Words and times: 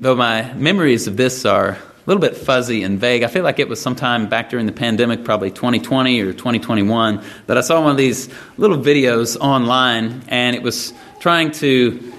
though 0.00 0.14
my 0.14 0.52
memories 0.54 1.06
of 1.06 1.16
this 1.16 1.44
are 1.44 1.70
a 1.70 1.78
little 2.06 2.20
bit 2.20 2.36
fuzzy 2.36 2.82
and 2.82 2.98
vague, 3.00 3.22
I 3.22 3.26
feel 3.26 3.42
like 3.42 3.58
it 3.58 3.68
was 3.68 3.80
sometime 3.80 4.28
back 4.28 4.50
during 4.50 4.66
the 4.66 4.72
pandemic, 4.72 5.24
probably 5.24 5.50
2020 5.50 6.20
or 6.20 6.32
2021, 6.32 7.22
that 7.46 7.58
I 7.58 7.60
saw 7.60 7.80
one 7.82 7.90
of 7.90 7.96
these 7.96 8.28
little 8.56 8.78
videos 8.78 9.36
online, 9.36 10.22
and 10.28 10.54
it 10.54 10.62
was 10.62 10.92
trying 11.18 11.50
to 11.52 12.12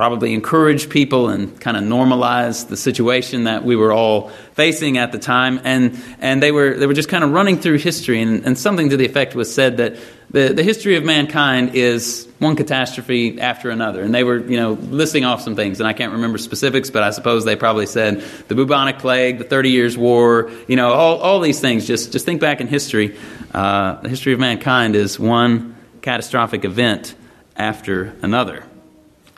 probably 0.00 0.32
encourage 0.32 0.88
people 0.88 1.28
and 1.28 1.60
kind 1.60 1.76
of 1.76 1.82
normalize 1.82 2.66
the 2.68 2.76
situation 2.78 3.44
that 3.44 3.64
we 3.64 3.76
were 3.76 3.92
all 3.92 4.30
facing 4.54 4.96
at 4.96 5.12
the 5.12 5.18
time. 5.18 5.60
And, 5.62 6.02
and 6.20 6.42
they, 6.42 6.52
were, 6.52 6.72
they 6.74 6.86
were 6.86 6.94
just 6.94 7.10
kind 7.10 7.22
of 7.22 7.32
running 7.32 7.58
through 7.58 7.76
history, 7.76 8.22
and, 8.22 8.46
and 8.46 8.58
something 8.58 8.88
to 8.88 8.96
the 8.96 9.04
effect 9.04 9.34
was 9.34 9.54
said 9.54 9.76
that 9.76 9.96
the, 10.30 10.54
the 10.54 10.62
history 10.62 10.96
of 10.96 11.04
mankind 11.04 11.74
is 11.74 12.26
one 12.38 12.56
catastrophe 12.56 13.38
after 13.38 13.68
another. 13.68 14.00
And 14.00 14.14
they 14.14 14.24
were, 14.24 14.38
you 14.38 14.56
know, 14.56 14.72
listing 14.72 15.26
off 15.26 15.42
some 15.42 15.54
things, 15.54 15.80
and 15.80 15.86
I 15.86 15.92
can't 15.92 16.12
remember 16.12 16.38
specifics, 16.38 16.88
but 16.88 17.02
I 17.02 17.10
suppose 17.10 17.44
they 17.44 17.56
probably 17.56 17.84
said 17.84 18.22
the 18.48 18.54
bubonic 18.54 19.00
plague, 19.00 19.36
the 19.36 19.44
Thirty 19.44 19.68
Years' 19.68 19.98
War, 19.98 20.50
you 20.66 20.76
know, 20.76 20.94
all, 20.94 21.18
all 21.18 21.40
these 21.40 21.60
things. 21.60 21.86
Just, 21.86 22.10
just 22.10 22.24
think 22.24 22.40
back 22.40 22.62
in 22.62 22.68
history. 22.68 23.18
Uh, 23.52 24.00
the 24.00 24.08
history 24.08 24.32
of 24.32 24.40
mankind 24.40 24.96
is 24.96 25.20
one 25.20 25.76
catastrophic 26.00 26.64
event 26.64 27.14
after 27.54 28.14
another. 28.22 28.64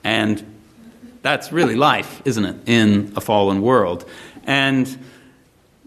And 0.05 0.51
that's 1.23 1.53
really 1.53 1.77
life, 1.77 2.21
isn't 2.25 2.45
it, 2.45 2.69
in 2.69 3.13
a 3.17 3.21
fallen 3.21 3.63
world? 3.63 4.05
And 4.45 4.99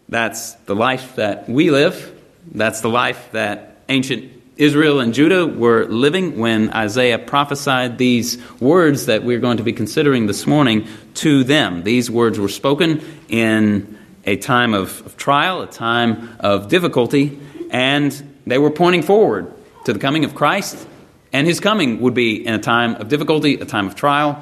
that's 0.07 0.53
the 0.53 0.75
life 0.75 1.17
that 1.17 1.49
we 1.49 1.71
live. 1.71 2.13
That's 2.51 2.81
the 2.81 2.89
life 2.89 3.31
that 3.31 3.77
ancient 3.89 4.31
Israel 4.57 5.01
and 5.01 5.13
Judah 5.13 5.45
were 5.45 5.85
living 5.85 6.39
when 6.39 6.71
Isaiah 6.71 7.19
prophesied 7.19 7.97
these 7.97 8.41
words 8.61 9.07
that 9.07 9.23
we're 9.23 9.39
going 9.39 9.57
to 9.57 9.63
be 9.63 9.73
considering 9.73 10.27
this 10.27 10.47
morning 10.47 10.87
to 11.15 11.43
them. 11.43 11.83
These 11.83 12.09
words 12.09 12.39
were 12.39 12.47
spoken 12.47 13.03
in 13.27 13.97
a 14.23 14.37
time 14.37 14.73
of, 14.73 15.05
of 15.05 15.17
trial, 15.17 15.61
a 15.61 15.67
time 15.67 16.37
of 16.39 16.69
difficulty, 16.69 17.37
and 17.69 18.11
they 18.47 18.57
were 18.57 18.71
pointing 18.71 19.01
forward 19.01 19.51
to 19.83 19.91
the 19.91 19.99
coming 19.99 20.23
of 20.23 20.35
Christ. 20.35 20.87
And 21.33 21.45
his 21.45 21.59
coming 21.59 21.99
would 21.99 22.13
be 22.13 22.45
in 22.45 22.53
a 22.53 22.59
time 22.59 22.95
of 22.95 23.09
difficulty, 23.09 23.55
a 23.55 23.65
time 23.65 23.87
of 23.87 23.95
trial, 23.95 24.41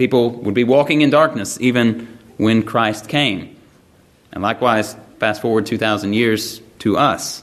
People 0.00 0.30
would 0.30 0.54
be 0.54 0.64
walking 0.64 1.02
in 1.02 1.10
darkness 1.10 1.60
even 1.60 2.08
when 2.38 2.62
Christ 2.62 3.06
came. 3.06 3.54
And 4.32 4.42
likewise, 4.42 4.96
fast 5.18 5.42
forward 5.42 5.66
2,000 5.66 6.14
years 6.14 6.62
to 6.78 6.96
us. 6.96 7.42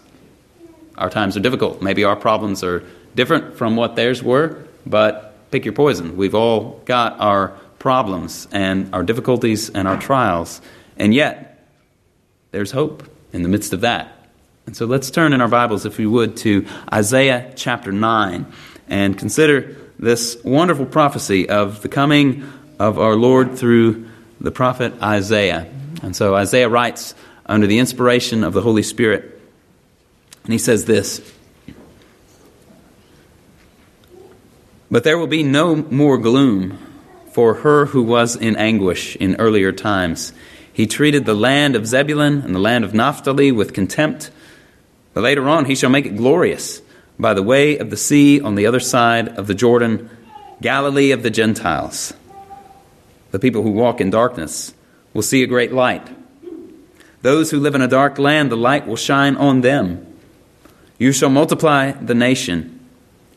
Our 0.98 1.12
times 1.12 1.38
are 1.38 1.40
difficult. 1.40 1.84
Maybe 1.84 2.04
our 2.04 2.16
problems 2.16 2.64
are 2.64 2.84
different 3.14 3.58
from 3.58 3.76
what 3.76 3.96
theirs 3.96 4.24
were, 4.24 4.66
but 4.88 5.52
pick 5.52 5.66
your 5.66 5.76
poison. 5.76 6.18
We've 6.18 6.34
all 6.34 6.82
got 6.86 7.20
our 7.20 7.50
problems 7.78 8.48
and 8.52 8.92
our 8.92 9.04
difficulties 9.04 9.70
and 9.70 9.88
our 9.88 10.00
trials. 10.02 10.60
And 10.98 11.14
yet, 11.14 11.64
there's 12.50 12.72
hope 12.72 13.08
in 13.34 13.44
the 13.44 13.50
midst 13.50 13.72
of 13.72 13.82
that. 13.82 14.30
And 14.66 14.76
so 14.76 14.88
let's 14.88 15.12
turn 15.12 15.32
in 15.32 15.42
our 15.42 15.48
Bibles, 15.48 15.86
if 15.86 16.00
we 16.00 16.08
would, 16.08 16.38
to 16.38 16.66
Isaiah 16.92 17.54
chapter 17.56 17.92
9 17.92 18.52
and 18.90 19.16
consider 19.16 19.77
this 20.00 20.38
wonderful 20.44 20.86
prophecy 20.86 21.50
of 21.50 21.82
the 21.82 21.90
coming 21.90 22.44
of 22.80 23.00
our 23.00 23.16
Lord 23.16 23.58
through 23.58 24.08
the 24.40 24.52
prophet 24.52 24.94
Isaiah. 25.02 25.68
And 26.04 26.16
so 26.16 26.36
Isaiah 26.36 26.70
writes 26.70 27.16
under 27.46 27.66
the 27.66 27.80
inspiration 27.80 28.44
of 28.44 28.54
the 28.54 28.62
Holy 28.62 28.84
Spirit, 28.84 29.40
and 30.44 30.54
he 30.54 30.60
says 30.60 30.86
this 30.86 31.34
But 34.90 35.04
there 35.04 35.18
will 35.18 35.28
be 35.28 35.44
no 35.44 35.76
more 35.76 36.18
gloom 36.18 36.78
for 37.32 37.56
her 37.56 37.88
who 37.88 38.04
was 38.04 38.36
in 38.36 38.56
anguish 38.56 39.16
in 39.16 39.36
earlier 39.38 39.72
times. 39.72 40.34
He 40.72 40.86
treated 40.86 41.26
the 41.26 41.34
land 41.34 41.76
of 41.76 41.88
Zebulun 41.88 42.42
and 42.42 42.54
the 42.54 42.60
land 42.60 42.86
of 42.86 42.94
Naphtali 42.94 43.52
with 43.52 43.74
contempt, 43.74 44.30
but 45.14 45.24
later 45.24 45.50
on 45.50 45.66
he 45.66 45.76
shall 45.76 45.90
make 45.90 46.06
it 46.06 46.16
glorious 46.16 46.82
by 47.20 47.34
the 47.34 47.44
way 47.44 47.78
of 47.78 47.90
the 47.90 47.98
sea 47.98 48.40
on 48.40 48.56
the 48.56 48.66
other 48.66 48.80
side 48.80 49.30
of 49.30 49.48
the 49.48 49.56
Jordan, 49.56 50.10
Galilee 50.62 51.12
of 51.12 51.24
the 51.24 51.30
Gentiles. 51.30 52.14
The 53.32 53.40
people 53.40 53.64
who 53.64 53.72
walk 53.72 54.00
in 54.00 54.10
darkness 54.10 54.74
will 55.14 55.22
see 55.22 55.44
a 55.44 55.48
great 55.48 55.72
light. 55.72 56.08
Those 57.22 57.52
who 57.52 57.60
live 57.60 57.76
in 57.76 57.82
a 57.82 57.88
dark 57.88 58.20
land, 58.20 58.52
the 58.52 58.58
light 58.58 58.88
will 58.88 58.96
shine 58.96 59.36
on 59.36 59.62
them. 59.62 60.06
You 60.98 61.12
shall 61.12 61.30
multiply 61.30 61.92
the 61.92 62.16
nation, 62.16 62.80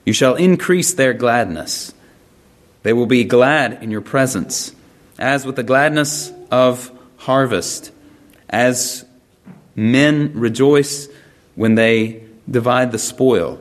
you 0.04 0.12
shall 0.12 0.34
increase 0.34 0.94
their 0.94 1.12
gladness. 1.12 1.92
They 2.82 2.92
will 2.92 3.06
be 3.06 3.24
glad 3.24 3.82
in 3.82 3.90
your 3.90 4.00
presence, 4.00 4.74
as 5.18 5.44
with 5.44 5.56
the 5.56 5.62
gladness 5.62 6.32
of 6.50 6.90
harvest, 7.18 7.92
as 8.48 9.04
men 9.76 10.32
rejoice 10.34 11.08
when 11.54 11.74
they 11.74 12.24
divide 12.50 12.92
the 12.92 12.98
spoil. 12.98 13.60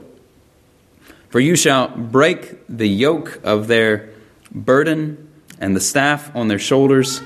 For 1.29 1.39
you 1.39 1.55
shall 1.55 1.89
break 1.89 2.65
the 2.67 2.87
yoke 2.87 3.39
of 3.43 3.67
their 3.67 4.09
burden 4.51 5.29
and 5.59 5.75
the 5.75 5.81
staff 5.81 6.35
on 6.35 6.47
their 6.47 6.59
shoulders, 6.59 7.21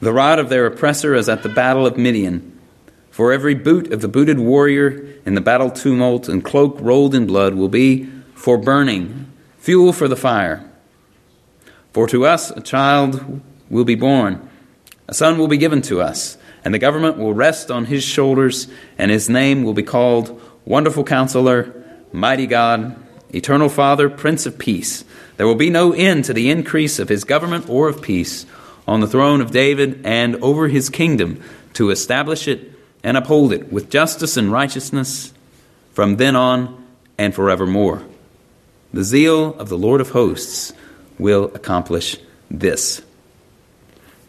the 0.00 0.12
rod 0.12 0.38
of 0.38 0.50
their 0.50 0.66
oppressor 0.66 1.14
as 1.14 1.30
at 1.30 1.42
the 1.42 1.48
battle 1.48 1.86
of 1.86 1.96
Midian. 1.96 2.58
For 3.10 3.32
every 3.32 3.54
boot 3.54 3.90
of 3.90 4.02
the 4.02 4.08
booted 4.08 4.38
warrior 4.38 5.06
in 5.24 5.34
the 5.34 5.40
battle 5.40 5.70
tumult 5.70 6.28
and 6.28 6.44
cloak 6.44 6.76
rolled 6.80 7.14
in 7.14 7.26
blood 7.26 7.54
will 7.54 7.68
be 7.70 8.04
for 8.34 8.58
burning, 8.58 9.32
fuel 9.56 9.94
for 9.94 10.08
the 10.08 10.16
fire. 10.16 10.68
For 11.94 12.06
to 12.08 12.26
us 12.26 12.50
a 12.50 12.60
child 12.60 13.40
will 13.70 13.84
be 13.84 13.94
born, 13.94 14.46
a 15.08 15.14
son 15.14 15.38
will 15.38 15.48
be 15.48 15.58
given 15.58 15.80
to 15.82 16.02
us, 16.02 16.36
and 16.64 16.74
the 16.74 16.78
government 16.78 17.16
will 17.16 17.34
rest 17.34 17.70
on 17.70 17.86
his 17.86 18.02
shoulders, 18.02 18.68
and 18.98 19.10
his 19.10 19.28
name 19.28 19.62
will 19.62 19.74
be 19.74 19.82
called 19.82 20.40
Wonderful 20.64 21.04
Counselor, 21.04 21.74
Mighty 22.12 22.46
God 22.46 23.01
Eternal 23.34 23.68
Father, 23.68 24.10
Prince 24.10 24.46
of 24.46 24.58
Peace, 24.58 25.04
there 25.36 25.46
will 25.46 25.54
be 25.54 25.70
no 25.70 25.92
end 25.92 26.24
to 26.26 26.32
the 26.32 26.50
increase 26.50 26.98
of 26.98 27.08
his 27.08 27.24
government 27.24 27.68
or 27.68 27.88
of 27.88 28.02
peace 28.02 28.46
on 28.86 29.00
the 29.00 29.06
throne 29.06 29.40
of 29.40 29.50
David 29.50 30.02
and 30.04 30.36
over 30.36 30.68
his 30.68 30.90
kingdom 30.90 31.42
to 31.74 31.90
establish 31.90 32.46
it 32.46 32.72
and 33.02 33.16
uphold 33.16 33.52
it 33.52 33.72
with 33.72 33.90
justice 33.90 34.36
and 34.36 34.52
righteousness 34.52 35.32
from 35.92 36.16
then 36.16 36.36
on 36.36 36.84
and 37.18 37.34
forevermore. 37.34 38.02
The 38.92 39.04
zeal 39.04 39.54
of 39.58 39.68
the 39.68 39.78
Lord 39.78 40.00
of 40.00 40.10
hosts 40.10 40.72
will 41.18 41.44
accomplish 41.54 42.18
this. 42.50 43.02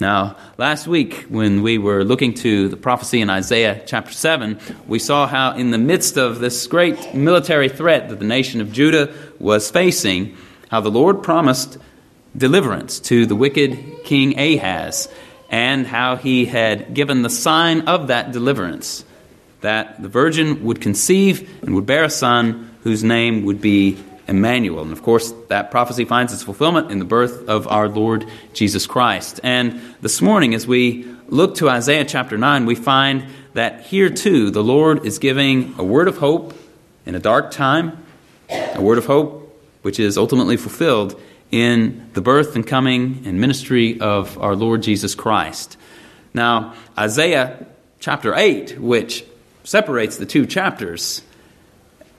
Now, 0.04 0.36
last 0.58 0.86
week, 0.86 1.28
when 1.30 1.62
we 1.62 1.78
were 1.78 2.04
looking 2.04 2.34
to 2.34 2.68
the 2.68 2.76
prophecy 2.76 3.22
in 3.22 3.30
Isaiah 3.30 3.82
chapter 3.86 4.12
7, 4.12 4.60
we 4.86 5.00
saw 5.00 5.28
how, 5.28 5.56
in 5.56 5.72
the 5.72 5.78
midst 5.78 6.18
of 6.18 6.40
this 6.40 6.68
great 6.68 7.14
military 7.14 7.70
threat 7.70 8.10
that 8.10 8.20
the 8.20 8.26
nation 8.26 8.60
of 8.60 8.74
Judah 8.74 9.14
was 9.40 9.72
facing, 9.72 10.36
how 10.70 10.82
the 10.82 10.92
Lord 10.92 11.24
promised 11.24 11.78
deliverance 12.36 13.00
to 13.00 13.26
the 13.26 13.38
wicked 13.38 14.04
king 14.04 14.38
Ahaz, 14.38 15.08
and 15.50 15.88
how 15.88 16.18
he 16.18 16.48
had 16.48 16.94
given 16.94 17.22
the 17.22 17.30
sign 17.30 17.88
of 17.88 18.08
that 18.08 18.34
deliverance 18.34 19.06
that 19.62 20.02
the 20.02 20.10
virgin 20.10 20.66
would 20.66 20.82
conceive 20.82 21.50
and 21.62 21.74
would 21.76 21.86
bear 21.86 22.04
a 22.04 22.10
son 22.10 22.76
whose 22.82 23.06
name 23.06 23.46
would 23.46 23.62
be 23.62 23.98
Emmanuel. 24.28 24.84
And 24.84 24.92
of 24.92 25.04
course, 25.04 25.34
that 25.50 25.72
prophecy 25.72 26.06
finds 26.06 26.34
its 26.34 26.44
fulfillment 26.44 26.92
in 26.92 27.00
the 27.00 27.06
birth 27.06 27.48
of 27.48 27.68
our 27.68 27.90
Lord 27.90 28.26
Jesus 28.54 28.88
Christ. 28.88 29.40
And 29.44 29.82
this 30.02 30.22
morning, 30.22 30.54
as 30.54 30.66
we 30.66 31.06
look 31.28 31.56
to 31.56 31.70
Isaiah 31.70 32.06
chapter 32.06 32.38
9, 32.38 32.66
we 32.66 32.76
find 32.76 33.26
that 33.54 33.82
here 33.82 34.10
too, 34.10 34.50
the 34.50 34.64
Lord 34.64 35.06
is 35.06 35.20
giving 35.20 35.76
a 35.78 35.84
word 35.84 36.08
of 36.08 36.18
hope 36.18 36.54
in 37.06 37.16
a 37.16 37.20
dark 37.20 37.52
time, 37.52 38.04
a 38.50 38.82
word 38.82 38.98
of 38.98 39.06
hope 39.06 39.42
which 39.82 40.00
is 40.00 40.18
ultimately 40.18 40.58
fulfilled 40.58 41.20
in 41.52 42.10
the 42.14 42.22
birth 42.22 42.56
and 42.56 42.66
coming 42.66 43.22
and 43.26 43.40
ministry 43.40 44.00
of 44.00 44.38
our 44.40 44.56
Lord 44.56 44.82
Jesus 44.82 45.14
Christ. 45.14 45.78
Now, 46.34 46.74
Isaiah 46.98 47.68
chapter 48.00 48.34
8, 48.34 48.80
which 48.80 49.24
separates 49.64 50.18
the 50.18 50.26
two 50.26 50.46
chapters, 50.46 51.22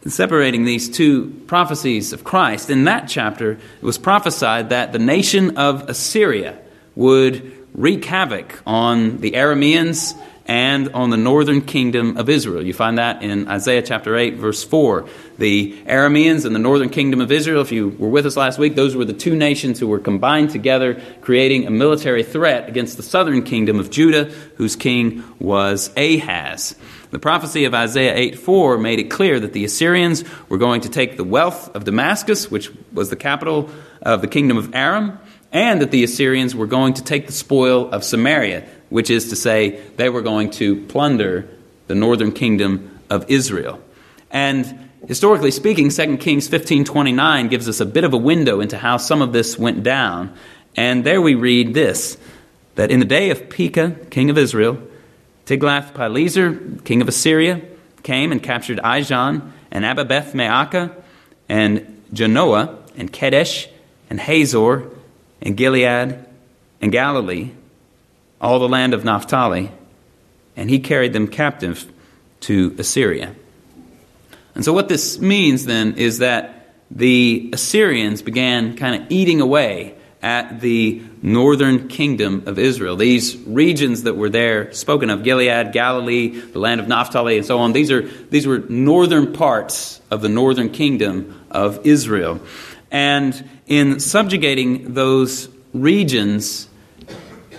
separating 0.06 0.64
these 0.64 0.88
two 0.88 1.30
prophecies 1.46 2.12
of 2.12 2.24
Christ, 2.24 2.70
in 2.70 2.84
that 2.84 3.08
chapter, 3.08 3.52
it 3.52 3.82
was 3.82 3.98
prophesied 3.98 4.70
that 4.70 4.92
the 4.92 4.98
nation 4.98 5.56
of 5.56 5.88
Assyria 5.88 6.58
would 6.94 7.52
wreak 7.74 8.04
havoc 8.04 8.62
on 8.66 9.18
the 9.18 9.32
Arameans 9.32 10.14
and 10.46 10.90
on 10.90 11.10
the 11.10 11.16
northern 11.16 11.62
kingdom 11.62 12.16
of 12.18 12.28
Israel. 12.28 12.62
You 12.62 12.74
find 12.74 12.98
that 12.98 13.22
in 13.22 13.48
Isaiah 13.48 13.82
chapter 13.82 14.16
8, 14.16 14.36
verse 14.36 14.62
4. 14.62 15.08
The 15.38 15.74
Arameans 15.86 16.44
and 16.44 16.54
the 16.54 16.60
northern 16.60 16.90
kingdom 16.90 17.20
of 17.20 17.32
Israel, 17.32 17.62
if 17.62 17.72
you 17.72 17.88
were 17.88 18.08
with 18.08 18.26
us 18.26 18.36
last 18.36 18.58
week, 18.58 18.74
those 18.74 18.94
were 18.94 19.06
the 19.06 19.14
two 19.14 19.34
nations 19.34 19.80
who 19.80 19.88
were 19.88 19.98
combined 19.98 20.50
together, 20.50 21.00
creating 21.22 21.66
a 21.66 21.70
military 21.70 22.22
threat 22.22 22.68
against 22.68 22.96
the 22.96 23.02
southern 23.02 23.42
kingdom 23.42 23.80
of 23.80 23.90
Judah, 23.90 24.24
whose 24.56 24.76
king 24.76 25.24
was 25.38 25.90
Ahaz. 25.96 26.76
The 27.14 27.20
prophecy 27.20 27.64
of 27.64 27.74
Isaiah 27.74 28.12
8 28.16 28.40
4 28.40 28.76
made 28.76 28.98
it 28.98 29.04
clear 29.04 29.38
that 29.38 29.52
the 29.52 29.64
Assyrians 29.64 30.24
were 30.48 30.58
going 30.58 30.80
to 30.80 30.88
take 30.88 31.16
the 31.16 31.22
wealth 31.22 31.72
of 31.76 31.84
Damascus, 31.84 32.50
which 32.50 32.72
was 32.92 33.08
the 33.08 33.14
capital 33.14 33.70
of 34.02 34.20
the 34.20 34.26
kingdom 34.26 34.56
of 34.58 34.74
Aram, 34.74 35.20
and 35.52 35.80
that 35.80 35.92
the 35.92 36.02
Assyrians 36.02 36.56
were 36.56 36.66
going 36.66 36.94
to 36.94 37.04
take 37.04 37.28
the 37.28 37.32
spoil 37.32 37.88
of 37.92 38.02
Samaria, 38.02 38.66
which 38.88 39.10
is 39.10 39.28
to 39.28 39.36
say, 39.36 39.80
they 39.94 40.08
were 40.08 40.22
going 40.22 40.50
to 40.58 40.84
plunder 40.86 41.48
the 41.86 41.94
northern 41.94 42.32
kingdom 42.32 42.98
of 43.08 43.30
Israel. 43.30 43.80
And 44.32 44.90
historically 45.06 45.52
speaking, 45.52 45.90
2 45.90 46.16
Kings 46.16 46.48
15:29 46.48 47.48
gives 47.48 47.68
us 47.68 47.78
a 47.78 47.86
bit 47.86 48.02
of 48.02 48.12
a 48.12 48.18
window 48.18 48.58
into 48.58 48.76
how 48.76 48.96
some 48.96 49.22
of 49.22 49.32
this 49.32 49.56
went 49.56 49.84
down. 49.84 50.34
And 50.74 51.04
there 51.04 51.22
we 51.22 51.36
read 51.36 51.74
this 51.74 52.18
that 52.74 52.90
in 52.90 52.98
the 52.98 53.06
day 53.06 53.30
of 53.30 53.48
Pekah, 53.50 54.08
king 54.10 54.30
of 54.30 54.36
Israel, 54.36 54.78
Tiglath-Pileser, 55.46 56.82
king 56.84 57.02
of 57.02 57.08
Assyria, 57.08 57.60
came 58.02 58.32
and 58.32 58.42
captured 58.42 58.78
Ijon 58.78 59.50
and 59.70 59.84
Abel 59.84 60.04
Maacah 60.04 60.94
and 61.48 62.02
Janoah 62.12 62.78
and 62.96 63.12
Kedesh 63.12 63.68
and 64.08 64.20
Hazor 64.20 64.90
and 65.42 65.56
Gilead 65.56 66.24
and 66.80 66.92
Galilee, 66.92 67.50
all 68.40 68.58
the 68.58 68.68
land 68.68 68.94
of 68.94 69.04
Naphtali, 69.04 69.70
and 70.56 70.70
he 70.70 70.78
carried 70.78 71.12
them 71.12 71.28
captive 71.28 71.90
to 72.40 72.74
Assyria. 72.78 73.34
And 74.54 74.64
so, 74.64 74.72
what 74.72 74.88
this 74.88 75.18
means 75.18 75.64
then 75.64 75.94
is 75.96 76.18
that 76.18 76.74
the 76.90 77.50
Assyrians 77.52 78.22
began 78.22 78.76
kind 78.76 79.02
of 79.02 79.10
eating 79.10 79.40
away 79.40 79.94
at 80.24 80.60
the 80.62 81.02
northern 81.20 81.86
kingdom 81.86 82.44
of 82.46 82.58
Israel. 82.58 82.96
These 82.96 83.36
regions 83.46 84.04
that 84.04 84.16
were 84.16 84.30
there, 84.30 84.72
spoken 84.72 85.10
of 85.10 85.22
Gilead, 85.22 85.72
Galilee, 85.72 86.40
the 86.40 86.58
land 86.58 86.80
of 86.80 86.88
Naphtali, 86.88 87.36
and 87.36 87.46
so 87.46 87.58
on, 87.58 87.74
these, 87.74 87.90
are, 87.90 88.00
these 88.30 88.46
were 88.46 88.60
northern 88.60 89.34
parts 89.34 90.00
of 90.10 90.22
the 90.22 90.30
northern 90.30 90.70
kingdom 90.70 91.44
of 91.50 91.86
Israel. 91.86 92.40
And 92.90 93.48
in 93.66 94.00
subjugating 94.00 94.94
those 94.94 95.50
regions, 95.74 96.70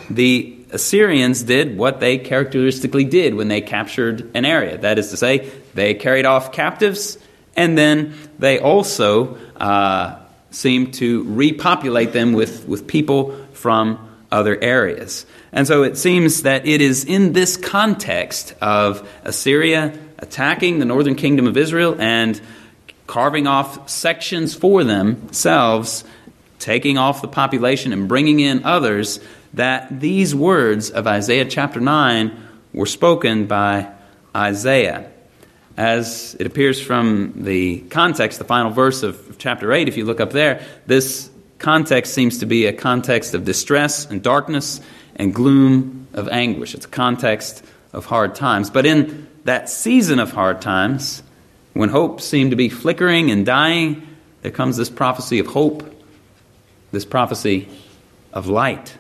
the 0.10 0.58
Assyrians 0.72 1.44
did 1.44 1.78
what 1.78 2.00
they 2.00 2.18
characteristically 2.18 3.04
did 3.04 3.36
when 3.36 3.48
they 3.48 3.62
captured 3.62 4.32
an 4.34 4.44
area. 4.44 4.80
That 4.80 4.98
is 4.98 5.12
to 5.12 5.18
say, 5.18 5.52
they 5.76 5.94
carried 5.94 6.26
off 6.26 6.52
captives, 6.52 7.20
and 7.56 7.78
then 7.78 8.16
they 8.40 8.58
also 8.58 9.38
uh, 9.56 10.25
seemed 10.56 10.94
to 10.96 11.24
repopulate 11.24 12.13
them 12.13 12.34
with, 12.34 12.68
with 12.68 12.88
people 12.88 13.36
from 13.52 14.00
other 14.31 14.57
areas. 14.62 15.25
And 15.52 15.68
so 15.68 15.84
it 15.84 15.98
seems 15.98 16.44
that 16.44 16.66
it 16.66 16.81
is 16.81 17.04
in 17.04 17.34
this 17.34 17.57
context 17.57 18.56
of 18.62 19.07
Assyria 19.24 19.98
attacking 20.18 20.80
the 20.80 20.86
northern 20.86 21.16
kingdom 21.16 21.46
of 21.46 21.57
Israel 21.57 21.96
and 22.00 22.40
carving 23.06 23.48
off 23.48 23.90
sections 23.90 24.56
for 24.56 24.84
themselves, 24.84 26.04
taking 26.60 26.98
off 26.98 27.22
the 27.22 27.28
population 27.28 27.94
and 27.94 28.07
bringing 28.07 28.40
in 28.40 28.63
others, 28.63 29.19
that 29.54 30.00
these 30.00 30.34
words 30.34 30.90
of 30.90 31.06
Isaiah 31.06 31.46
chapter 31.46 31.80
9 31.80 32.31
were 32.74 32.86
spoken 32.86 33.46
by 33.46 33.92
Isaiah. 34.36 35.12
As 35.77 36.38
it 36.39 36.48
appears 36.48 36.81
from 36.81 37.33
the 37.36 37.80
context, 37.89 38.39
the 38.39 38.45
final 38.45 38.72
verse 38.72 39.04
of 39.04 39.38
chapter 39.38 39.74
8, 39.74 39.89
if 39.89 39.98
you 39.98 40.06
look 40.06 40.22
up 40.22 40.31
there, 40.31 40.66
this 40.86 41.30
context 41.60 42.13
seems 42.13 42.39
to 42.39 42.45
be 42.45 42.66
a 42.66 42.74
context 42.74 43.33
of 43.33 43.44
distress 43.44 44.06
and 44.06 44.24
darkness 44.24 44.80
and 45.18 45.33
gloom 45.33 46.07
of 46.13 46.30
anguish. 46.30 46.75
It's 46.75 46.86
a 46.86 46.89
context 46.89 47.63
of 47.92 48.06
hard 48.06 48.36
times. 48.36 48.69
But 48.69 48.86
in 48.86 49.27
that 49.44 49.69
season 49.69 50.19
of 50.19 50.31
hard 50.31 50.62
times, 50.62 51.22
when 51.74 51.89
hope 51.89 52.21
seemed 52.21 52.51
to 52.51 52.57
be 52.57 52.69
flickering 52.69 53.30
and 53.30 53.45
dying, 53.45 54.07
there 54.44 54.51
comes 54.51 54.78
this 54.78 54.89
prophecy 54.89 55.39
of 55.39 55.48
hope, 55.48 55.83
this 56.92 57.04
prophecy 57.04 57.68
of 58.31 58.48
light. 58.48 58.95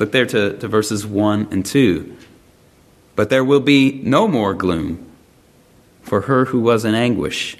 Look 0.00 0.10
there 0.10 0.26
to, 0.26 0.58
to 0.58 0.66
verses 0.66 1.06
1 1.06 1.48
and 1.52 1.64
2. 1.64 2.16
But 3.14 3.30
there 3.30 3.44
will 3.44 3.60
be 3.60 4.00
no 4.02 4.26
more 4.26 4.52
gloom 4.54 5.11
for 6.12 6.20
her 6.20 6.44
who 6.44 6.60
was 6.60 6.84
in 6.84 6.94
anguish. 6.94 7.56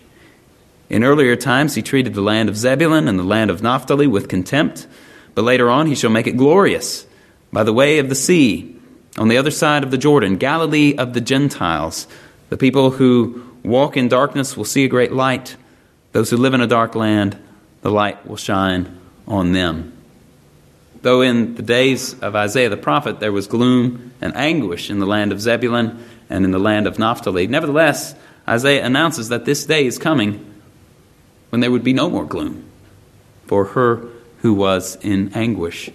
In 0.91 1.05
earlier 1.05 1.37
times, 1.37 1.75
he 1.75 1.81
treated 1.81 2.13
the 2.13 2.21
land 2.21 2.51
of 2.51 2.57
Zebulun 2.59 3.09
and 3.09 3.19
the 3.19 3.23
land 3.23 3.51
of 3.51 3.63
Naphtali 3.63 4.07
with 4.07 4.29
contempt, 4.29 4.87
but 5.35 5.41
later 5.41 5.71
on, 5.71 5.87
he 5.87 5.95
shall 5.95 6.11
make 6.11 6.27
it 6.27 6.37
glorious 6.37 7.07
by 7.51 7.63
the 7.63 7.73
way 7.73 7.99
of 7.99 8.11
the 8.11 8.15
sea, 8.15 8.77
on 9.17 9.29
the 9.29 9.39
other 9.39 9.51
side 9.51 9.85
of 9.85 9.91
the 9.91 9.97
Jordan, 9.97 10.37
Galilee 10.37 10.95
of 10.99 11.15
the 11.15 11.21
Gentiles. 11.23 12.07
The 12.51 12.59
people 12.59 12.91
who 12.91 13.43
walk 13.63 13.97
in 13.97 14.09
darkness 14.09 14.55
will 14.55 14.67
see 14.67 14.85
a 14.85 14.89
great 14.89 15.13
light. 15.13 15.57
Those 16.13 16.29
who 16.29 16.37
live 16.37 16.53
in 16.53 16.61
a 16.61 16.67
dark 16.67 16.95
land, 16.95 17.39
the 17.81 17.91
light 17.91 18.27
will 18.27 18.37
shine 18.37 19.01
on 19.27 19.53
them. 19.53 19.95
Though 21.01 21.23
in 21.23 21.55
the 21.55 21.63
days 21.63 22.21
of 22.21 22.37
Isaiah 22.37 22.69
the 22.69 22.77
prophet 22.77 23.19
there 23.19 23.33
was 23.33 23.47
gloom 23.47 24.13
and 24.21 24.37
anguish 24.37 24.91
in 24.91 24.99
the 24.99 25.07
land 25.07 25.33
of 25.33 25.41
Zebulun 25.41 26.05
and 26.29 26.45
in 26.45 26.51
the 26.51 26.59
land 26.59 26.87
of 26.87 26.99
Naphtali, 26.99 27.47
nevertheless, 27.47 28.15
Isaiah 28.49 28.85
announces 28.85 29.29
that 29.29 29.45
this 29.45 29.65
day 29.65 29.87
is 29.87 29.99
coming 29.99 30.53
when 31.51 31.61
there 31.61 31.71
would 31.71 31.85
be 31.85 31.93
no 31.93 32.11
more 32.11 32.25
gloom 32.25 32.65
for 33.47 33.67
her 33.67 34.09
who 34.39 34.55
was 34.55 34.97
in 35.03 35.33
anguish. 35.35 35.91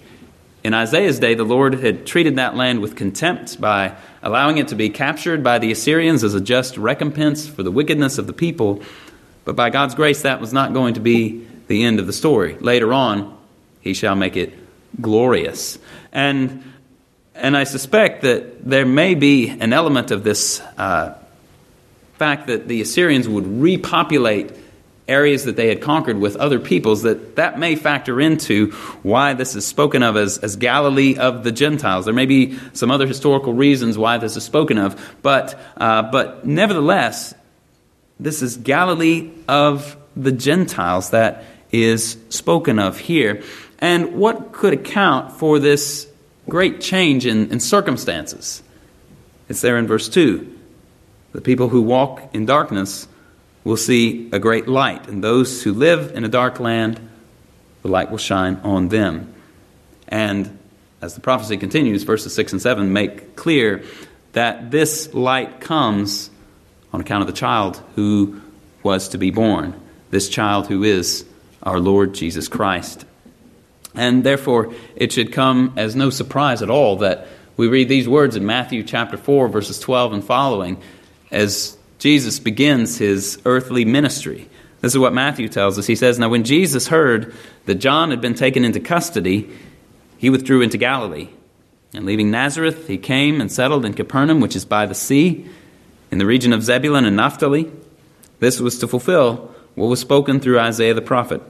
In 0.64 0.74
Isaiah's 0.74 1.18
day, 1.18 1.34
the 1.34 1.44
Lord 1.44 1.74
had 1.74 2.06
treated 2.06 2.36
that 2.36 2.56
land 2.56 2.80
with 2.80 2.96
contempt 2.96 3.60
by 3.60 3.96
allowing 4.22 4.58
it 4.58 4.68
to 4.68 4.74
be 4.74 4.90
captured 4.90 5.42
by 5.42 5.58
the 5.58 5.70
Assyrians 5.70 6.24
as 6.24 6.34
a 6.34 6.40
just 6.40 6.76
recompense 6.76 7.46
for 7.46 7.62
the 7.62 7.70
wickedness 7.70 8.18
of 8.18 8.26
the 8.26 8.32
people. 8.32 8.82
But 9.44 9.56
by 9.56 9.70
God's 9.70 9.94
grace, 9.94 10.22
that 10.22 10.40
was 10.40 10.52
not 10.52 10.72
going 10.72 10.94
to 10.94 11.00
be 11.00 11.46
the 11.68 11.84
end 11.84 12.00
of 12.00 12.06
the 12.06 12.12
story. 12.12 12.56
Later 12.58 12.92
on, 12.92 13.36
he 13.80 13.94
shall 13.94 14.16
make 14.16 14.36
it 14.36 14.52
glorious. 15.00 15.78
And, 16.12 16.64
and 17.34 17.56
I 17.56 17.64
suspect 17.64 18.22
that 18.22 18.64
there 18.68 18.86
may 18.86 19.14
be 19.14 19.48
an 19.48 19.72
element 19.72 20.10
of 20.10 20.24
this 20.24 20.60
uh, 20.76 21.14
fact 22.18 22.48
that 22.48 22.68
the 22.68 22.80
Assyrians 22.80 23.28
would 23.28 23.46
repopulate 23.46 24.52
areas 25.08 25.44
that 25.44 25.56
they 25.56 25.68
had 25.68 25.80
conquered 25.80 26.18
with 26.18 26.36
other 26.36 26.58
peoples, 26.58 27.02
that 27.02 27.36
that 27.36 27.58
may 27.58 27.74
factor 27.74 28.20
into 28.20 28.70
why 29.02 29.32
this 29.32 29.56
is 29.56 29.66
spoken 29.66 30.02
of 30.02 30.16
as, 30.16 30.36
as 30.38 30.56
Galilee 30.56 31.16
of 31.16 31.44
the 31.44 31.50
Gentiles. 31.50 32.04
There 32.04 32.14
may 32.14 32.26
be 32.26 32.58
some 32.74 32.90
other 32.90 33.06
historical 33.06 33.54
reasons 33.54 33.96
why 33.96 34.18
this 34.18 34.36
is 34.36 34.44
spoken 34.44 34.76
of, 34.76 35.16
but, 35.22 35.58
uh, 35.78 36.02
but 36.02 36.46
nevertheless, 36.46 37.34
this 38.20 38.42
is 38.42 38.58
Galilee 38.58 39.30
of 39.48 39.96
the 40.14 40.32
Gentiles 40.32 41.10
that 41.10 41.44
is 41.72 42.18
spoken 42.28 42.78
of 42.78 42.98
here. 42.98 43.42
And 43.78 44.16
what 44.16 44.52
could 44.52 44.74
account 44.74 45.32
for 45.32 45.58
this 45.58 46.06
great 46.48 46.80
change 46.80 47.24
in, 47.24 47.50
in 47.50 47.60
circumstances? 47.60 48.62
It's 49.48 49.62
there 49.62 49.78
in 49.78 49.86
verse 49.86 50.08
2. 50.08 50.57
The 51.32 51.40
people 51.40 51.68
who 51.68 51.82
walk 51.82 52.34
in 52.34 52.46
darkness 52.46 53.06
will 53.64 53.76
see 53.76 54.30
a 54.32 54.38
great 54.38 54.66
light, 54.66 55.08
and 55.08 55.22
those 55.22 55.62
who 55.62 55.72
live 55.72 56.12
in 56.14 56.24
a 56.24 56.28
dark 56.28 56.58
land, 56.58 57.00
the 57.82 57.88
light 57.88 58.10
will 58.10 58.18
shine 58.18 58.60
on 58.64 58.88
them. 58.88 59.34
And 60.08 60.58
as 61.02 61.14
the 61.14 61.20
prophecy 61.20 61.56
continues, 61.56 62.02
verses 62.02 62.34
6 62.34 62.52
and 62.54 62.62
7 62.62 62.92
make 62.92 63.36
clear 63.36 63.84
that 64.32 64.70
this 64.70 65.12
light 65.14 65.60
comes 65.60 66.30
on 66.92 67.00
account 67.00 67.22
of 67.22 67.26
the 67.26 67.34
child 67.34 67.82
who 67.94 68.40
was 68.82 69.10
to 69.10 69.18
be 69.18 69.30
born, 69.30 69.78
this 70.10 70.28
child 70.28 70.66
who 70.66 70.82
is 70.82 71.24
our 71.62 71.78
Lord 71.78 72.14
Jesus 72.14 72.48
Christ. 72.48 73.04
And 73.94 74.24
therefore, 74.24 74.72
it 74.96 75.12
should 75.12 75.32
come 75.32 75.74
as 75.76 75.96
no 75.96 76.10
surprise 76.10 76.62
at 76.62 76.70
all 76.70 76.96
that 76.96 77.26
we 77.56 77.68
read 77.68 77.88
these 77.88 78.08
words 78.08 78.36
in 78.36 78.46
Matthew 78.46 78.82
chapter 78.82 79.16
4, 79.16 79.48
verses 79.48 79.80
12 79.80 80.12
and 80.12 80.24
following, 80.24 80.80
as 81.30 81.76
Jesus 81.98 82.38
begins 82.38 82.98
his 82.98 83.40
earthly 83.44 83.84
ministry. 83.84 84.48
This 84.80 84.92
is 84.92 84.98
what 84.98 85.12
Matthew 85.12 85.48
tells 85.48 85.78
us. 85.78 85.86
He 85.86 85.96
says, 85.96 86.18
Now 86.18 86.28
when 86.28 86.44
Jesus 86.44 86.88
heard 86.88 87.34
that 87.66 87.76
John 87.76 88.10
had 88.10 88.20
been 88.20 88.34
taken 88.34 88.64
into 88.64 88.80
custody, 88.80 89.50
he 90.16 90.30
withdrew 90.30 90.62
into 90.62 90.78
Galilee. 90.78 91.28
And 91.94 92.04
leaving 92.04 92.30
Nazareth, 92.30 92.86
he 92.86 92.98
came 92.98 93.40
and 93.40 93.50
settled 93.50 93.84
in 93.84 93.94
Capernaum, 93.94 94.40
which 94.40 94.54
is 94.54 94.64
by 94.64 94.86
the 94.86 94.94
sea, 94.94 95.48
in 96.10 96.18
the 96.18 96.26
region 96.26 96.52
of 96.52 96.62
Zebulun 96.62 97.04
and 97.04 97.16
Naphtali. 97.16 97.70
This 98.40 98.60
was 98.60 98.78
to 98.78 98.88
fulfill 98.88 99.54
what 99.74 99.86
was 99.86 100.00
spoken 100.00 100.38
through 100.38 100.60
Isaiah 100.60 100.94
the 100.94 101.02
prophet. 101.02 101.42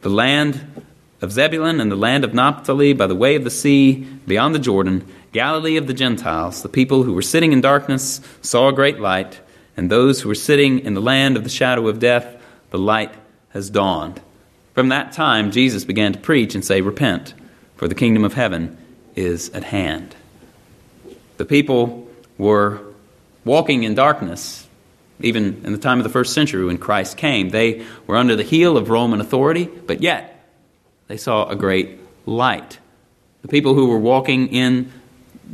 The 0.00 0.08
land 0.08 0.84
of 1.20 1.32
Zebulun 1.32 1.80
and 1.80 1.90
the 1.90 1.96
land 1.96 2.24
of 2.24 2.34
Naphtali 2.34 2.92
by 2.92 3.06
the 3.06 3.14
way 3.14 3.34
of 3.34 3.44
the 3.44 3.50
sea, 3.50 4.06
beyond 4.26 4.54
the 4.54 4.60
Jordan, 4.60 5.06
Galilee 5.32 5.76
of 5.76 5.86
the 5.86 5.94
Gentiles, 5.94 6.62
the 6.62 6.68
people 6.68 7.02
who 7.02 7.12
were 7.12 7.22
sitting 7.22 7.52
in 7.52 7.60
darkness 7.60 8.20
saw 8.40 8.68
a 8.68 8.72
great 8.72 9.00
light 9.00 9.40
and 9.76 9.90
those 9.90 10.20
who 10.20 10.28
were 10.28 10.34
sitting 10.34 10.80
in 10.80 10.94
the 10.94 11.00
land 11.00 11.36
of 11.36 11.44
the 11.44 11.50
shadow 11.50 11.86
of 11.86 12.00
death, 12.00 12.36
the 12.70 12.78
light 12.78 13.14
has 13.50 13.70
dawned. 13.70 14.20
From 14.74 14.88
that 14.88 15.12
time, 15.12 15.52
Jesus 15.52 15.84
began 15.84 16.12
to 16.12 16.18
preach 16.18 16.54
and 16.54 16.64
say, 16.64 16.80
Repent, 16.80 17.34
for 17.76 17.86
the 17.86 17.94
kingdom 17.94 18.24
of 18.24 18.34
heaven 18.34 18.76
is 19.14 19.50
at 19.50 19.62
hand. 19.62 20.16
The 21.36 21.44
people 21.44 22.08
were 22.36 22.80
walking 23.44 23.84
in 23.84 23.94
darkness, 23.94 24.66
even 25.20 25.62
in 25.64 25.72
the 25.72 25.78
time 25.78 25.98
of 25.98 26.04
the 26.04 26.10
first 26.10 26.34
century 26.34 26.64
when 26.64 26.78
Christ 26.78 27.16
came. 27.16 27.50
They 27.50 27.86
were 28.06 28.16
under 28.16 28.34
the 28.34 28.42
heel 28.42 28.76
of 28.76 28.90
Roman 28.90 29.20
authority, 29.20 29.66
but 29.66 30.02
yet 30.02 30.37
they 31.08 31.16
saw 31.16 31.48
a 31.48 31.56
great 31.56 31.98
light. 32.26 32.78
The 33.42 33.48
people 33.48 33.74
who 33.74 33.88
were 33.88 33.98
walking 33.98 34.48
in 34.48 34.92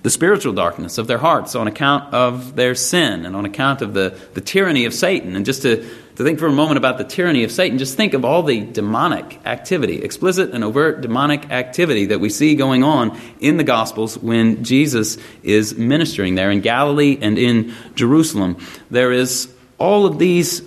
the 0.03 0.11
spiritual 0.11 0.53
darkness 0.53 0.99
of 0.99 1.07
their 1.07 1.19
hearts 1.19 1.55
on 1.55 1.69
account 1.69 2.13
of 2.13 2.57
their 2.57 2.75
sin 2.75 3.25
and 3.25 3.37
on 3.37 3.45
account 3.45 3.81
of 3.81 3.95
the, 3.95 4.19
the 4.35 4.41
tyranny 4.41 4.85
of 4.87 4.93
Satan. 4.93 5.37
And 5.37 5.47
just 5.47 5.63
to, 5.63 5.77
to 5.77 6.25
think 6.25 6.41
for 6.41 6.47
a 6.47 6.53
moment 6.53 6.79
about 6.79 6.99
the 6.99 7.05
tyranny 7.05 7.45
of 7.45 7.53
Satan, 7.53 7.79
just 7.79 7.97
think 7.97 8.13
of 8.13 8.25
all 8.25 8.43
the 8.43 8.61
demonic 8.61 9.41
activity, 9.47 10.03
explicit 10.03 10.51
and 10.51 10.65
overt 10.65 11.01
demonic 11.01 11.51
activity 11.51 12.07
that 12.07 12.19
we 12.19 12.29
see 12.29 12.57
going 12.57 12.83
on 12.83 13.19
in 13.39 13.57
the 13.57 13.65
Gospels 13.65 14.19
when 14.19 14.65
Jesus 14.65 15.17
is 15.45 15.77
ministering 15.77 16.35
there 16.35 16.51
in 16.51 16.61
Galilee 16.61 17.17
and 17.21 17.39
in 17.39 17.73
Jerusalem. 17.95 18.57
There 18.91 19.13
is 19.13 19.53
all 19.79 20.07
of 20.07 20.19
these 20.19 20.63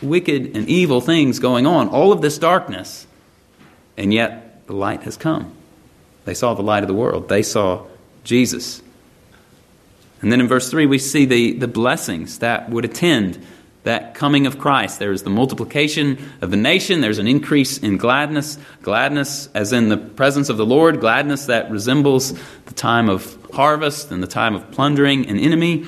wicked 0.00 0.56
and 0.56 0.68
evil 0.68 1.00
things 1.00 1.40
going 1.40 1.66
on, 1.66 1.88
all 1.88 2.12
of 2.12 2.22
this 2.22 2.38
darkness, 2.38 3.06
and 4.00 4.14
yet 4.14 4.66
the 4.66 4.72
light 4.72 5.02
has 5.02 5.18
come. 5.18 5.54
They 6.24 6.32
saw 6.32 6.54
the 6.54 6.62
light 6.62 6.82
of 6.82 6.88
the 6.88 6.94
world. 6.94 7.28
They 7.28 7.42
saw 7.42 7.84
Jesus. 8.24 8.82
And 10.22 10.32
then 10.32 10.40
in 10.40 10.48
verse 10.48 10.70
3, 10.70 10.86
we 10.86 10.98
see 10.98 11.26
the, 11.26 11.52
the 11.52 11.68
blessings 11.68 12.38
that 12.38 12.70
would 12.70 12.86
attend 12.86 13.44
that 13.82 14.14
coming 14.14 14.46
of 14.46 14.58
Christ. 14.58 14.98
There 14.98 15.12
is 15.12 15.22
the 15.22 15.30
multiplication 15.30 16.18
of 16.40 16.50
the 16.50 16.56
nation, 16.56 17.02
there's 17.02 17.18
an 17.18 17.26
increase 17.26 17.78
in 17.78 17.98
gladness, 17.98 18.58
gladness 18.82 19.48
as 19.54 19.72
in 19.72 19.90
the 19.90 19.96
presence 19.96 20.48
of 20.48 20.56
the 20.56 20.66
Lord, 20.66 21.00
gladness 21.00 21.46
that 21.46 21.70
resembles 21.70 22.32
the 22.64 22.74
time 22.74 23.08
of 23.08 23.38
harvest 23.52 24.10
and 24.10 24.22
the 24.22 24.26
time 24.26 24.54
of 24.54 24.70
plundering 24.70 25.28
an 25.28 25.38
enemy. 25.38 25.86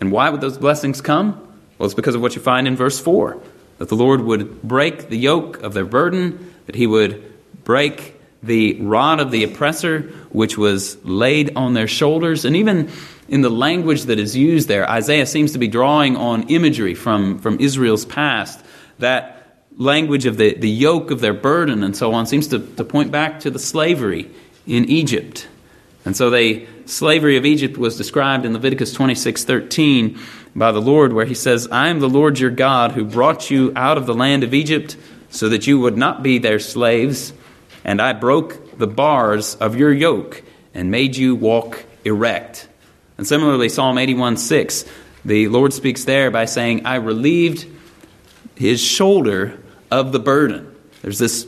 And 0.00 0.12
why 0.12 0.30
would 0.30 0.40
those 0.40 0.58
blessings 0.58 1.00
come? 1.00 1.32
Well, 1.78 1.86
it's 1.86 1.94
because 1.94 2.14
of 2.14 2.22
what 2.22 2.36
you 2.36 2.42
find 2.42 2.68
in 2.68 2.76
verse 2.76 3.00
4 3.00 3.40
that 3.78 3.88
the 3.88 3.96
Lord 3.96 4.20
would 4.20 4.62
break 4.62 5.08
the 5.08 5.18
yoke 5.18 5.60
of 5.62 5.74
their 5.74 5.84
burden, 5.84 6.51
that 6.72 6.78
He 6.78 6.86
would 6.86 7.22
break 7.64 8.18
the 8.42 8.80
rod 8.80 9.20
of 9.20 9.30
the 9.30 9.44
oppressor, 9.44 10.00
which 10.30 10.58
was 10.58 11.02
laid 11.04 11.54
on 11.54 11.74
their 11.74 11.86
shoulders. 11.86 12.44
And 12.44 12.56
even 12.56 12.90
in 13.28 13.42
the 13.42 13.50
language 13.50 14.04
that 14.04 14.18
is 14.18 14.36
used 14.36 14.68
there, 14.68 14.88
Isaiah 14.88 15.26
seems 15.26 15.52
to 15.52 15.58
be 15.58 15.68
drawing 15.68 16.16
on 16.16 16.48
imagery 16.48 16.94
from, 16.94 17.38
from 17.38 17.60
Israel's 17.60 18.04
past. 18.04 18.64
That 18.98 19.62
language 19.76 20.26
of 20.26 20.38
the, 20.38 20.54
the 20.54 20.68
yoke 20.68 21.10
of 21.10 21.20
their 21.20 21.34
burden 21.34 21.82
and 21.84 21.96
so 21.96 22.12
on 22.14 22.26
seems 22.26 22.48
to, 22.48 22.58
to 22.58 22.84
point 22.84 23.12
back 23.12 23.40
to 23.40 23.50
the 23.50 23.58
slavery 23.58 24.30
in 24.66 24.86
Egypt. 24.86 25.46
And 26.04 26.16
so 26.16 26.30
the 26.30 26.66
slavery 26.86 27.36
of 27.36 27.46
Egypt 27.46 27.78
was 27.78 27.96
described 27.96 28.44
in 28.44 28.52
Leviticus 28.54 28.92
26 28.92 29.44
13 29.44 30.18
by 30.54 30.72
the 30.72 30.80
Lord, 30.80 31.12
where 31.12 31.24
he 31.24 31.34
says, 31.34 31.68
I 31.70 31.88
am 31.88 32.00
the 32.00 32.08
Lord 32.08 32.38
your 32.38 32.50
God 32.50 32.92
who 32.92 33.04
brought 33.04 33.50
you 33.50 33.72
out 33.76 33.96
of 33.96 34.06
the 34.06 34.14
land 34.14 34.42
of 34.42 34.52
Egypt 34.52 34.96
so 35.32 35.48
that 35.48 35.66
you 35.66 35.80
would 35.80 35.96
not 35.96 36.22
be 36.22 36.38
their 36.38 36.60
slaves 36.60 37.32
and 37.84 38.00
I 38.00 38.12
broke 38.12 38.78
the 38.78 38.86
bars 38.86 39.54
of 39.56 39.76
your 39.76 39.92
yoke 39.92 40.42
and 40.74 40.90
made 40.90 41.16
you 41.16 41.34
walk 41.34 41.84
erect. 42.04 42.68
And 43.18 43.26
similarly, 43.26 43.68
Psalm 43.68 43.98
81 43.98 44.36
6, 44.36 44.84
the 45.24 45.48
Lord 45.48 45.72
speaks 45.72 46.04
there 46.04 46.30
by 46.30 46.44
saying, 46.44 46.86
I 46.86 46.96
relieved 46.96 47.66
his 48.54 48.80
shoulder 48.80 49.60
of 49.90 50.12
the 50.12 50.20
burden. 50.20 50.74
There's 51.02 51.18
this 51.18 51.46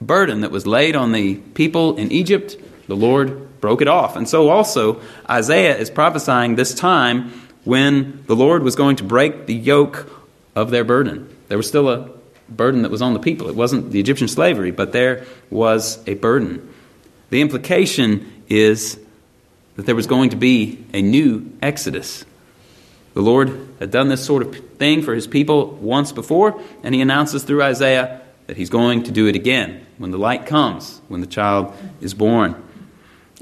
burden 0.00 0.40
that 0.40 0.50
was 0.50 0.66
laid 0.66 0.96
on 0.96 1.12
the 1.12 1.36
people 1.36 1.96
in 1.96 2.12
Egypt. 2.12 2.56
The 2.88 2.96
Lord 2.96 3.60
broke 3.60 3.80
it 3.80 3.88
off. 3.88 4.16
And 4.16 4.28
so 4.28 4.48
also, 4.48 5.00
Isaiah 5.28 5.76
is 5.76 5.90
prophesying 5.90 6.56
this 6.56 6.74
time 6.74 7.30
when 7.64 8.24
the 8.26 8.36
Lord 8.36 8.62
was 8.62 8.76
going 8.76 8.96
to 8.96 9.04
break 9.04 9.46
the 9.46 9.54
yoke 9.54 10.10
of 10.54 10.70
their 10.70 10.84
burden. 10.84 11.28
There 11.48 11.56
was 11.56 11.66
still 11.66 11.88
a 11.88 12.10
burden 12.48 12.82
that 12.82 12.90
was 12.90 13.02
on 13.02 13.14
the 13.14 13.20
people. 13.20 13.48
It 13.48 13.56
wasn't 13.56 13.90
the 13.90 14.00
Egyptian 14.00 14.28
slavery, 14.28 14.70
but 14.70 14.92
there 14.92 15.26
was 15.50 16.02
a 16.06 16.14
burden. 16.14 16.72
The 17.30 17.40
implication 17.40 18.42
is 18.48 18.98
that 19.76 19.86
there 19.86 19.94
was 19.94 20.06
going 20.06 20.30
to 20.30 20.36
be 20.36 20.84
a 20.92 21.02
new 21.02 21.50
Exodus. 21.60 22.24
The 23.14 23.22
Lord 23.22 23.68
had 23.80 23.90
done 23.90 24.08
this 24.08 24.24
sort 24.24 24.42
of 24.42 24.56
thing 24.76 25.02
for 25.02 25.14
his 25.14 25.26
people 25.26 25.70
once 25.70 26.12
before, 26.12 26.60
and 26.82 26.94
he 26.94 27.00
announces 27.00 27.44
through 27.44 27.62
Isaiah 27.62 28.20
that 28.46 28.56
he's 28.56 28.70
going 28.70 29.04
to 29.04 29.10
do 29.10 29.26
it 29.26 29.34
again 29.34 29.86
when 29.98 30.10
the 30.10 30.18
light 30.18 30.46
comes, 30.46 31.00
when 31.08 31.20
the 31.20 31.26
child 31.26 31.74
is 32.00 32.14
born. 32.14 32.62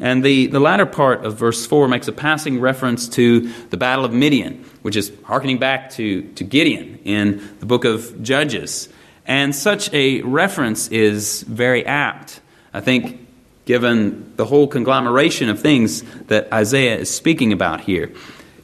And 0.01 0.25
the, 0.25 0.49
the 0.49 0.61
latter 0.61 0.87
part 0.87 1.25
of 1.25 1.37
verse 1.37 1.67
4 1.67 1.87
makes 1.89 2.09
a 2.09 2.13
passing 2.13 2.61
reference 2.61 3.09
to 3.11 3.53
the 3.71 3.77
Battle 3.77 4.05
of 4.05 4.13
Midian, 4.13 4.65
which 4.83 4.97
is 4.97 5.13
harkening 5.25 5.59
back 5.59 5.91
to, 5.91 6.23
to 6.33 6.45
Gideon 6.45 6.99
in 7.05 7.57
the 7.61 7.67
book 7.67 7.85
of 7.85 8.23
Judges. 8.23 8.89
And 9.27 9.55
such 9.55 9.93
a 9.93 10.21
reference 10.23 10.89
is 10.89 11.43
very 11.43 11.87
apt, 11.87 12.41
I 12.73 12.81
think, 12.81 13.27
given 13.65 14.33
the 14.37 14.45
whole 14.45 14.67
conglomeration 14.67 15.49
of 15.49 15.61
things 15.61 16.03
that 16.27 16.53
Isaiah 16.53 16.99
is 16.99 17.15
speaking 17.15 17.53
about 17.53 17.81
here. 17.81 18.13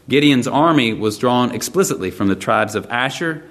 Gideon's 0.08 0.48
army 0.48 0.92
was 0.92 1.18
drawn 1.18 1.52
explicitly 1.52 2.10
from 2.10 2.28
the 2.28 2.36
tribes 2.36 2.74
of 2.74 2.86
Asher, 2.90 3.44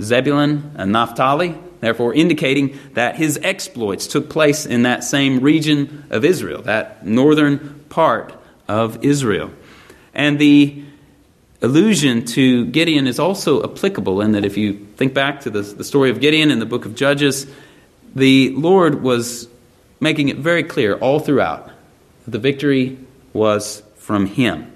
Zebulun, 0.00 0.72
and 0.76 0.90
Naphtali, 0.90 1.56
therefore 1.80 2.14
indicating 2.14 2.78
that 2.94 3.16
his 3.16 3.38
exploits 3.42 4.06
took 4.06 4.28
place 4.28 4.66
in 4.66 4.82
that 4.82 5.04
same 5.04 5.40
region 5.40 6.04
of 6.10 6.24
Israel, 6.24 6.62
that 6.62 7.06
northern 7.06 7.84
part 7.88 8.34
of 8.66 9.04
Israel. 9.04 9.50
And 10.14 10.38
the 10.38 10.82
allusion 11.62 12.24
to 12.24 12.66
Gideon 12.66 13.06
is 13.06 13.18
also 13.18 13.62
applicable 13.62 14.20
in 14.20 14.32
that 14.32 14.44
if 14.44 14.56
you 14.56 14.74
think 14.96 15.14
back 15.14 15.40
to 15.42 15.50
the, 15.50 15.62
the 15.62 15.84
story 15.84 16.10
of 16.10 16.20
Gideon 16.20 16.50
in 16.50 16.58
the 16.58 16.66
book 16.66 16.84
of 16.84 16.94
Judges, 16.94 17.46
the 18.14 18.50
Lord 18.50 19.02
was 19.02 19.48
making 20.00 20.28
it 20.28 20.36
very 20.36 20.62
clear 20.62 20.96
all 20.96 21.20
throughout 21.20 21.70
that 22.24 22.30
the 22.30 22.38
victory 22.38 22.98
was 23.32 23.82
from 23.96 24.26
Him. 24.26 24.72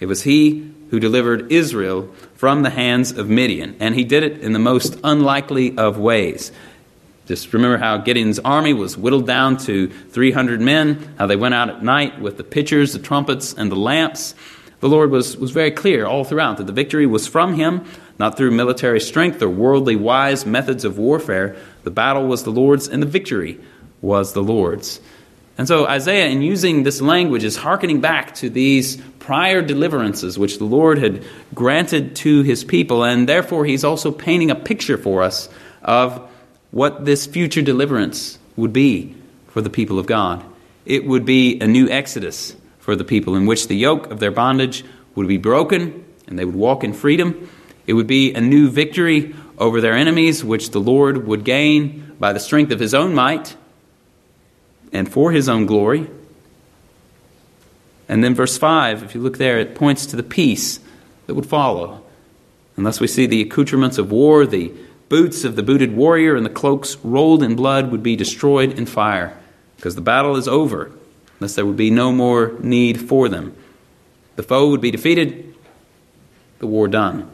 It 0.00 0.06
was 0.06 0.22
He 0.22 0.72
who 0.90 1.00
delivered 1.00 1.52
Israel 1.52 2.12
from 2.34 2.62
the 2.62 2.70
hands 2.70 3.12
of 3.12 3.28
Midian, 3.28 3.76
and 3.80 3.94
He 3.94 4.04
did 4.04 4.22
it 4.22 4.40
in 4.40 4.52
the 4.52 4.58
most 4.58 4.98
unlikely 5.04 5.76
of 5.76 5.98
ways. 5.98 6.52
Just 7.26 7.52
remember 7.52 7.78
how 7.78 7.98
Gideon's 7.98 8.40
army 8.40 8.72
was 8.72 8.96
whittled 8.96 9.26
down 9.26 9.56
to 9.58 9.86
300 9.86 10.60
men, 10.60 11.14
how 11.16 11.26
they 11.26 11.36
went 11.36 11.54
out 11.54 11.70
at 11.70 11.80
night 11.80 12.20
with 12.20 12.36
the 12.36 12.42
pitchers, 12.42 12.92
the 12.92 12.98
trumpets, 12.98 13.54
and 13.54 13.70
the 13.70 13.76
lamps. 13.76 14.34
The 14.80 14.88
Lord 14.88 15.10
was, 15.10 15.36
was 15.36 15.50
very 15.50 15.70
clear 15.70 16.06
all 16.06 16.24
throughout 16.24 16.56
that 16.56 16.66
the 16.66 16.72
victory 16.72 17.06
was 17.06 17.26
from 17.26 17.54
Him, 17.54 17.84
not 18.18 18.36
through 18.36 18.50
military 18.50 19.00
strength 19.00 19.42
or 19.42 19.48
worldly 19.48 19.96
wise 19.96 20.46
methods 20.46 20.84
of 20.84 20.98
warfare. 20.98 21.56
The 21.84 21.90
battle 21.90 22.26
was 22.26 22.44
the 22.44 22.50
Lord's, 22.50 22.88
and 22.88 23.02
the 23.02 23.06
victory 23.06 23.60
was 24.00 24.32
the 24.32 24.42
Lord's. 24.42 25.00
And 25.58 25.68
so 25.68 25.86
Isaiah, 25.86 26.28
in 26.28 26.40
using 26.40 26.82
this 26.82 27.02
language, 27.02 27.44
is 27.44 27.56
hearkening 27.56 28.00
back 28.00 28.34
to 28.36 28.48
these 28.48 28.96
prior 29.18 29.60
deliverances 29.60 30.38
which 30.38 30.56
the 30.56 30.64
Lord 30.64 30.96
had 30.96 31.22
granted 31.54 32.16
to 32.16 32.42
his 32.42 32.64
people, 32.64 33.04
and 33.04 33.28
therefore 33.28 33.66
he's 33.66 33.84
also 33.84 34.10
painting 34.10 34.50
a 34.50 34.54
picture 34.54 34.96
for 34.96 35.22
us 35.22 35.50
of 35.82 36.26
what 36.70 37.04
this 37.04 37.26
future 37.26 37.60
deliverance 37.60 38.38
would 38.56 38.72
be 38.72 39.14
for 39.48 39.60
the 39.60 39.68
people 39.68 39.98
of 39.98 40.06
God. 40.06 40.42
It 40.86 41.04
would 41.04 41.26
be 41.26 41.60
a 41.60 41.66
new 41.66 41.90
exodus 41.90 42.56
for 42.90 42.96
the 42.96 43.04
people, 43.04 43.36
in 43.36 43.46
which 43.46 43.68
the 43.68 43.76
yoke 43.76 44.10
of 44.10 44.18
their 44.18 44.32
bondage 44.32 44.84
would 45.14 45.28
be 45.28 45.36
broken 45.36 46.04
and 46.26 46.36
they 46.36 46.44
would 46.44 46.56
walk 46.56 46.82
in 46.82 46.92
freedom. 46.92 47.48
It 47.86 47.92
would 47.92 48.08
be 48.08 48.34
a 48.34 48.40
new 48.40 48.68
victory 48.68 49.32
over 49.58 49.80
their 49.80 49.92
enemies, 49.92 50.42
which 50.42 50.72
the 50.72 50.80
Lord 50.80 51.24
would 51.24 51.44
gain 51.44 52.16
by 52.18 52.32
the 52.32 52.40
strength 52.40 52.72
of 52.72 52.80
his 52.80 52.92
own 52.92 53.14
might 53.14 53.54
and 54.92 55.08
for 55.08 55.30
his 55.30 55.48
own 55.48 55.66
glory. 55.66 56.10
And 58.08 58.24
then, 58.24 58.34
verse 58.34 58.58
5, 58.58 59.04
if 59.04 59.14
you 59.14 59.20
look 59.20 59.38
there, 59.38 59.60
it 59.60 59.76
points 59.76 60.04
to 60.06 60.16
the 60.16 60.24
peace 60.24 60.80
that 61.28 61.34
would 61.34 61.46
follow. 61.46 62.02
Unless 62.76 62.98
we 62.98 63.06
see 63.06 63.26
the 63.26 63.40
accoutrements 63.40 63.98
of 63.98 64.10
war, 64.10 64.46
the 64.46 64.72
boots 65.08 65.44
of 65.44 65.54
the 65.54 65.62
booted 65.62 65.94
warrior 65.94 66.34
and 66.34 66.44
the 66.44 66.50
cloaks 66.50 66.96
rolled 67.04 67.44
in 67.44 67.54
blood 67.54 67.92
would 67.92 68.02
be 68.02 68.16
destroyed 68.16 68.76
in 68.76 68.84
fire, 68.84 69.38
because 69.76 69.94
the 69.94 70.00
battle 70.00 70.34
is 70.34 70.48
over 70.48 70.90
thus 71.40 71.56
there 71.56 71.66
would 71.66 71.76
be 71.76 71.90
no 71.90 72.12
more 72.12 72.54
need 72.60 73.00
for 73.00 73.28
them. 73.28 73.56
The 74.36 74.44
foe 74.44 74.70
would 74.70 74.80
be 74.80 74.92
defeated, 74.92 75.54
the 76.60 76.66
war 76.66 76.86
done. 76.86 77.28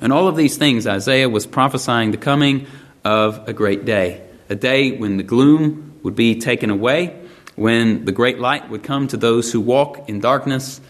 And 0.00 0.12
all 0.12 0.28
of 0.28 0.36
these 0.36 0.56
things, 0.56 0.86
Isaiah 0.86 1.28
was 1.28 1.46
prophesying 1.46 2.12
the 2.12 2.16
coming 2.16 2.66
of 3.04 3.48
a 3.48 3.52
great 3.52 3.84
day, 3.84 4.22
a 4.48 4.54
day 4.54 4.92
when 4.92 5.16
the 5.16 5.22
gloom 5.22 6.00
would 6.02 6.14
be 6.14 6.38
taken 6.38 6.70
away, 6.70 7.20
when 7.56 8.04
the 8.04 8.12
great 8.12 8.38
light 8.38 8.70
would 8.70 8.82
come 8.82 9.08
to 9.08 9.16
those 9.16 9.52
who 9.52 9.60
walk 9.60 10.08
in 10.08 10.20
darkness. 10.20 10.80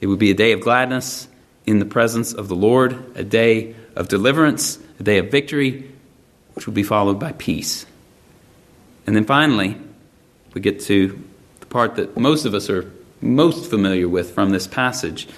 It 0.00 0.06
would 0.06 0.18
be 0.18 0.30
a 0.30 0.34
day 0.34 0.52
of 0.52 0.60
gladness 0.60 1.28
in 1.66 1.78
the 1.78 1.84
presence 1.84 2.32
of 2.32 2.48
the 2.48 2.56
Lord, 2.56 3.16
a 3.16 3.24
day 3.24 3.74
of 3.94 4.08
deliverance, 4.08 4.78
a 4.98 5.02
day 5.02 5.18
of 5.18 5.30
victory, 5.30 5.90
which 6.54 6.66
would 6.66 6.74
be 6.74 6.82
followed 6.82 7.18
by 7.18 7.32
peace. 7.32 7.84
And 9.06 9.14
then 9.14 9.24
finally, 9.24 9.76
we 10.54 10.60
get 10.60 10.80
to 10.82 11.22
part 11.70 11.96
that 11.96 12.16
most 12.16 12.44
of 12.44 12.54
us 12.54 12.70
are 12.70 12.90
most 13.20 13.68
familiar 13.70 14.08
with 14.08 14.32
from 14.32 14.50
this 14.50 14.66
passage, 14.66 15.28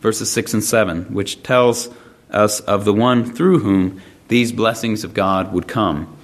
verses 0.00 0.30
6 0.30 0.54
and 0.54 0.64
7, 0.64 1.14
which 1.14 1.42
tells 1.42 1.88
us 2.30 2.60
of 2.60 2.84
the 2.84 2.92
one 2.92 3.32
through 3.34 3.60
whom 3.60 4.00
these 4.28 4.52
blessings 4.52 5.04
of 5.04 5.14
God 5.14 5.52
would 5.52 5.68
come. 5.68 6.16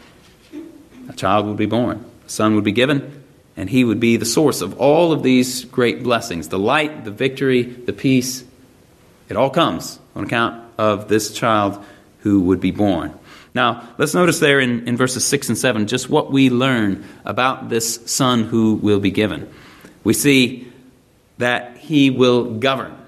A 1.09 1.13
child 1.13 1.47
would 1.47 1.57
be 1.57 1.67
born, 1.67 2.05
a 2.27 2.29
Son 2.29 2.55
would 2.55 2.65
be 2.65 2.73
given, 2.73 3.23
and 3.57 3.69
he 3.69 3.85
would 3.85 4.01
be 4.01 4.17
the 4.17 4.25
source 4.25 4.61
of 4.61 4.79
all 4.79 5.13
of 5.13 5.23
these 5.23 5.65
great 5.65 6.03
blessings 6.03 6.49
the 6.49 6.59
light, 6.59 7.05
the 7.05 7.11
victory, 7.11 7.63
the 7.63 7.93
peace. 7.93 8.45
It 9.29 9.37
all 9.37 9.51
comes 9.51 9.99
on 10.15 10.25
account 10.25 10.65
of 10.79 11.09
this 11.09 11.33
child 11.33 11.85
who 12.21 12.41
would 12.43 12.61
be 12.61 12.71
born. 12.71 13.19
Now, 13.55 13.89
let's 13.99 14.15
notice 14.15 14.39
there 14.39 14.61
in, 14.61 14.87
in 14.87 14.97
verses 14.97 15.25
6 15.27 15.49
and 15.49 15.59
7 15.59 15.87
just 15.87 16.09
what 16.09 16.31
we 16.31 16.51
learn 16.51 17.05
about 17.25 17.69
this 17.69 18.01
son 18.07 18.45
who 18.45 18.75
will 18.75 19.01
be 19.01 19.11
given. 19.11 19.53
We 20.05 20.15
see 20.15 20.73
that 21.39 21.79
he 21.79 22.11
will 22.11 22.59
govern 22.59 22.99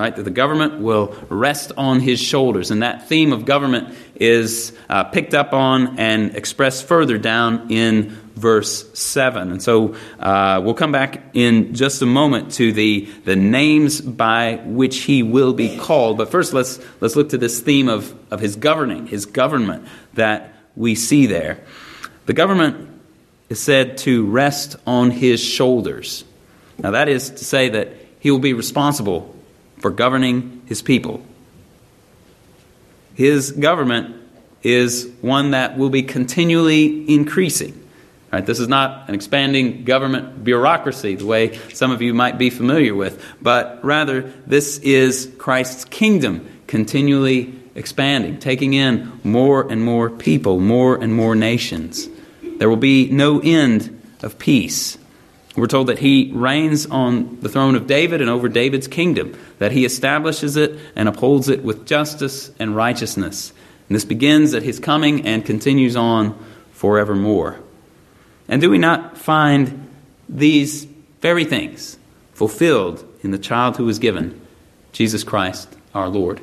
right? 0.00 0.16
That 0.16 0.22
the 0.22 0.30
government 0.30 0.80
will 0.80 1.14
rest 1.28 1.72
on 1.76 2.00
his 2.00 2.18
shoulders. 2.18 2.70
And 2.70 2.82
that 2.82 3.06
theme 3.08 3.34
of 3.34 3.44
government 3.44 3.94
is 4.14 4.72
uh, 4.88 5.04
picked 5.04 5.34
up 5.34 5.52
on 5.52 5.98
and 5.98 6.34
expressed 6.36 6.86
further 6.86 7.18
down 7.18 7.70
in 7.70 8.16
verse 8.34 8.86
7. 8.98 9.50
And 9.50 9.62
so 9.62 9.94
uh, 10.18 10.60
we'll 10.64 10.74
come 10.74 10.92
back 10.92 11.22
in 11.34 11.74
just 11.74 12.02
a 12.02 12.06
moment 12.06 12.52
to 12.52 12.72
the, 12.72 13.06
the 13.24 13.36
names 13.36 14.00
by 14.00 14.56
which 14.64 14.98
he 14.98 15.22
will 15.22 15.52
be 15.52 15.76
called. 15.76 16.18
But 16.18 16.30
first, 16.30 16.52
let's, 16.52 16.80
let's 17.00 17.16
look 17.16 17.30
to 17.30 17.38
this 17.38 17.60
theme 17.60 17.88
of, 17.88 18.14
of 18.30 18.40
his 18.40 18.56
governing, 18.56 19.06
his 19.06 19.26
government 19.26 19.86
that 20.14 20.54
we 20.76 20.94
see 20.94 21.26
there. 21.26 21.62
The 22.26 22.32
government 22.32 22.88
is 23.48 23.60
said 23.60 23.98
to 23.98 24.26
rest 24.26 24.76
on 24.86 25.10
his 25.10 25.42
shoulders. 25.42 26.24
Now, 26.78 26.92
that 26.92 27.08
is 27.08 27.30
to 27.30 27.44
say 27.44 27.70
that 27.70 27.88
he 28.20 28.30
will 28.30 28.38
be 28.38 28.52
responsible 28.52 29.34
for 29.78 29.90
governing 29.90 30.62
his 30.66 30.82
people. 30.82 31.22
His 33.14 33.50
government 33.50 34.16
is 34.62 35.10
one 35.20 35.50
that 35.50 35.76
will 35.76 35.90
be 35.90 36.02
continually 36.02 37.12
increasing. 37.12 37.79
Right, 38.32 38.46
this 38.46 38.60
is 38.60 38.68
not 38.68 39.08
an 39.08 39.16
expanding 39.16 39.82
government 39.84 40.44
bureaucracy 40.44 41.16
the 41.16 41.26
way 41.26 41.58
some 41.72 41.90
of 41.90 42.00
you 42.00 42.14
might 42.14 42.38
be 42.38 42.48
familiar 42.48 42.94
with, 42.94 43.24
but 43.42 43.84
rather 43.84 44.32
this 44.46 44.78
is 44.78 45.34
Christ's 45.36 45.84
kingdom 45.84 46.48
continually 46.68 47.52
expanding, 47.74 48.38
taking 48.38 48.74
in 48.74 49.20
more 49.24 49.68
and 49.68 49.84
more 49.84 50.10
people, 50.10 50.60
more 50.60 50.94
and 50.94 51.12
more 51.12 51.34
nations. 51.34 52.08
There 52.58 52.68
will 52.68 52.76
be 52.76 53.10
no 53.10 53.40
end 53.40 54.00
of 54.22 54.38
peace. 54.38 54.96
We're 55.56 55.66
told 55.66 55.88
that 55.88 55.98
he 55.98 56.30
reigns 56.32 56.86
on 56.86 57.40
the 57.40 57.48
throne 57.48 57.74
of 57.74 57.88
David 57.88 58.20
and 58.20 58.30
over 58.30 58.48
David's 58.48 58.86
kingdom, 58.86 59.36
that 59.58 59.72
he 59.72 59.84
establishes 59.84 60.56
it 60.56 60.78
and 60.94 61.08
upholds 61.08 61.48
it 61.48 61.64
with 61.64 61.86
justice 61.86 62.52
and 62.60 62.76
righteousness. 62.76 63.52
And 63.88 63.96
this 63.96 64.04
begins 64.04 64.54
at 64.54 64.62
his 64.62 64.78
coming 64.78 65.26
and 65.26 65.44
continues 65.44 65.96
on 65.96 66.38
forevermore. 66.70 67.58
And 68.50 68.60
do 68.60 68.68
we 68.68 68.78
not 68.78 69.16
find 69.16 69.88
these 70.28 70.84
very 71.20 71.44
things 71.44 71.96
fulfilled 72.34 73.04
in 73.22 73.30
the 73.30 73.38
child 73.38 73.76
who 73.76 73.86
was 73.86 74.00
given, 74.00 74.38
Jesus 74.92 75.22
Christ 75.22 75.74
our 75.94 76.08
Lord? 76.08 76.40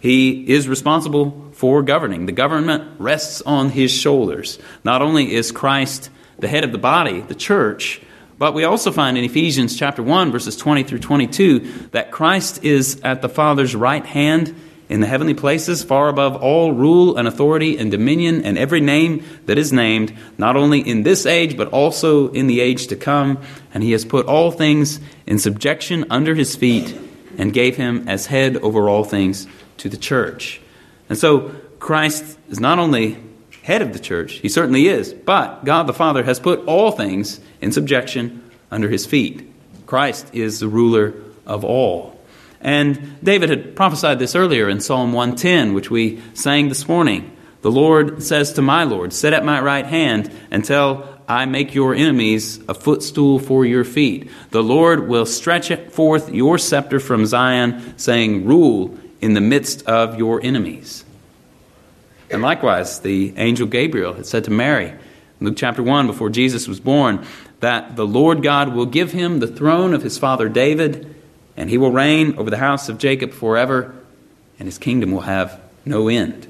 He 0.00 0.50
is 0.50 0.68
responsible 0.68 1.52
for 1.54 1.82
governing. 1.82 2.26
The 2.26 2.32
government 2.32 3.00
rests 3.00 3.40
on 3.42 3.70
his 3.70 3.92
shoulders. 3.92 4.58
Not 4.82 5.02
only 5.02 5.32
is 5.32 5.52
Christ 5.52 6.10
the 6.38 6.48
head 6.48 6.64
of 6.64 6.72
the 6.72 6.78
body, 6.78 7.20
the 7.20 7.34
church. 7.34 8.02
But 8.36 8.52
we 8.52 8.64
also 8.64 8.90
find 8.90 9.16
in 9.16 9.22
Ephesians 9.22 9.76
chapter 9.76 10.02
1 10.02 10.32
verses 10.32 10.56
20 10.56 10.82
through 10.82 10.98
22 10.98 11.60
that 11.92 12.10
Christ 12.10 12.64
is 12.64 13.00
at 13.02 13.22
the 13.22 13.28
Father's 13.28 13.76
right 13.76 14.04
hand 14.04 14.54
in 14.94 15.00
the 15.00 15.08
heavenly 15.08 15.34
places 15.34 15.82
far 15.82 16.08
above 16.08 16.36
all 16.36 16.70
rule 16.70 17.16
and 17.16 17.26
authority 17.26 17.76
and 17.76 17.90
dominion 17.90 18.44
and 18.44 18.56
every 18.56 18.80
name 18.80 19.24
that 19.46 19.58
is 19.58 19.72
named 19.72 20.16
not 20.38 20.54
only 20.54 20.78
in 20.78 21.02
this 21.02 21.26
age 21.26 21.56
but 21.56 21.66
also 21.70 22.28
in 22.28 22.46
the 22.46 22.60
age 22.60 22.86
to 22.86 22.94
come 22.94 23.36
and 23.74 23.82
he 23.82 23.90
has 23.90 24.04
put 24.04 24.24
all 24.26 24.52
things 24.52 25.00
in 25.26 25.36
subjection 25.36 26.04
under 26.10 26.36
his 26.36 26.54
feet 26.54 26.96
and 27.36 27.52
gave 27.52 27.76
him 27.76 28.08
as 28.08 28.26
head 28.26 28.56
over 28.58 28.88
all 28.88 29.02
things 29.02 29.48
to 29.78 29.88
the 29.88 29.96
church. 29.96 30.60
And 31.08 31.18
so 31.18 31.52
Christ 31.80 32.38
is 32.48 32.60
not 32.60 32.78
only 32.78 33.18
head 33.62 33.82
of 33.82 33.94
the 33.94 33.98
church. 33.98 34.34
He 34.34 34.48
certainly 34.48 34.86
is. 34.86 35.12
But 35.12 35.64
God 35.64 35.88
the 35.88 35.92
Father 35.92 36.22
has 36.22 36.38
put 36.38 36.64
all 36.66 36.92
things 36.92 37.40
in 37.60 37.72
subjection 37.72 38.48
under 38.70 38.88
his 38.88 39.06
feet. 39.06 39.50
Christ 39.86 40.32
is 40.32 40.60
the 40.60 40.68
ruler 40.68 41.14
of 41.46 41.64
all. 41.64 42.13
And 42.64 43.22
David 43.22 43.50
had 43.50 43.76
prophesied 43.76 44.18
this 44.18 44.34
earlier 44.34 44.70
in 44.70 44.80
Psalm 44.80 45.12
110, 45.12 45.74
which 45.74 45.90
we 45.90 46.22
sang 46.32 46.70
this 46.70 46.88
morning. 46.88 47.30
The 47.60 47.70
Lord 47.70 48.22
says 48.22 48.54
to 48.54 48.62
my 48.62 48.84
Lord, 48.84 49.12
Sit 49.12 49.34
at 49.34 49.44
my 49.44 49.60
right 49.60 49.84
hand 49.84 50.32
until 50.50 51.06
I 51.28 51.44
make 51.44 51.74
your 51.74 51.94
enemies 51.94 52.60
a 52.66 52.74
footstool 52.74 53.38
for 53.38 53.66
your 53.66 53.84
feet. 53.84 54.30
The 54.50 54.62
Lord 54.62 55.08
will 55.08 55.26
stretch 55.26 55.72
forth 55.90 56.32
your 56.32 56.56
scepter 56.56 57.00
from 57.00 57.26
Zion, 57.26 57.98
saying, 57.98 58.46
Rule 58.46 58.98
in 59.20 59.34
the 59.34 59.40
midst 59.42 59.86
of 59.86 60.18
your 60.18 60.42
enemies. 60.42 61.04
And 62.30 62.40
likewise, 62.40 63.00
the 63.00 63.34
angel 63.36 63.66
Gabriel 63.66 64.14
had 64.14 64.26
said 64.26 64.44
to 64.44 64.50
Mary, 64.50 64.94
Luke 65.40 65.56
chapter 65.56 65.82
1, 65.82 66.06
before 66.06 66.30
Jesus 66.30 66.66
was 66.66 66.80
born, 66.80 67.26
that 67.60 67.96
the 67.96 68.06
Lord 68.06 68.42
God 68.42 68.74
will 68.74 68.86
give 68.86 69.12
him 69.12 69.40
the 69.40 69.46
throne 69.46 69.92
of 69.92 70.02
his 70.02 70.16
father 70.16 70.48
David, 70.48 71.13
and 71.56 71.70
he 71.70 71.78
will 71.78 71.92
reign 71.92 72.36
over 72.38 72.50
the 72.50 72.58
house 72.58 72.88
of 72.88 72.98
Jacob 72.98 73.32
forever, 73.32 73.94
and 74.58 74.66
his 74.66 74.78
kingdom 74.78 75.12
will 75.12 75.22
have 75.22 75.60
no 75.84 76.08
end. 76.08 76.46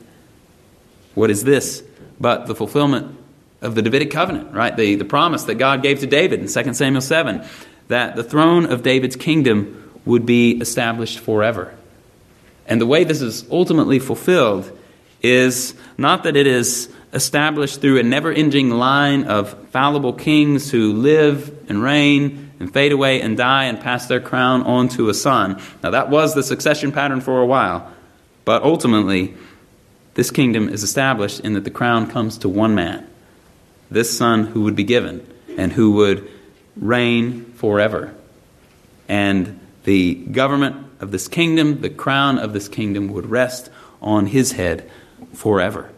What 1.15 1.31
is 1.31 1.45
this 1.45 1.83
but 2.21 2.47
the 2.47 2.55
fulfillment 2.55 3.19
of 3.61 3.75
the 3.75 3.83
Davidic 3.83 4.11
covenant, 4.11 4.53
right? 4.53 4.77
The, 4.77 4.95
the 4.95 5.05
promise 5.05 5.45
that 5.45 5.57
God 5.57 5.83
gave 5.83 6.01
to 6.01 6.07
David 6.07 6.41
in 6.41 6.49
2 6.49 6.75
Samuel 6.75 7.01
7 7.01 7.45
that 7.89 8.17
the 8.17 8.25
throne 8.25 8.67
of 8.67 8.83
David's 8.83 9.17
kingdom 9.17 9.93
would 10.05 10.25
be 10.27 10.53
established 10.61 11.19
forever. 11.19 11.75
And 12.67 12.81
the 12.81 12.87
way 12.87 13.05
this 13.05 13.21
is 13.21 13.45
ultimately 13.51 13.99
fulfilled 13.99 14.71
is 15.23 15.75
not 15.97 16.25
that 16.25 16.37
it 16.37 16.47
is 16.47 16.91
established 17.13 17.81
through 17.81 17.99
a 17.99 18.03
never 18.03 18.33
ending 18.33 18.71
line 18.71 19.25
of 19.25 19.69
fallible 19.69 20.13
kings 20.13 20.71
who 20.71 20.93
live 20.93 21.69
and 21.69 21.83
reign 21.83 22.44
and 22.61 22.73
fade 22.73 22.93
away 22.93 23.21
and 23.21 23.37
die 23.37 23.65
and 23.65 23.81
pass 23.81 24.07
their 24.07 24.21
crown 24.21 24.63
on 24.63 24.89
to 24.91 25.09
a 25.09 25.15
son. 25.15 25.61
Now, 25.83 25.91
that 25.91 26.11
was 26.11 26.35
the 26.35 26.43
succession 26.43 26.93
pattern 26.93 27.21
for 27.21 27.41
a 27.41 27.47
while, 27.47 27.93
but 28.45 28.63
ultimately, 28.63 29.35
this 30.15 30.31
kingdom 30.31 30.69
is 30.69 30.83
established 30.83 31.41
in 31.41 31.55
that 31.55 31.65
the 31.65 31.71
crown 31.71 32.09
comes 32.09 32.39
to 32.39 32.49
one 32.49 32.75
man, 32.75 33.09
this 33.91 34.17
son 34.17 34.47
who 34.47 34.63
would 34.63 34.77
be 34.77 34.85
given 34.85 35.27
and 35.57 35.73
who 35.73 35.93
would 35.93 36.31
reign 36.77 37.45
forever. 37.57 38.15
And 39.09 39.61
the 39.85 40.15
government 40.15 40.87
of 41.01 41.11
this 41.11 41.29
kingdom, 41.29 41.81
the 41.81 41.91
crown 41.91 42.39
of 42.39 42.53
this 42.53 42.69
kingdom, 42.69 43.09
would 43.09 43.27
rest 43.27 43.71
on 44.01 44.27
his 44.27 44.53
head 44.53 44.91
forever. 45.35 45.91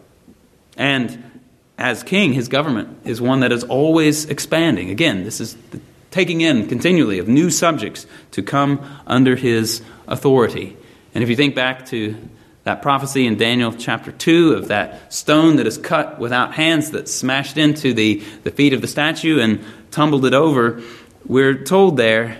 And 0.76 1.40
as 1.78 2.02
king, 2.02 2.32
his 2.32 2.48
government 2.48 3.00
is 3.04 3.20
one 3.20 3.40
that 3.40 3.52
is 3.52 3.64
always 3.64 4.24
expanding. 4.26 4.90
Again, 4.90 5.24
this 5.24 5.40
is 5.40 5.54
the 5.70 5.80
taking 6.10 6.40
in 6.40 6.68
continually 6.68 7.18
of 7.18 7.28
new 7.28 7.50
subjects 7.50 8.06
to 8.32 8.42
come 8.42 8.84
under 9.06 9.36
his 9.36 9.82
authority. 10.06 10.76
And 11.14 11.22
if 11.22 11.30
you 11.30 11.36
think 11.36 11.54
back 11.54 11.86
to 11.86 12.16
that 12.64 12.82
prophecy 12.82 13.26
in 13.26 13.36
Daniel 13.36 13.72
chapter 13.72 14.10
2 14.10 14.54
of 14.54 14.68
that 14.68 15.12
stone 15.12 15.56
that 15.56 15.66
is 15.66 15.78
cut 15.78 16.18
without 16.18 16.54
hands 16.54 16.90
that 16.90 17.08
smashed 17.08 17.56
into 17.56 17.94
the, 17.94 18.16
the 18.44 18.50
feet 18.50 18.72
of 18.72 18.80
the 18.80 18.88
statue 18.88 19.40
and 19.40 19.64
tumbled 19.90 20.26
it 20.26 20.34
over, 20.34 20.82
we're 21.24 21.62
told 21.62 21.96
there 21.96 22.38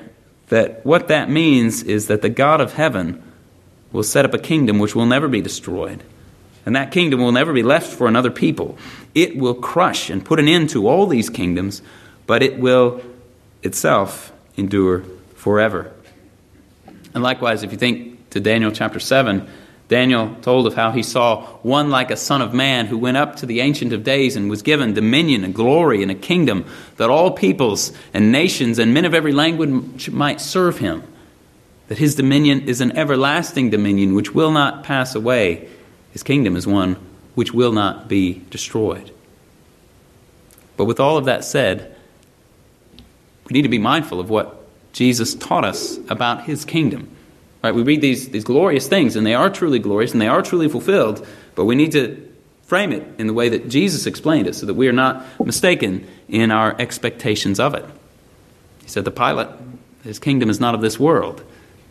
that 0.49 0.85
what 0.85 1.09
that 1.09 1.31
means 1.31 1.83
is 1.83 2.09
that 2.09 2.23
the 2.23 2.29
God 2.29 2.61
of 2.61 2.75
heaven 2.75 3.23
will 3.93 4.03
set 4.03 4.25
up 4.25 4.35
a 4.35 4.39
kingdom 4.39 4.79
which 4.79 4.95
will 4.95 5.07
never 5.07 5.29
be 5.29 5.41
destroyed 5.41 6.03
and 6.67 6.75
that 6.75 6.91
kingdom 6.91 7.21
will 7.21 7.33
never 7.33 7.53
be 7.53 7.63
left 7.63 7.87
for 7.87 8.09
another 8.09 8.31
people. 8.31 8.77
It 9.15 9.37
will 9.37 9.55
crush 9.55 10.11
and 10.11 10.25
put 10.25 10.41
an 10.41 10.49
end 10.49 10.71
to 10.71 10.89
all 10.89 11.07
these 11.07 11.31
kingdoms, 11.31 11.81
but 12.27 12.43
it 12.43 12.59
will 12.59 13.01
itself 13.67 14.33
endure 14.57 15.05
forever. 15.35 15.93
And 17.13 17.23
likewise, 17.23 17.63
if 17.63 17.73
you 17.73 17.79
think 17.79 18.31
to 18.31 18.41
Daniel 18.41 18.71
chapter 18.71 18.99
7, 18.99 19.47
Daniel 19.89 20.35
told 20.43 20.67
of 20.67 20.75
how 20.75 20.91
he 20.91 21.03
saw 21.03 21.45
one 21.63 21.91
like 21.91 22.11
a 22.11 22.17
son 22.17 22.43
of 22.43 22.53
man 22.53 22.87
who 22.87 22.99
went 22.99 23.17
up 23.17 23.37
to 23.37 23.47
the 23.47 23.61
Ancient 23.61 23.93
of 23.93 24.03
Days 24.03 24.35
and 24.35 24.51
was 24.51 24.63
given 24.63 24.95
dominion 24.95 25.45
and 25.45 25.55
glory 25.55 26.03
and 26.03 26.11
a 26.11 26.15
kingdom 26.15 26.65
that 26.97 27.11
all 27.11 27.31
peoples 27.31 27.93
and 28.13 28.33
nations 28.33 28.79
and 28.79 28.93
men 28.93 29.05
of 29.05 29.15
every 29.15 29.33
language 29.33 30.11
might 30.11 30.41
serve 30.41 30.79
him. 30.79 31.03
That 31.89 31.99
his 31.99 32.17
dominion 32.17 32.63
is 32.63 32.81
an 32.81 32.97
everlasting 32.97 33.71
dominion 33.71 34.15
which 34.15 34.35
will 34.35 34.51
not 34.51 34.83
pass 34.83 35.15
away 35.15 35.69
his 36.17 36.23
kingdom 36.23 36.57
is 36.57 36.67
one 36.67 36.97
which 37.35 37.53
will 37.53 37.73
not 37.73 38.09
be 38.09 38.43
destroyed. 38.49 39.11
But 40.79 40.87
with 40.87 40.99
all 40.99 41.19
of 41.19 41.27
that 41.27 41.45
said, 41.45 41.95
we 43.49 43.55
need 43.55 43.63
to 43.63 43.69
be 43.69 43.79
mindful 43.79 44.21
of 44.21 44.29
what 44.29 44.65
Jesus 44.93 45.35
taught 45.35 45.65
us 45.65 45.99
about 46.09 46.45
his 46.45 46.65
kingdom. 46.65 47.11
Right? 47.63 47.75
We 47.75 47.83
read 47.83 48.01
these, 48.01 48.31
these 48.31 48.45
glorious 48.45 48.89
things, 48.89 49.17
and 49.17 49.27
they 49.27 49.35
are 49.35 49.51
truly 49.51 49.79
glorious 49.79 50.13
and 50.13 50.21
they 50.21 50.29
are 50.29 50.43
truly 50.43 50.69
fulfilled, 50.69 51.27
but 51.55 51.65
we 51.65 51.75
need 51.75 51.93
to 51.93 52.27
frame 52.65 52.93
it 52.93 53.07
in 53.19 53.27
the 53.27 53.33
way 53.33 53.49
that 53.49 53.69
Jesus 53.69 54.07
explained 54.07 54.47
it 54.47 54.55
so 54.55 54.67
that 54.67 54.75
we 54.75 54.89
are 54.89 54.93
not 54.93 55.25
mistaken 55.45 56.07
in 56.29 56.51
our 56.51 56.75
expectations 56.81 57.61
of 57.61 57.75
it. 57.75 57.85
He 58.83 58.89
said 58.89 59.05
to 59.05 59.11
Pilate, 59.11 59.49
His 60.03 60.19
kingdom 60.19 60.51
is 60.51 60.61
not 60.61 60.75
of 60.75 60.81
this 60.81 60.99
world. 60.99 61.45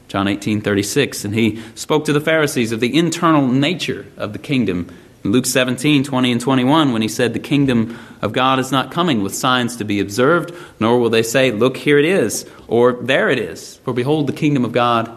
John 0.07 0.27
18 0.27 0.61
36. 0.61 1.25
And 1.25 1.33
he 1.33 1.61
spoke 1.75 2.05
to 2.05 2.13
the 2.13 2.21
Pharisees 2.21 2.71
of 2.71 2.79
the 2.79 2.95
internal 2.95 3.47
nature 3.47 4.05
of 4.17 4.33
the 4.33 4.39
kingdom. 4.39 4.93
In 5.25 5.31
Luke 5.31 5.47
17 5.47 6.03
20 6.03 6.31
and 6.31 6.39
21, 6.39 6.93
when 6.93 7.01
he 7.01 7.07
said, 7.07 7.33
The 7.33 7.39
kingdom 7.39 7.97
of 8.21 8.31
God 8.31 8.59
is 8.59 8.71
not 8.71 8.91
coming 8.91 9.23
with 9.23 9.33
signs 9.33 9.77
to 9.77 9.83
be 9.83 9.99
observed, 9.99 10.53
nor 10.79 10.99
will 10.99 11.09
they 11.09 11.23
say, 11.23 11.49
Look, 11.49 11.77
here 11.77 11.97
it 11.97 12.05
is, 12.05 12.47
or 12.67 12.93
there 12.93 13.31
it 13.31 13.39
is. 13.39 13.77
For 13.77 13.91
behold, 13.91 14.27
the 14.27 14.33
kingdom 14.33 14.63
of 14.63 14.71
God 14.71 15.11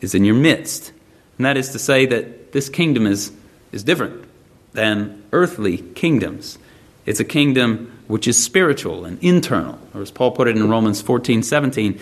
is 0.00 0.14
in 0.14 0.24
your 0.24 0.34
midst. 0.34 0.92
And 1.36 1.44
that 1.44 1.58
is 1.58 1.68
to 1.72 1.78
say 1.78 2.06
that 2.06 2.52
this 2.52 2.70
kingdom 2.70 3.06
is, 3.06 3.32
is 3.70 3.84
different 3.84 4.24
than 4.72 5.22
earthly 5.30 5.76
kingdoms. 5.76 6.56
It's 7.04 7.20
a 7.20 7.24
kingdom 7.24 7.98
which 8.06 8.26
is 8.26 8.42
spiritual 8.42 9.04
and 9.04 9.22
internal, 9.22 9.78
or 9.92 10.00
as 10.00 10.10
Paul 10.10 10.30
put 10.30 10.48
it 10.48 10.56
in 10.56 10.70
Romans 10.70 11.02
14 11.02 11.42
17, 11.42 12.00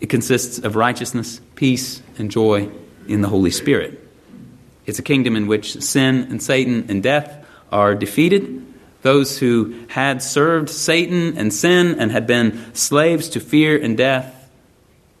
it 0.00 0.10
consists 0.10 0.58
of 0.58 0.74
righteousness, 0.74 1.40
peace, 1.54 2.02
and 2.18 2.32
joy 2.32 2.68
in 3.06 3.20
the 3.20 3.28
Holy 3.28 3.52
Spirit. 3.52 4.09
It's 4.90 4.98
a 4.98 5.02
kingdom 5.02 5.36
in 5.36 5.46
which 5.46 5.80
sin 5.80 6.26
and 6.30 6.42
Satan 6.42 6.86
and 6.88 7.00
death 7.00 7.46
are 7.70 7.94
defeated. 7.94 8.66
Those 9.02 9.38
who 9.38 9.86
had 9.86 10.20
served 10.20 10.68
Satan 10.68 11.38
and 11.38 11.54
sin 11.54 12.00
and 12.00 12.10
had 12.10 12.26
been 12.26 12.74
slaves 12.74 13.28
to 13.28 13.40
fear 13.40 13.80
and 13.80 13.96
death 13.96 14.50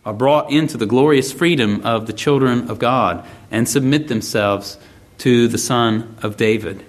are 0.04 0.12
brought 0.12 0.50
into 0.50 0.76
the 0.76 0.86
glorious 0.86 1.32
freedom 1.32 1.82
of 1.86 2.08
the 2.08 2.12
children 2.12 2.68
of 2.68 2.80
God 2.80 3.24
and 3.52 3.68
submit 3.68 4.08
themselves 4.08 4.76
to 5.18 5.46
the 5.46 5.56
Son 5.56 6.16
of 6.20 6.36
David. 6.36 6.84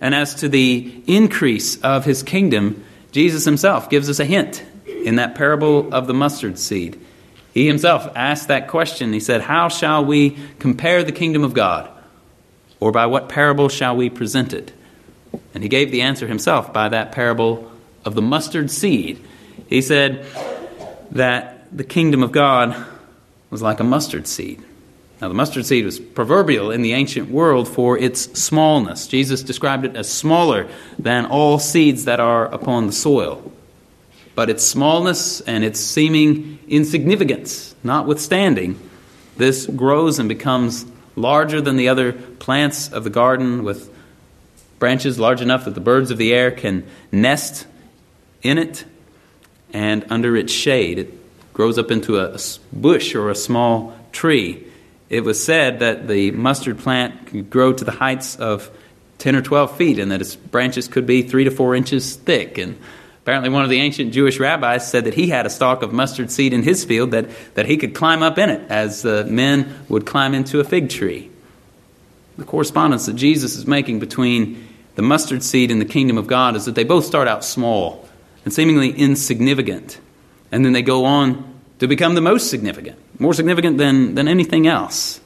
And 0.00 0.14
as 0.14 0.36
to 0.36 0.48
the 0.48 1.02
increase 1.08 1.76
of 1.80 2.04
his 2.04 2.22
kingdom, 2.22 2.84
Jesus 3.10 3.44
himself 3.44 3.90
gives 3.90 4.08
us 4.08 4.20
a 4.20 4.24
hint 4.24 4.64
in 4.86 5.16
that 5.16 5.34
parable 5.34 5.92
of 5.92 6.06
the 6.06 6.14
mustard 6.14 6.56
seed. 6.56 7.04
He 7.52 7.66
himself 7.66 8.08
asked 8.14 8.48
that 8.48 8.68
question. 8.68 9.12
He 9.12 9.20
said, 9.20 9.42
How 9.42 9.68
shall 9.68 10.04
we 10.04 10.38
compare 10.58 11.02
the 11.02 11.12
kingdom 11.12 11.42
of 11.44 11.54
God? 11.54 11.90
Or 12.78 12.92
by 12.92 13.06
what 13.06 13.28
parable 13.28 13.68
shall 13.68 13.96
we 13.96 14.08
present 14.08 14.52
it? 14.52 14.72
And 15.54 15.62
he 15.62 15.68
gave 15.68 15.90
the 15.90 16.02
answer 16.02 16.26
himself 16.26 16.72
by 16.72 16.88
that 16.88 17.12
parable 17.12 17.70
of 18.04 18.14
the 18.14 18.22
mustard 18.22 18.70
seed. 18.70 19.22
He 19.68 19.82
said 19.82 20.24
that 21.10 21.66
the 21.76 21.84
kingdom 21.84 22.22
of 22.22 22.32
God 22.32 22.76
was 23.50 23.62
like 23.62 23.80
a 23.80 23.84
mustard 23.84 24.26
seed. 24.26 24.62
Now, 25.20 25.28
the 25.28 25.34
mustard 25.34 25.66
seed 25.66 25.84
was 25.84 26.00
proverbial 26.00 26.70
in 26.70 26.80
the 26.80 26.94
ancient 26.94 27.30
world 27.30 27.68
for 27.68 27.98
its 27.98 28.22
smallness. 28.40 29.06
Jesus 29.06 29.42
described 29.42 29.84
it 29.84 29.94
as 29.94 30.10
smaller 30.10 30.66
than 30.98 31.26
all 31.26 31.58
seeds 31.58 32.06
that 32.06 32.20
are 32.20 32.46
upon 32.46 32.86
the 32.86 32.92
soil. 32.92 33.52
But 34.40 34.48
its 34.48 34.64
smallness 34.64 35.42
and 35.42 35.62
its 35.62 35.78
seeming 35.78 36.60
insignificance 36.66 37.74
notwithstanding, 37.84 38.80
this 39.36 39.66
grows 39.66 40.18
and 40.18 40.30
becomes 40.30 40.86
larger 41.14 41.60
than 41.60 41.76
the 41.76 41.90
other 41.90 42.14
plants 42.14 42.90
of 42.90 43.04
the 43.04 43.10
garden 43.10 43.64
with 43.64 43.94
branches 44.78 45.18
large 45.18 45.42
enough 45.42 45.66
that 45.66 45.74
the 45.74 45.80
birds 45.82 46.10
of 46.10 46.16
the 46.16 46.32
air 46.32 46.50
can 46.50 46.86
nest 47.12 47.66
in 48.40 48.56
it 48.56 48.86
and 49.74 50.06
under 50.08 50.34
its 50.34 50.54
shade. 50.54 50.98
It 50.98 51.52
grows 51.52 51.78
up 51.78 51.90
into 51.90 52.18
a 52.18 52.38
bush 52.72 53.14
or 53.14 53.28
a 53.28 53.34
small 53.34 53.94
tree. 54.10 54.66
It 55.10 55.22
was 55.22 55.44
said 55.44 55.80
that 55.80 56.08
the 56.08 56.30
mustard 56.30 56.78
plant 56.78 57.26
could 57.26 57.50
grow 57.50 57.74
to 57.74 57.84
the 57.84 57.92
heights 57.92 58.36
of 58.36 58.70
10 59.18 59.36
or 59.36 59.42
12 59.42 59.76
feet 59.76 59.98
and 59.98 60.10
that 60.10 60.22
its 60.22 60.34
branches 60.34 60.88
could 60.88 61.04
be 61.04 61.20
three 61.20 61.44
to 61.44 61.50
four 61.50 61.74
inches 61.74 62.16
thick. 62.16 62.56
And 62.56 62.78
apparently, 63.22 63.50
one 63.50 63.64
of 63.64 63.70
the 63.70 63.80
ancient 63.80 64.12
Jewish 64.12 64.38
rabbis 64.38 64.90
said 64.90 65.04
that 65.04 65.14
he 65.14 65.28
had 65.28 65.46
a 65.46 65.50
stalk 65.50 65.82
of 65.82 65.92
mustard 65.92 66.30
seed 66.30 66.52
in 66.52 66.62
his 66.62 66.84
field 66.84 67.12
that, 67.12 67.26
that 67.54 67.66
he 67.66 67.76
could 67.76 67.94
climb 67.94 68.22
up 68.22 68.38
in 68.38 68.50
it 68.50 68.70
as 68.70 69.04
men 69.04 69.74
would 69.88 70.06
climb 70.06 70.34
into 70.34 70.60
a 70.60 70.64
fig 70.64 70.88
tree. 70.88 71.30
The 72.38 72.44
correspondence 72.44 73.06
that 73.06 73.16
Jesus 73.16 73.56
is 73.56 73.66
making 73.66 73.98
between 73.98 74.66
the 74.94 75.02
mustard 75.02 75.42
seed 75.42 75.70
and 75.70 75.80
the 75.80 75.86
kingdom 75.86 76.18
of 76.18 76.26
God 76.26 76.56
is 76.56 76.64
that 76.64 76.74
they 76.74 76.84
both 76.84 77.04
start 77.04 77.28
out 77.28 77.44
small 77.44 78.08
and 78.44 78.52
seemingly 78.52 78.90
insignificant, 78.90 80.00
and 80.50 80.64
then 80.64 80.72
they 80.72 80.82
go 80.82 81.04
on 81.04 81.60
to 81.78 81.86
become 81.86 82.14
the 82.14 82.20
most 82.20 82.50
significant, 82.50 82.98
more 83.18 83.34
significant 83.34 83.78
than, 83.78 84.14
than 84.14 84.28
anything 84.28 84.66
else. 84.66 85.20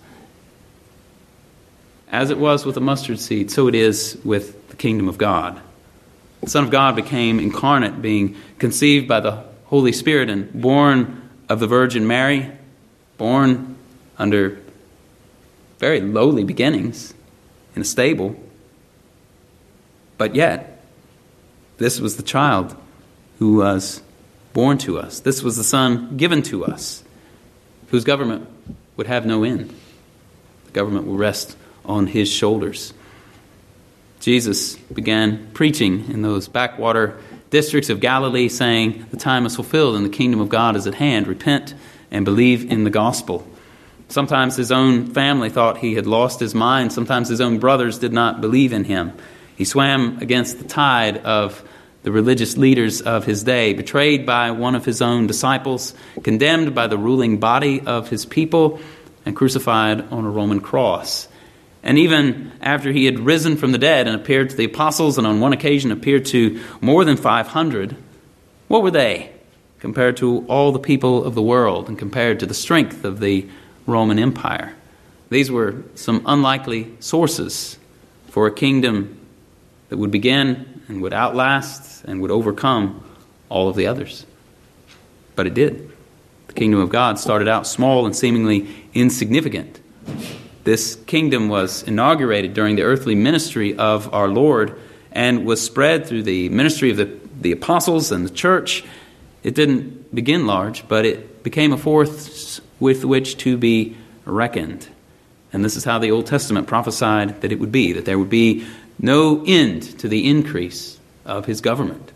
As 2.10 2.30
it 2.30 2.38
was 2.38 2.64
with 2.64 2.74
the 2.74 2.80
mustard 2.80 3.18
seed, 3.18 3.50
so 3.50 3.68
it 3.68 3.74
is 3.74 4.18
with 4.24 4.68
the 4.68 4.76
kingdom 4.76 5.08
of 5.08 5.18
God. 5.18 5.60
The 6.44 6.50
Son 6.50 6.64
of 6.64 6.70
God 6.70 6.94
became 6.94 7.40
incarnate, 7.40 8.02
being 8.02 8.36
conceived 8.58 9.08
by 9.08 9.20
the 9.20 9.44
Holy 9.66 9.92
Spirit 9.92 10.28
and 10.30 10.52
born 10.52 11.28
of 11.48 11.60
the 11.60 11.66
Virgin 11.66 12.06
Mary, 12.06 12.50
born 13.18 13.76
under 14.18 14.60
very 15.78 16.00
lowly 16.00 16.44
beginnings 16.44 17.14
in 17.74 17.82
a 17.82 17.84
stable. 17.84 18.36
But 20.16 20.34
yet, 20.34 20.84
this 21.78 22.00
was 22.00 22.16
the 22.16 22.22
child 22.22 22.76
who 23.38 23.56
was 23.56 24.02
born 24.52 24.78
to 24.78 24.98
us. 24.98 25.20
This 25.20 25.42
was 25.42 25.56
the 25.56 25.64
Son 25.64 26.16
given 26.16 26.42
to 26.44 26.64
us, 26.64 27.04
whose 27.88 28.04
government 28.04 28.48
would 28.96 29.06
have 29.06 29.26
no 29.26 29.44
end. 29.44 29.74
The 30.66 30.70
government 30.70 31.06
will 31.06 31.16
rest 31.16 31.56
on 31.84 32.06
his 32.06 32.30
shoulders. 32.30 32.93
Jesus 34.24 34.76
began 34.76 35.50
preaching 35.52 36.10
in 36.10 36.22
those 36.22 36.48
backwater 36.48 37.18
districts 37.50 37.90
of 37.90 38.00
Galilee, 38.00 38.48
saying, 38.48 39.04
The 39.10 39.18
time 39.18 39.44
is 39.44 39.54
fulfilled 39.54 39.96
and 39.96 40.04
the 40.06 40.08
kingdom 40.08 40.40
of 40.40 40.48
God 40.48 40.76
is 40.76 40.86
at 40.86 40.94
hand. 40.94 41.26
Repent 41.26 41.74
and 42.10 42.24
believe 42.24 42.72
in 42.72 42.84
the 42.84 42.90
gospel. 42.90 43.46
Sometimes 44.08 44.56
his 44.56 44.72
own 44.72 45.08
family 45.08 45.50
thought 45.50 45.76
he 45.76 45.94
had 45.94 46.06
lost 46.06 46.40
his 46.40 46.54
mind. 46.54 46.90
Sometimes 46.90 47.28
his 47.28 47.42
own 47.42 47.58
brothers 47.58 47.98
did 47.98 48.14
not 48.14 48.40
believe 48.40 48.72
in 48.72 48.84
him. 48.84 49.12
He 49.56 49.66
swam 49.66 50.16
against 50.22 50.56
the 50.56 50.64
tide 50.64 51.18
of 51.18 51.62
the 52.02 52.10
religious 52.10 52.56
leaders 52.56 53.02
of 53.02 53.26
his 53.26 53.42
day, 53.42 53.74
betrayed 53.74 54.24
by 54.24 54.52
one 54.52 54.74
of 54.74 54.86
his 54.86 55.02
own 55.02 55.26
disciples, 55.26 55.92
condemned 56.22 56.74
by 56.74 56.86
the 56.86 56.96
ruling 56.96 57.40
body 57.40 57.82
of 57.82 58.08
his 58.08 58.24
people, 58.24 58.80
and 59.26 59.36
crucified 59.36 60.00
on 60.10 60.24
a 60.24 60.30
Roman 60.30 60.60
cross. 60.60 61.28
And 61.84 61.98
even 61.98 62.50
after 62.62 62.90
he 62.90 63.04
had 63.04 63.20
risen 63.20 63.58
from 63.58 63.72
the 63.72 63.78
dead 63.78 64.08
and 64.08 64.16
appeared 64.16 64.48
to 64.50 64.56
the 64.56 64.64
apostles, 64.64 65.18
and 65.18 65.26
on 65.26 65.38
one 65.38 65.52
occasion 65.52 65.92
appeared 65.92 66.24
to 66.26 66.58
more 66.80 67.04
than 67.04 67.18
500, 67.18 67.94
what 68.68 68.82
were 68.82 68.90
they 68.90 69.30
compared 69.80 70.16
to 70.16 70.46
all 70.48 70.72
the 70.72 70.78
people 70.78 71.22
of 71.24 71.34
the 71.34 71.42
world 71.42 71.88
and 71.88 71.98
compared 71.98 72.40
to 72.40 72.46
the 72.46 72.54
strength 72.54 73.04
of 73.04 73.20
the 73.20 73.46
Roman 73.86 74.18
Empire? 74.18 74.74
These 75.28 75.50
were 75.50 75.82
some 75.94 76.22
unlikely 76.24 76.94
sources 77.00 77.78
for 78.28 78.46
a 78.46 78.52
kingdom 78.52 79.20
that 79.90 79.98
would 79.98 80.10
begin 80.10 80.82
and 80.88 81.02
would 81.02 81.12
outlast 81.12 82.02
and 82.04 82.22
would 82.22 82.30
overcome 82.30 83.04
all 83.50 83.68
of 83.68 83.76
the 83.76 83.86
others. 83.86 84.24
But 85.36 85.46
it 85.46 85.52
did. 85.52 85.92
The 86.46 86.54
kingdom 86.54 86.80
of 86.80 86.88
God 86.88 87.18
started 87.18 87.46
out 87.46 87.66
small 87.66 88.06
and 88.06 88.16
seemingly 88.16 88.68
insignificant. 88.94 89.80
This 90.64 90.96
kingdom 91.06 91.48
was 91.48 91.82
inaugurated 91.82 92.54
during 92.54 92.76
the 92.76 92.82
earthly 92.82 93.14
ministry 93.14 93.76
of 93.76 94.12
our 94.14 94.28
Lord 94.28 94.80
and 95.12 95.44
was 95.44 95.62
spread 95.62 96.06
through 96.06 96.22
the 96.22 96.48
ministry 96.48 96.90
of 96.90 96.96
the, 96.96 97.18
the 97.40 97.52
apostles 97.52 98.10
and 98.10 98.24
the 98.24 98.32
church. 98.32 98.82
It 99.42 99.54
didn't 99.54 100.14
begin 100.14 100.46
large, 100.46 100.88
but 100.88 101.04
it 101.04 101.42
became 101.42 101.72
a 101.74 101.76
force 101.76 102.60
with 102.80 103.04
which 103.04 103.36
to 103.38 103.58
be 103.58 103.96
reckoned. 104.24 104.88
And 105.52 105.64
this 105.64 105.76
is 105.76 105.84
how 105.84 105.98
the 105.98 106.10
Old 106.10 106.26
Testament 106.26 106.66
prophesied 106.66 107.42
that 107.42 107.52
it 107.52 107.60
would 107.60 107.70
be 107.70 107.92
that 107.92 108.06
there 108.06 108.18
would 108.18 108.30
be 108.30 108.66
no 108.98 109.44
end 109.46 109.82
to 110.00 110.08
the 110.08 110.28
increase 110.28 110.98
of 111.26 111.44
his 111.44 111.60
government. 111.60 112.10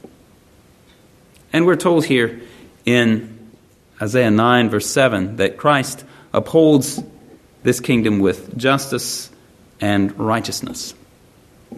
And 1.53 1.67
we're 1.67 1.77
told 1.77 2.07
here 2.07 2.41
in 2.85 3.53
Isaiah 4.01 4.31
9, 4.31 4.71
verse 4.71 4.87
7, 4.87 5.37
that 5.37 5.57
Christ 5.57 6.05
upholds 6.33 7.03
this 7.63 7.81
kingdom 7.81 8.21
with 8.21 8.57
justice 8.57 9.31
and 9.81 10.17
righteousness. 10.19 10.95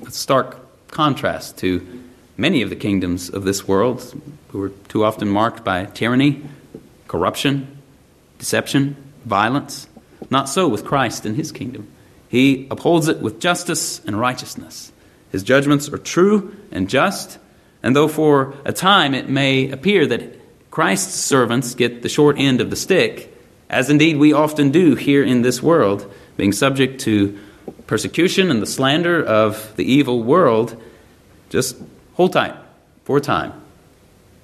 A 0.06 0.10
stark 0.10 0.56
contrast 0.88 1.58
to 1.58 2.04
many 2.36 2.62
of 2.62 2.70
the 2.70 2.76
kingdoms 2.76 3.28
of 3.28 3.44
this 3.44 3.68
world, 3.68 4.14
who 4.48 4.62
are 4.62 4.70
too 4.88 5.04
often 5.04 5.28
marked 5.28 5.64
by 5.64 5.84
tyranny, 5.84 6.42
corruption, 7.06 7.78
deception, 8.38 8.96
violence. 9.24 9.86
Not 10.30 10.48
so 10.48 10.68
with 10.68 10.84
Christ 10.84 11.26
and 11.26 11.36
his 11.36 11.52
kingdom. 11.52 11.88
He 12.28 12.66
upholds 12.70 13.08
it 13.08 13.20
with 13.20 13.40
justice 13.40 14.00
and 14.06 14.18
righteousness. 14.18 14.92
His 15.32 15.42
judgments 15.42 15.88
are 15.88 15.98
true 15.98 16.56
and 16.70 16.88
just, 16.88 17.38
and 17.82 17.94
though 17.94 18.08
for 18.08 18.54
a 18.64 18.72
time 18.72 19.14
it 19.14 19.28
may 19.28 19.70
appear 19.70 20.06
that 20.06 20.38
Christ's 20.70 21.14
servants 21.14 21.74
get 21.74 22.02
the 22.02 22.08
short 22.08 22.38
end 22.38 22.60
of 22.60 22.70
the 22.70 22.76
stick, 22.76 23.34
as 23.70 23.88
indeed 23.88 24.16
we 24.16 24.32
often 24.32 24.70
do 24.70 24.96
here 24.96 25.22
in 25.22 25.42
this 25.42 25.62
world, 25.62 26.12
being 26.36 26.52
subject 26.52 27.00
to 27.02 27.38
persecution 27.86 28.50
and 28.50 28.60
the 28.60 28.66
slander 28.66 29.24
of 29.24 29.74
the 29.76 29.84
evil 29.84 30.22
world, 30.22 30.80
just 31.48 31.76
hold 32.14 32.32
tight 32.32 32.54
for 33.04 33.16
a 33.16 33.20
time 33.20 33.52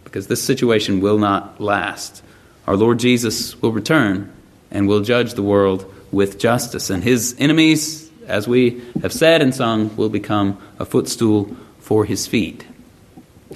because 0.04 0.28
this 0.28 0.42
situation 0.42 1.00
will 1.00 1.18
not 1.18 1.60
last. 1.60 2.22
Our 2.66 2.76
Lord 2.76 3.00
Jesus 3.00 3.60
will 3.60 3.72
return 3.72 4.32
and 4.70 4.88
will 4.88 5.00
judge 5.00 5.34
the 5.34 5.42
world 5.42 5.92
with 6.12 6.38
justice, 6.38 6.88
and 6.88 7.02
his 7.02 7.34
enemies, 7.38 8.10
as 8.26 8.46
we 8.46 8.80
have 9.02 9.12
said 9.12 9.42
and 9.42 9.54
sung, 9.54 9.94
will 9.96 10.08
become 10.08 10.58
a 10.78 10.84
footstool 10.84 11.54
for 11.80 12.04
his 12.04 12.26
feet. 12.26 12.64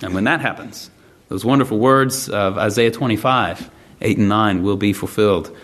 And 0.02 0.14
when 0.14 0.24
that 0.24 0.40
happens, 0.40 0.90
those 1.28 1.44
wonderful 1.44 1.78
words 1.78 2.28
of 2.28 2.58
Isaiah 2.58 2.90
25, 2.90 3.70
8 4.00 4.18
and 4.18 4.28
9 4.28 4.62
will 4.62 4.76
be 4.76 4.92
fulfilled, 4.92 5.56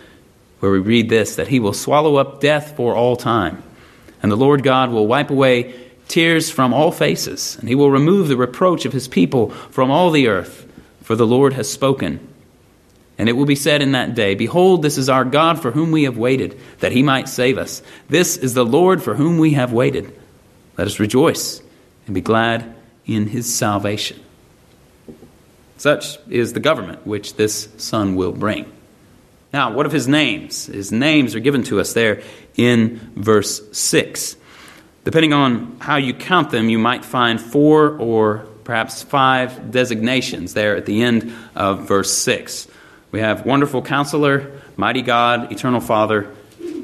where 0.61 0.73
we 0.73 0.79
read 0.79 1.09
this 1.09 1.37
that 1.37 1.49
he 1.49 1.61
will 1.61 1.73
swallow 1.73 2.17
up 2.17 2.41
death 2.41 2.77
for 2.77 2.95
all 2.95 3.17
time, 3.17 3.63
and 4.23 4.31
the 4.31 4.37
Lord 4.37 4.63
God 4.63 4.91
will 4.91 5.07
wipe 5.07 5.31
away 5.31 5.75
tears 6.09 6.51
from 6.51 6.73
all 6.73 6.93
faces, 6.93 7.57
and 7.59 7.69
he 7.69 7.75
will 7.75 7.91
remove 7.91 8.29
the 8.29 8.37
reproach 8.37 8.85
of 8.85 8.93
his 8.93 9.09
people 9.09 9.51
from 9.51 9.91
all 9.91 10.11
the 10.11 10.29
earth, 10.29 10.67
for 11.03 11.17
the 11.17 11.27
Lord 11.27 11.53
has 11.55 11.71
spoken. 11.71 12.21
And 13.19 13.29
it 13.29 13.33
will 13.33 13.47
be 13.47 13.57
said 13.57 13.81
in 13.81 13.93
that 13.93 14.15
day, 14.15 14.35
Behold, 14.35 14.83
this 14.83 14.99
is 14.99 15.09
our 15.09 15.25
God 15.25 15.61
for 15.61 15.71
whom 15.71 15.91
we 15.91 16.05
have 16.05 16.19
waited, 16.19 16.59
that 16.81 16.93
he 16.93 17.03
might 17.03 17.29
save 17.29 17.57
us. 17.57 17.83
This 18.09 18.37
is 18.37 18.55
the 18.55 18.65
Lord 18.65 19.03
for 19.03 19.15
whom 19.15 19.39
we 19.39 19.53
have 19.53 19.73
waited. 19.73 20.15
Let 20.77 20.87
us 20.87 21.01
rejoice 21.01 21.63
and 22.07 22.15
be 22.15 22.21
glad 22.21 22.75
in 23.07 23.27
his 23.27 23.53
salvation. 23.53 24.21
Such 25.79 26.19
is 26.29 26.53
the 26.53 26.61
government 26.61 27.07
which 27.07 27.35
this 27.35 27.69
Son 27.77 28.17
will 28.17 28.33
bring. 28.33 28.71
Now, 29.53 29.73
what 29.73 29.87
of 29.87 29.93
his 29.93 30.09
names? 30.09 30.67
His 30.67 30.93
names 30.93 31.35
are 31.35 31.41
given 31.41 31.63
to 31.65 31.81
us 31.81 31.93
there 31.93 32.23
in 32.57 33.13
verse 33.15 33.63
6. 33.73 34.37
Depending 35.05 35.33
on 35.33 35.77
how 35.81 35.97
you 35.97 36.15
count 36.15 36.51
them, 36.51 36.69
you 36.69 36.79
might 36.79 37.05
find 37.05 37.41
four 37.41 37.91
or 37.99 38.47
perhaps 38.65 39.03
five 39.03 39.71
designations 39.71 40.55
there 40.55 40.77
at 40.77 40.87
the 40.87 41.03
end 41.03 41.33
of 41.55 41.87
verse 41.87 42.13
6. 42.13 42.67
We 43.13 43.21
have 43.21 43.47
Wonderful 43.47 43.83
Counselor, 43.83 44.61
Mighty 44.77 45.03
God, 45.03 45.53
Eternal 45.53 45.81
Father, 45.81 46.35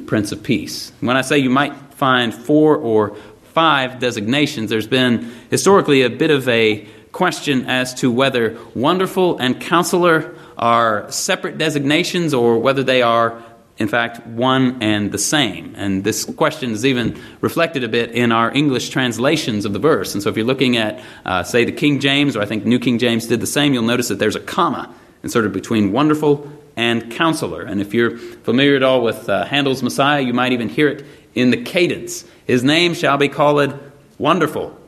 Prince 0.06 0.32
of 0.32 0.42
Peace. 0.42 0.92
When 1.00 1.16
I 1.16 1.22
say 1.22 1.38
you 1.38 1.50
might 1.50 1.74
find 1.94 2.32
four 2.32 2.76
or 2.76 3.16
five 3.52 3.98
designations, 3.98 4.70
there's 4.70 4.86
been 4.86 5.32
historically 5.50 6.02
a 6.02 6.10
bit 6.10 6.30
of 6.30 6.48
a 6.48 6.86
question 7.12 7.66
as 7.66 7.94
to 7.94 8.10
whether 8.10 8.58
wonderful 8.74 9.38
and 9.38 9.60
counselor 9.60 10.34
are 10.56 11.10
separate 11.10 11.58
designations 11.58 12.34
or 12.34 12.58
whether 12.58 12.82
they 12.82 13.02
are, 13.02 13.42
in 13.78 13.88
fact, 13.88 14.26
one 14.26 14.82
and 14.82 15.12
the 15.12 15.18
same. 15.18 15.74
And 15.76 16.04
this 16.04 16.24
question 16.24 16.72
is 16.72 16.84
even 16.86 17.20
reflected 17.40 17.84
a 17.84 17.88
bit 17.88 18.12
in 18.12 18.32
our 18.32 18.52
English 18.52 18.88
translations 18.88 19.64
of 19.64 19.72
the 19.72 19.78
verse. 19.78 20.14
And 20.14 20.22
so 20.22 20.30
if 20.30 20.36
you're 20.36 20.46
looking 20.46 20.76
at, 20.76 21.02
uh, 21.24 21.42
say, 21.42 21.64
the 21.64 21.72
King 21.72 22.00
James, 22.00 22.36
or 22.36 22.42
I 22.42 22.46
think 22.46 22.64
New 22.64 22.78
King 22.78 22.98
James 22.98 23.26
did 23.26 23.40
the 23.40 23.46
same, 23.46 23.74
you'll 23.74 23.82
notice 23.82 24.08
that 24.08 24.18
there's 24.18 24.36
a 24.36 24.40
comma 24.40 24.94
inserted 25.22 25.52
between 25.52 25.92
wonderful 25.92 26.50
and 26.76 27.12
counselor. 27.12 27.62
And 27.62 27.80
if 27.80 27.92
you're 27.92 28.16
familiar 28.16 28.76
at 28.76 28.82
all 28.82 29.02
with 29.02 29.28
uh, 29.28 29.44
Handel's 29.44 29.82
Messiah, 29.82 30.20
you 30.20 30.32
might 30.32 30.52
even 30.52 30.68
hear 30.68 30.88
it 30.88 31.04
in 31.34 31.50
the 31.50 31.62
cadence. 31.62 32.24
His 32.46 32.64
name 32.64 32.94
shall 32.94 33.18
be 33.18 33.28
called 33.28 33.78
Wonderful, 34.18 34.78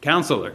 Counselor, 0.00 0.54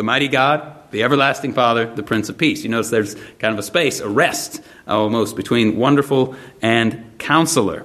the 0.00 0.04
mighty 0.04 0.28
God, 0.28 0.90
the 0.92 1.02
everlasting 1.02 1.52
Father, 1.52 1.84
the 1.94 2.02
Prince 2.02 2.30
of 2.30 2.38
Peace. 2.38 2.62
You 2.62 2.70
notice 2.70 2.88
there's 2.88 3.16
kind 3.38 3.52
of 3.52 3.58
a 3.58 3.62
space, 3.62 4.00
a 4.00 4.08
rest 4.08 4.62
almost 4.88 5.36
between 5.36 5.76
wonderful 5.76 6.36
and 6.62 7.18
counselor. 7.18 7.84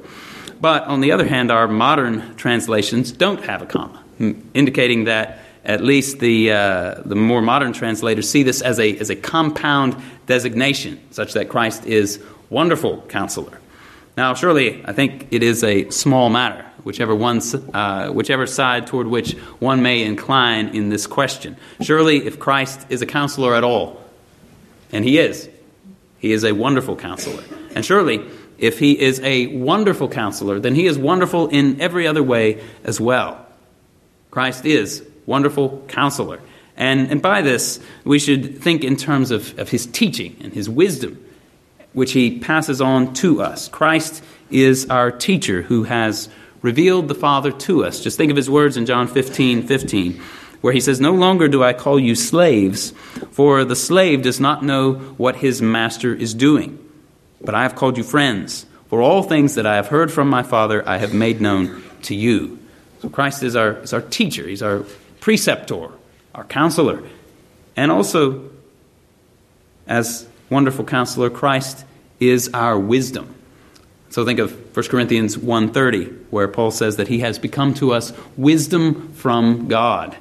But 0.62 0.84
on 0.84 1.02
the 1.02 1.12
other 1.12 1.28
hand, 1.28 1.52
our 1.52 1.68
modern 1.68 2.38
translations 2.38 3.12
don't 3.12 3.44
have 3.44 3.62
a 3.62 3.66
comma, 3.66 4.02
indicating 4.54 5.04
that 5.04 5.40
at 5.66 5.84
least 5.84 6.20
the, 6.20 6.54
uh, 6.54 7.02
the 7.04 7.16
more 7.16 7.42
modern 7.42 7.74
translators 7.74 8.30
see 8.30 8.44
this 8.44 8.62
as 8.62 8.80
a, 8.80 8.98
as 8.98 9.10
a 9.10 9.16
compound 9.18 10.02
designation, 10.26 11.02
such 11.12 11.34
that 11.34 11.50
Christ 11.50 11.86
is 11.86 12.24
wonderful 12.50 13.02
counselor. 13.10 13.60
Now, 14.16 14.36
surely, 14.36 14.86
I 14.86 14.94
think 14.94 15.28
it 15.32 15.44
is 15.44 15.66
a 15.66 15.90
small 15.90 16.30
matter 16.30 16.66
whichever, 16.86 17.16
one, 17.16 17.42
uh, 17.74 18.10
whichever 18.10 18.46
side 18.46 18.86
toward 18.86 19.08
which 19.08 19.34
one 19.60 19.82
may 19.82 20.04
incline 20.04 20.70
in 20.70 20.90
this 20.90 21.08
question. 21.08 21.58
Surely, 21.82 22.26
if 22.28 22.38
Christ 22.38 22.86
is 22.90 23.02
a 23.02 23.08
counselor 23.08 23.56
at 23.56 23.64
all, 23.64 24.00
and 24.92 25.04
he 25.04 25.18
is, 25.18 25.50
he 26.20 26.32
is 26.32 26.46
a 26.46 26.52
wonderful 26.52 26.96
counselor. 26.96 27.44
And 27.74 27.84
surely, 27.84 28.24
if 28.60 28.78
he 28.78 29.00
is 29.00 29.20
a 29.22 29.48
wonderful 29.48 30.08
counselor, 30.08 30.60
then 30.60 30.76
he 30.76 30.86
is 30.86 30.96
wonderful 30.96 31.48
in 31.48 31.82
every 31.82 32.06
other 32.06 32.22
way 32.22 32.64
as 32.84 33.02
well. 33.02 33.44
Christ 34.30 34.64
is 34.66 35.04
wonderful 35.26 35.84
counselor. 35.88 36.40
And, 36.78 37.10
and 37.10 37.20
by 37.20 37.42
this, 37.42 37.80
we 38.04 38.20
should 38.20 38.62
think 38.62 38.84
in 38.84 38.96
terms 38.96 39.32
of, 39.32 39.58
of 39.58 39.70
his 39.70 39.88
teaching 39.88 40.38
and 40.40 40.54
his 40.54 40.70
wisdom, 40.70 41.24
which 41.94 42.12
he 42.12 42.38
passes 42.40 42.80
on 42.80 43.16
to 43.16 43.42
us. 43.42 43.70
Christ 43.70 44.24
is 44.52 44.88
our 44.90 45.10
teacher 45.10 45.64
who 45.64 45.84
has 45.84 46.30
revealed 46.66 47.08
the 47.08 47.16
Father 47.16 47.52
to 47.52 47.86
us. 47.86 48.02
Just 48.02 48.18
think 48.18 48.32
of 48.32 48.36
his 48.36 48.50
words 48.50 48.76
in 48.76 48.88
John 48.88 49.08
15 49.08 49.68
15, 49.68 50.20
where 50.62 50.74
he 50.74 50.82
says, 50.82 51.00
No 51.00 51.14
longer 51.14 51.48
do 51.48 51.64
I 51.64 51.74
call 51.74 52.00
you 52.00 52.16
slaves, 52.16 52.90
for 53.32 53.64
the 53.64 53.76
slave 53.76 54.24
does 54.24 54.40
not 54.40 54.64
know 54.64 54.96
what 55.18 55.36
his 55.36 55.62
master 55.62 56.14
is 56.14 56.34
doing. 56.34 56.80
But 57.40 57.54
I 57.54 57.62
have 57.62 57.76
called 57.76 57.98
you 57.98 58.04
friends, 58.04 58.66
for 58.88 59.00
all 59.00 59.22
things 59.22 59.54
that 59.56 59.68
I 59.68 59.76
have 59.76 59.90
heard 59.90 60.12
from 60.12 60.28
my 60.28 60.42
Father 60.42 60.84
I 60.90 60.98
have 60.98 61.14
made 61.14 61.40
known 61.40 61.84
to 62.04 62.16
you. 62.16 62.58
So 63.00 63.10
Christ 63.10 63.44
is 63.44 63.56
our, 63.56 63.74
is 63.84 63.94
our 63.94 64.02
teacher, 64.02 64.48
he's 64.48 64.64
our 64.64 64.86
preceptor, 65.20 65.92
our 66.34 66.46
counselor. 66.46 67.04
And 67.76 67.92
also, 67.92 68.50
as 69.86 70.28
wonderful 70.50 70.86
counselor, 70.86 71.30
Christ 71.30 71.86
is 72.20 72.50
our 72.56 72.80
wisdom. 72.80 73.35
So 74.16 74.24
think 74.24 74.40
of 74.40 74.54
1 74.74 74.88
Corinthians 74.88 75.38
1:30 75.38 76.06
where 76.30 76.48
Paul 76.48 76.72
says 76.72 76.96
that 76.96 77.10
he 77.10 77.20
has 77.20 77.38
become 77.38 77.74
to 77.74 77.92
us 77.92 78.14
wisdom 78.38 79.12
from 79.14 79.68
God. 79.68 80.16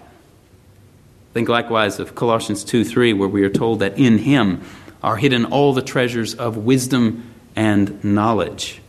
Think 1.32 1.48
likewise 1.48 2.00
of 2.00 2.16
Colossians 2.16 2.64
2:3 2.64 3.12
where 3.12 3.28
we 3.28 3.44
are 3.44 3.48
told 3.48 3.78
that 3.78 3.96
in 3.96 4.18
him 4.18 4.62
are 5.00 5.18
hidden 5.18 5.44
all 5.44 5.72
the 5.72 5.80
treasures 5.80 6.34
of 6.34 6.56
wisdom 6.56 7.22
and 7.54 8.02
knowledge. 8.02 8.80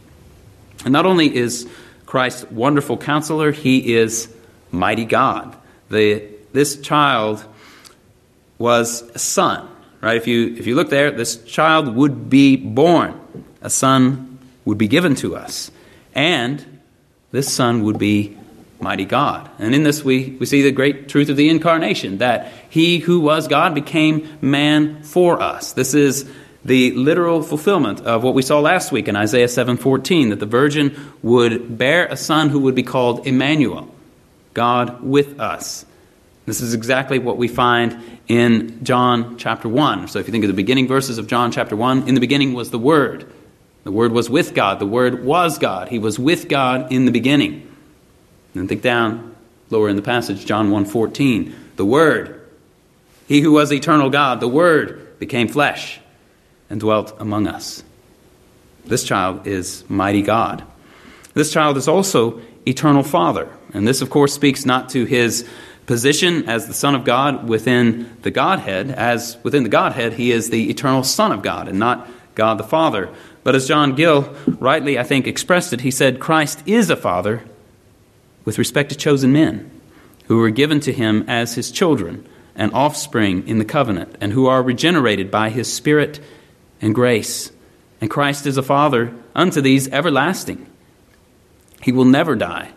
And 0.86 0.92
not 0.92 1.06
only 1.06 1.36
is 1.36 1.68
Christ 2.08 2.52
wonderful 2.52 2.98
counselor, 2.98 3.52
he 3.52 3.94
is 3.94 4.28
mighty 4.72 5.06
God. 5.06 5.56
The, 5.92 6.24
this 6.52 6.78
child 6.78 7.46
was 8.58 9.04
a 9.14 9.20
son, 9.20 9.68
right? 10.02 10.18
If 10.18 10.26
you, 10.26 10.56
if 10.58 10.66
you 10.66 10.74
look 10.74 10.90
there, 10.90 11.12
this 11.12 11.36
child 11.44 11.96
would 11.96 12.28
be 12.28 12.56
born, 12.56 13.14
a 13.62 13.70
son 13.70 14.32
would 14.66 14.78
be 14.78 14.88
given 14.88 15.16
to 15.16 15.36
us. 15.36 15.72
And 16.14 16.82
this 17.32 17.54
Son 17.54 17.84
would 17.84 17.98
be 17.98 18.38
mighty 18.80 19.06
God. 19.06 19.50
And 19.60 19.74
in 19.74 19.84
this, 19.84 20.04
we, 20.04 20.38
we 20.40 20.46
see 20.46 20.62
the 20.62 20.72
great 20.72 21.08
truth 21.08 21.30
of 21.30 21.38
the 21.38 21.50
incarnation 21.50 22.18
that 22.18 22.52
he 22.70 23.00
who 23.00 23.20
was 23.20 23.48
God 23.48 23.74
became 23.74 24.38
man 24.42 25.04
for 25.04 25.42
us. 25.42 25.74
This 25.74 25.94
is 25.94 26.30
the 26.64 26.92
literal 26.92 27.44
fulfillment 27.44 28.02
of 28.02 28.24
what 28.24 28.34
we 28.34 28.42
saw 28.42 28.60
last 28.60 28.92
week 28.92 29.08
in 29.08 29.16
Isaiah 29.16 29.48
7:14 29.48 30.30
that 30.30 30.40
the 30.40 30.46
virgin 30.48 30.96
would 31.22 31.78
bear 31.78 32.08
a 32.08 32.18
son 32.18 32.50
who 32.50 32.60
would 32.62 32.74
be 32.74 32.84
called 32.84 33.28
Emmanuel, 33.28 33.88
God 34.56 35.04
with 35.04 35.40
us. 35.40 35.86
This 36.48 36.62
is 36.62 36.74
exactly 36.74 37.20
what 37.20 37.38
we 37.38 37.48
find 37.48 37.98
in 38.28 38.84
John 38.84 39.38
chapter 39.38 39.70
1. 39.70 40.08
So 40.08 40.20
if 40.20 40.28
you 40.28 40.32
think 40.32 40.44
of 40.44 40.48
the 40.48 40.54
beginning 40.54 40.88
verses 40.88 41.18
of 41.18 41.28
John 41.28 41.52
chapter 41.52 41.76
1, 41.76 42.08
in 42.08 42.16
the 42.16 42.22
beginning 42.22 42.54
was 42.54 42.72
the 42.72 42.80
word 42.80 43.26
the 43.86 43.92
Word 43.92 44.12
was 44.12 44.30
with 44.30 44.54
God. 44.54 44.80
The 44.80 44.86
Word 44.86 45.24
was 45.24 45.58
God. 45.58 45.88
He 45.88 46.00
was 46.00 46.20
with 46.20 46.50
God 46.50 46.92
in 46.92 47.06
the 47.06 47.12
beginning. 47.12 47.72
And 48.56 48.68
think 48.68 48.82
down 48.82 49.36
lower 49.70 49.88
in 49.88 49.96
the 49.96 50.02
passage, 50.02 50.46
John 50.46 50.72
1.14. 50.72 51.54
The 51.78 51.86
Word, 51.86 52.42
He 53.28 53.42
who 53.42 53.52
was 53.52 53.72
eternal 53.72 54.10
God, 54.10 54.40
the 54.40 54.48
Word 54.48 55.20
became 55.20 55.48
flesh 55.48 56.00
and 56.70 56.80
dwelt 56.80 57.16
among 57.20 57.48
us. 57.48 57.84
This 58.86 59.04
child 59.04 59.46
is 59.46 59.84
mighty 59.88 60.24
God. 60.24 60.64
This 61.36 61.54
child 61.54 61.78
is 61.78 61.88
also 61.88 62.42
eternal 62.66 63.04
Father. 63.04 63.48
And 63.72 63.88
this, 63.88 64.02
of 64.02 64.10
course, 64.10 64.34
speaks 64.34 64.66
not 64.66 64.90
to 64.90 65.06
his 65.06 65.48
position 65.86 66.50
as 66.50 66.66
the 66.66 66.74
Son 66.74 66.96
of 66.96 67.04
God 67.04 67.48
within 67.48 68.18
the 68.24 68.32
Godhead, 68.32 68.90
as 68.90 69.38
within 69.44 69.62
the 69.62 69.70
Godhead, 69.70 70.14
he 70.14 70.32
is 70.32 70.50
the 70.50 70.72
eternal 70.72 71.04
Son 71.04 71.32
of 71.32 71.44
God 71.44 71.68
and 71.68 71.78
not 71.78 72.10
God 72.34 72.58
the 72.58 72.64
Father. 72.64 73.10
But 73.46 73.54
as 73.54 73.68
John 73.68 73.94
Gill 73.94 74.36
rightly, 74.60 74.98
I 74.98 75.04
think, 75.04 75.28
expressed 75.28 75.72
it, 75.72 75.82
he 75.82 75.92
said, 75.92 76.20
Christ 76.20 76.64
is 76.66 76.90
a 76.90 76.96
father 76.96 77.44
with 78.44 78.58
respect 78.58 78.90
to 78.90 78.98
chosen 78.98 79.32
men 79.32 79.70
who 80.26 80.38
were 80.38 80.50
given 80.50 80.80
to 80.80 80.92
him 80.92 81.24
as 81.28 81.54
his 81.54 81.70
children 81.70 82.28
and 82.56 82.74
offspring 82.74 83.48
in 83.48 83.60
the 83.60 83.66
covenant, 83.66 84.16
and 84.20 84.34
who 84.34 84.48
are 84.48 84.64
regenerated 84.64 85.30
by 85.30 85.52
his 85.52 85.72
Spirit 85.72 86.20
and 86.82 86.96
grace. 86.96 87.52
And 88.02 88.10
Christ 88.10 88.48
is 88.48 88.58
a 88.58 88.64
father 88.64 89.14
unto 89.36 89.62
these 89.62 89.90
everlasting. 89.90 90.66
He 91.84 91.92
will 91.92 92.06
never 92.06 92.36
die, 92.36 92.72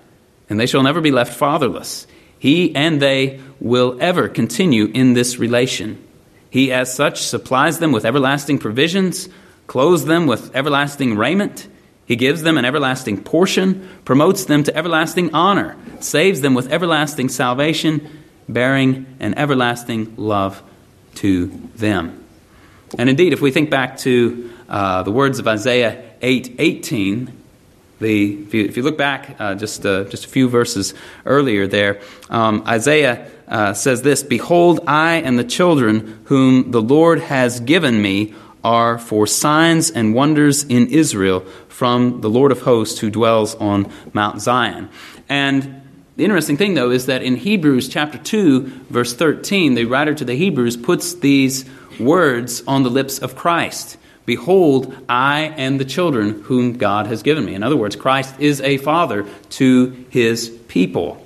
and 0.51 0.61
they 0.61 0.67
shall 0.67 0.83
never 0.83 1.01
be 1.01 1.13
left 1.13 1.33
fatherless. 1.33 2.07
He 2.39 2.77
and 2.77 3.01
they 3.01 3.41
will 3.59 3.97
ever 4.01 4.29
continue 4.29 4.87
in 4.87 5.15
this 5.15 5.39
relation. 5.39 6.05
He, 6.51 6.73
as 6.73 6.93
such, 6.93 7.23
supplies 7.23 7.79
them 7.79 7.93
with 7.93 8.05
everlasting 8.05 8.59
provisions, 8.59 9.31
clothes 9.69 10.07
them 10.07 10.27
with 10.27 10.57
everlasting 10.57 11.17
raiment. 11.17 11.69
He 12.07 12.17
gives 12.17 12.43
them 12.43 12.59
an 12.59 12.65
everlasting 12.65 13.23
portion, 13.23 13.89
promotes 14.05 14.47
them 14.47 14.65
to 14.65 14.77
everlasting 14.77 15.33
honor, 15.35 15.77
saves 16.01 16.41
them 16.41 16.55
with 16.55 16.73
everlasting 16.73 17.29
salvation, 17.29 18.25
bearing 18.49 19.07
an 19.21 19.35
everlasting 19.39 20.15
love 20.17 20.63
to 21.17 21.47
them. 21.77 22.25
And 22.99 23.11
indeed, 23.11 23.35
if 23.35 23.43
we 23.43 23.51
think 23.51 23.69
back 23.69 23.99
to 23.99 24.51
uh, 24.71 25.03
the 25.03 25.13
words 25.13 25.39
of 25.39 25.47
Isaiah 25.47 26.03
8 26.23 26.57
18, 26.59 27.33
the, 28.01 28.43
if, 28.43 28.55
you, 28.55 28.65
if 28.65 28.77
you 28.77 28.83
look 28.83 28.97
back 28.97 29.37
uh, 29.39 29.55
just, 29.55 29.85
uh, 29.85 30.05
just 30.05 30.25
a 30.25 30.29
few 30.29 30.49
verses 30.49 30.95
earlier 31.27 31.67
there, 31.67 32.01
um, 32.31 32.63
Isaiah 32.67 33.31
uh, 33.47 33.75
says 33.75 34.01
this 34.01 34.23
Behold, 34.23 34.81
I 34.87 35.17
and 35.17 35.39
the 35.39 35.45
children 35.45 36.23
whom 36.25 36.71
the 36.71 36.81
Lord 36.81 37.21
has 37.21 37.61
given 37.61 38.01
me 38.01 38.35
are 38.65 38.99
for 38.99 39.27
signs 39.27 39.91
and 39.91 40.15
wonders 40.15 40.65
in 40.65 40.87
Israel 40.89 41.41
from 41.69 42.21
the 42.21 42.31
Lord 42.31 42.53
of 42.53 42.63
hosts 42.63 43.01
who 43.01 43.11
dwells 43.11 43.55
on 43.57 43.91
Mount 44.13 44.41
Zion. 44.41 44.89
And 45.29 45.83
the 46.17 46.25
interesting 46.25 46.57
thing, 46.57 46.75
though, 46.75 46.91
is 46.91 47.07
that 47.07 47.23
in 47.23 47.37
Hebrews 47.37 47.89
chapter 47.89 48.19
2, 48.19 48.61
verse 48.91 49.15
13, 49.15 49.75
the 49.75 49.85
writer 49.85 50.15
to 50.15 50.25
the 50.25 50.35
Hebrews 50.35 50.77
puts 50.77 51.15
these 51.15 51.65
words 52.01 52.63
on 52.67 52.83
the 52.83 52.91
lips 52.91 53.19
of 53.19 53.37
Christ. 53.37 53.97
Behold, 54.27 54.95
I 55.09 55.55
and 55.57 55.81
the 55.81 55.85
children 55.85 56.43
whom 56.43 56.75
God 56.75 57.07
has 57.07 57.23
given 57.23 57.45
me. 57.45 57.55
In 57.55 57.63
other 57.63 57.77
words, 57.77 57.97
Christ 57.97 58.35
is 58.39 58.61
a 58.61 58.79
father 58.79 59.27
to 59.51 60.05
his 60.11 60.51
people. 60.69 61.25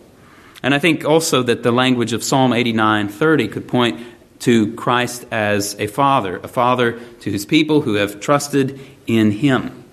And 0.62 0.74
I 0.74 0.78
think 0.78 1.04
also 1.04 1.42
that 1.42 1.62
the 1.62 1.72
language 1.72 2.12
of 2.12 2.22
Psalm 2.22 2.52
89:30 2.52 3.48
could 3.48 3.66
point 3.66 4.00
to 4.42 4.74
Christ 4.74 5.26
as 5.30 5.74
a 5.78 5.86
father, 5.86 6.38
a 6.38 6.48
father 6.48 7.00
to 7.20 7.30
his 7.30 7.46
people 7.46 7.80
who 7.80 7.94
have 7.94 8.20
trusted 8.20 8.80
in 9.06 9.30
him. 9.30 9.84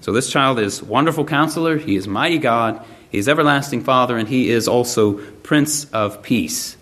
So 0.00 0.12
this 0.12 0.30
child 0.30 0.58
is 0.58 0.82
wonderful 0.82 1.24
counselor, 1.24 1.78
he 1.78 1.96
is 1.96 2.06
mighty 2.06 2.38
God, 2.38 2.84
he 3.10 3.18
is 3.18 3.28
everlasting 3.28 3.84
father, 3.84 4.16
and 4.16 4.28
he 4.28 4.50
is 4.50 4.68
also 4.68 5.14
prince 5.42 5.84
of 5.90 6.22
peace. 6.22 6.76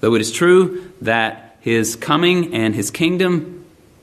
Though 0.00 0.14
it 0.14 0.20
is 0.20 0.32
true 0.32 0.90
that 1.02 1.58
his 1.60 1.96
coming 1.96 2.54
and 2.54 2.74
his 2.74 2.90
kingdom 2.90 3.60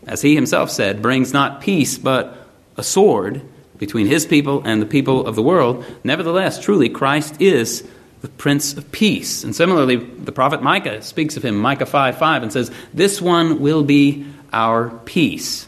as 0.08 0.22
he 0.22 0.34
himself 0.34 0.72
said, 0.72 1.02
brings 1.02 1.34
not 1.34 1.62
peace 1.62 1.98
but 1.98 2.48
a 2.78 2.84
sword 2.84 3.42
between 3.78 4.08
his 4.08 4.26
people 4.26 4.64
and 4.66 4.82
the 4.82 4.86
people 4.86 5.28
of 5.28 5.36
the 5.36 5.44
world. 5.44 5.86
Nevertheless, 6.04 6.60
truly, 6.60 6.90
Christ 6.90 7.40
is 7.42 7.88
the 8.28 8.34
Prince 8.38 8.74
of 8.74 8.92
Peace. 8.92 9.44
And 9.44 9.56
similarly, 9.56 9.96
the 9.96 10.32
prophet 10.32 10.62
Micah 10.62 11.02
speaks 11.02 11.38
of 11.38 11.44
him, 11.44 11.58
Micah 11.58 11.86
5 11.86 12.18
5, 12.18 12.44
and 12.44 12.52
says, 12.52 12.72
This 12.94 13.22
one 13.22 13.60
will 13.60 13.84
be 13.84 14.26
our 14.52 14.90
peace. 15.06 15.68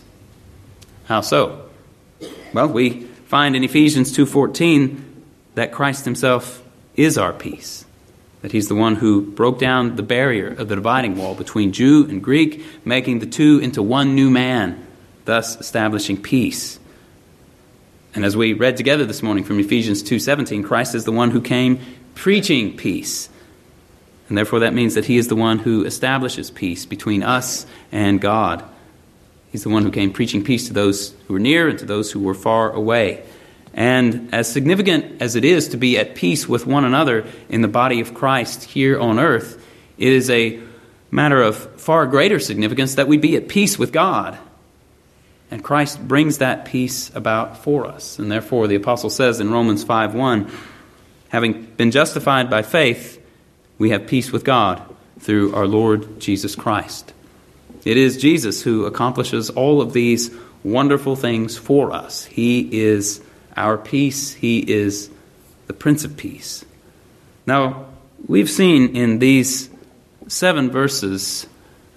How 1.06 1.22
so? 1.22 1.70
Well, 2.54 2.68
we 2.68 3.04
find 3.28 3.56
in 3.56 3.64
Ephesians 3.64 4.16
2:14 4.16 5.04
that 5.56 5.72
Christ 5.72 6.06
himself 6.06 6.64
is 6.96 7.18
our 7.18 7.34
peace 7.34 7.86
that 8.42 8.52
he's 8.52 8.68
the 8.68 8.76
one 8.76 8.96
who 8.96 9.22
broke 9.22 9.60
down 9.60 9.96
the 9.96 10.04
barrier 10.04 10.48
of 10.48 10.70
the 10.70 10.76
dividing 10.76 11.18
wall 11.18 11.36
between 11.36 11.74
Jew 11.74 12.06
and 12.10 12.24
Greek, 12.24 12.64
making 12.86 13.20
the 13.20 13.26
two 13.26 13.60
into 13.60 13.84
one 13.84 14.16
new 14.16 14.30
man, 14.30 14.86
thus 15.26 15.60
establishing 15.60 16.22
peace. 16.22 16.80
And 18.16 18.26
as 18.26 18.36
we 18.36 18.54
read 18.54 18.78
together 18.78 19.06
this 19.06 19.22
morning 19.22 19.44
from 19.44 19.60
Ephesians 19.60 20.02
2:17, 20.02 20.64
Christ 20.64 20.96
is 20.96 21.04
the 21.04 21.12
one 21.12 21.32
who 21.32 21.42
came 21.42 21.80
preaching 22.20 22.76
peace. 22.76 23.30
And 24.28 24.38
therefore 24.38 24.60
that 24.60 24.74
means 24.74 24.96
that 24.96 25.06
he 25.06 25.18
is 25.18 25.30
the 25.30 25.36
one 25.38 25.58
who 25.58 25.86
establishes 25.86 26.52
peace 26.52 26.86
between 26.86 27.24
us 27.24 27.66
and 27.94 28.20
God. 28.20 28.64
He's 29.52 29.64
the 29.64 29.70
one 29.70 29.84
who 29.84 29.92
came 29.92 30.12
preaching 30.12 30.44
peace 30.44 30.68
to 30.68 30.74
those 30.74 31.16
who 31.28 31.34
were 31.34 31.40
near 31.40 31.70
and 31.70 31.80
to 31.80 31.86
those 31.86 32.12
who 32.12 32.20
were 32.20 32.34
far 32.34 32.72
away. 32.72 33.24
And 33.74 34.34
as 34.34 34.52
significant 34.52 35.22
as 35.22 35.38
it 35.38 35.46
is 35.46 35.70
to 35.70 35.78
be 35.78 35.98
at 35.98 36.14
peace 36.14 36.48
with 36.48 36.68
one 36.68 36.84
another 36.84 37.26
in 37.48 37.62
the 37.62 37.70
body 37.70 38.02
of 38.02 38.14
Christ 38.14 38.66
here 38.66 39.00
on 39.00 39.18
earth, 39.18 39.66
it 39.98 40.12
is 40.12 40.30
a 40.30 40.60
matter 41.10 41.42
of 41.42 41.56
far 41.80 42.06
greater 42.06 42.40
significance 42.40 42.96
that 42.96 43.08
we 43.08 43.18
be 43.18 43.38
at 43.38 43.48
peace 43.48 43.80
with 43.80 43.94
God. 43.94 44.38
And 45.52 45.64
Christ 45.64 46.06
brings 46.06 46.40
that 46.40 46.66
peace 46.66 47.12
about 47.16 47.64
for 47.64 47.88
us. 47.88 48.20
And 48.20 48.30
therefore, 48.30 48.68
the 48.68 48.76
apostle 48.76 49.10
says 49.10 49.40
in 49.40 49.50
Romans 49.50 49.84
5 49.84 50.14
1, 50.14 50.52
having 51.30 51.64
been 51.78 51.92
justified 51.92 52.50
by 52.50 52.62
faith, 52.62 53.24
we 53.78 53.92
have 53.92 54.08
peace 54.08 54.32
with 54.32 54.44
God 54.44 54.82
through 55.20 55.56
our 55.56 55.68
Lord 55.68 56.20
Jesus 56.20 56.56
Christ. 56.56 57.14
It 57.86 57.98
is 57.98 58.18
Jesus 58.18 58.62
who 58.62 58.86
accomplishes 58.86 59.50
all 59.50 59.82
of 59.82 59.94
these 59.94 60.32
wonderful 60.64 61.16
things 61.16 61.58
for 61.58 61.92
us. 61.92 62.26
He 62.26 62.82
is 62.82 63.22
our 63.56 63.78
peace. 63.78 64.34
He 64.34 64.60
is 64.60 65.10
the 65.68 65.74
Prince 65.74 66.04
of 66.04 66.18
Peace. 66.18 66.66
Now, 67.46 67.86
we've 68.28 68.50
seen 68.50 68.96
in 68.96 69.20
these 69.20 69.70
seven 70.28 70.70
verses 70.70 71.48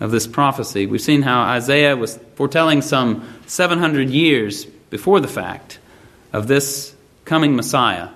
of 0.00 0.10
this 0.10 0.26
prophecy, 0.26 0.86
we've 0.86 1.00
seen 1.00 1.22
how 1.22 1.42
Isaiah 1.42 1.96
was 1.96 2.18
foretelling 2.34 2.82
some 2.82 3.28
700 3.46 4.10
years 4.10 4.64
before 4.64 5.20
the 5.20 5.28
fact 5.28 5.78
of 6.32 6.48
this 6.48 6.94
coming 7.24 7.54
Messiah 7.56 8.08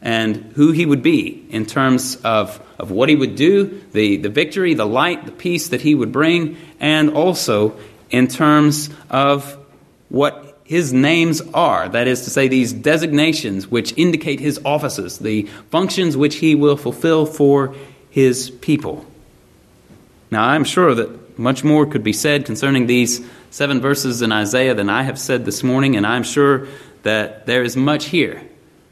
and 0.00 0.36
who 0.54 0.72
he 0.72 0.86
would 0.86 1.02
be 1.02 1.44
in 1.50 1.66
terms 1.66 2.16
of, 2.16 2.60
of 2.78 2.90
what 2.90 3.08
he 3.08 3.16
would 3.16 3.34
do, 3.34 3.82
the, 3.92 4.16
the 4.18 4.28
victory, 4.28 4.74
the 4.74 4.86
light, 4.86 5.26
the 5.26 5.32
peace 5.32 5.68
that 5.68 5.80
he 5.80 5.94
would 5.94 6.12
bring, 6.12 6.56
and 6.78 7.10
also 7.10 7.76
in 8.10 8.28
terms 8.28 8.90
of 9.10 9.56
what 10.08 10.58
his 10.64 10.92
names 10.92 11.40
are, 11.54 11.88
that 11.88 12.06
is 12.06 12.24
to 12.24 12.30
say, 12.30 12.46
these 12.46 12.72
designations 12.72 13.68
which 13.68 13.94
indicate 13.96 14.38
his 14.38 14.60
offices, 14.64 15.18
the 15.18 15.44
functions 15.70 16.16
which 16.16 16.36
he 16.36 16.54
will 16.54 16.76
fulfill 16.76 17.26
for 17.26 17.74
his 18.10 18.50
people. 18.50 19.04
Now, 20.30 20.44
I'm 20.44 20.64
sure 20.64 20.94
that 20.94 21.38
much 21.38 21.64
more 21.64 21.86
could 21.86 22.04
be 22.04 22.12
said 22.12 22.44
concerning 22.44 22.86
these 22.86 23.24
seven 23.50 23.80
verses 23.80 24.20
in 24.20 24.30
Isaiah 24.30 24.74
than 24.74 24.90
I 24.90 25.04
have 25.04 25.18
said 25.18 25.44
this 25.44 25.62
morning, 25.62 25.96
and 25.96 26.06
I'm 26.06 26.22
sure 26.22 26.68
that 27.02 27.46
there 27.46 27.62
is 27.62 27.76
much 27.76 28.06
here, 28.06 28.42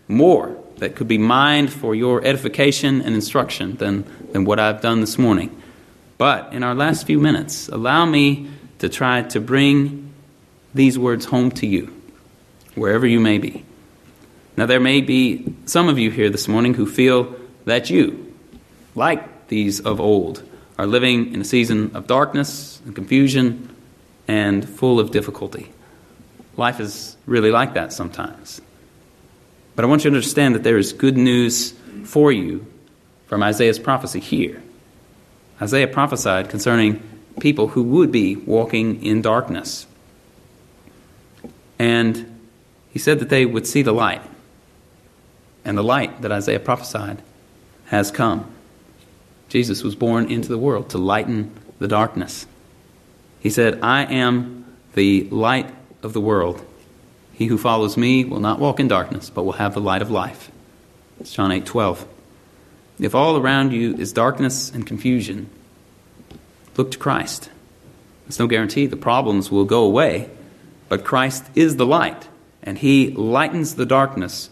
more 0.08 0.55
that 0.78 0.94
could 0.94 1.08
be 1.08 1.18
mined 1.18 1.72
for 1.72 1.94
your 1.94 2.24
edification 2.24 3.00
and 3.00 3.14
instruction 3.14 3.76
than, 3.76 4.04
than 4.32 4.44
what 4.44 4.58
I've 4.58 4.80
done 4.80 5.00
this 5.00 5.18
morning. 5.18 5.62
But 6.18 6.52
in 6.52 6.62
our 6.62 6.74
last 6.74 7.06
few 7.06 7.18
minutes, 7.18 7.68
allow 7.68 8.04
me 8.04 8.48
to 8.78 8.88
try 8.88 9.22
to 9.22 9.40
bring 9.40 10.12
these 10.74 10.98
words 10.98 11.24
home 11.24 11.50
to 11.52 11.66
you, 11.66 11.92
wherever 12.74 13.06
you 13.06 13.20
may 13.20 13.38
be. 13.38 13.64
Now, 14.56 14.66
there 14.66 14.80
may 14.80 15.00
be 15.00 15.54
some 15.66 15.88
of 15.88 15.98
you 15.98 16.10
here 16.10 16.30
this 16.30 16.48
morning 16.48 16.74
who 16.74 16.86
feel 16.86 17.36
that 17.66 17.90
you, 17.90 18.34
like 18.94 19.48
these 19.48 19.80
of 19.80 20.00
old, 20.00 20.42
are 20.78 20.86
living 20.86 21.32
in 21.34 21.40
a 21.40 21.44
season 21.44 21.94
of 21.94 22.06
darkness 22.06 22.80
and 22.84 22.94
confusion 22.94 23.74
and 24.28 24.68
full 24.68 24.98
of 24.98 25.10
difficulty. 25.10 25.70
Life 26.56 26.80
is 26.80 27.16
really 27.26 27.50
like 27.50 27.74
that 27.74 27.92
sometimes. 27.92 28.60
But 29.76 29.84
I 29.84 29.88
want 29.88 30.04
you 30.04 30.10
to 30.10 30.16
understand 30.16 30.54
that 30.54 30.62
there 30.62 30.78
is 30.78 30.92
good 30.94 31.18
news 31.18 31.72
for 32.04 32.32
you 32.32 32.66
from 33.26 33.42
Isaiah's 33.42 33.78
prophecy 33.78 34.20
here. 34.20 34.62
Isaiah 35.60 35.86
prophesied 35.86 36.48
concerning 36.48 37.02
people 37.40 37.68
who 37.68 37.82
would 37.82 38.10
be 38.10 38.36
walking 38.36 39.04
in 39.04 39.20
darkness. 39.20 39.86
And 41.78 42.40
he 42.90 42.98
said 42.98 43.18
that 43.18 43.28
they 43.28 43.44
would 43.44 43.66
see 43.66 43.82
the 43.82 43.92
light. 43.92 44.22
And 45.64 45.76
the 45.76 45.84
light 45.84 46.22
that 46.22 46.32
Isaiah 46.32 46.60
prophesied 46.60 47.20
has 47.86 48.10
come. 48.10 48.50
Jesus 49.48 49.82
was 49.82 49.94
born 49.94 50.30
into 50.30 50.48
the 50.48 50.58
world 50.58 50.90
to 50.90 50.98
lighten 50.98 51.52
the 51.78 51.88
darkness. 51.88 52.46
He 53.40 53.50
said, 53.50 53.80
I 53.82 54.04
am 54.04 54.64
the 54.94 55.24
light 55.30 55.72
of 56.02 56.14
the 56.14 56.20
world. 56.20 56.64
He 57.36 57.46
who 57.46 57.58
follows 57.58 57.98
me 57.98 58.24
will 58.24 58.40
not 58.40 58.58
walk 58.58 58.80
in 58.80 58.88
darkness, 58.88 59.28
but 59.28 59.42
will 59.42 59.52
have 59.52 59.74
the 59.74 59.80
light 59.80 60.00
of 60.00 60.10
life. 60.10 60.50
It's 61.20 61.30
John 61.30 61.52
8 61.52 61.66
12. 61.66 62.08
If 62.98 63.14
all 63.14 63.36
around 63.36 63.74
you 63.74 63.94
is 63.94 64.14
darkness 64.14 64.72
and 64.72 64.86
confusion, 64.86 65.50
look 66.78 66.92
to 66.92 66.98
Christ. 66.98 67.50
There's 68.24 68.38
no 68.38 68.46
guarantee 68.46 68.86
the 68.86 68.96
problems 68.96 69.50
will 69.50 69.66
go 69.66 69.84
away, 69.84 70.30
but 70.88 71.04
Christ 71.04 71.44
is 71.54 71.76
the 71.76 71.84
light, 71.84 72.26
and 72.62 72.78
He 72.78 73.10
lightens 73.10 73.74
the 73.74 73.84
darkness 73.84 74.48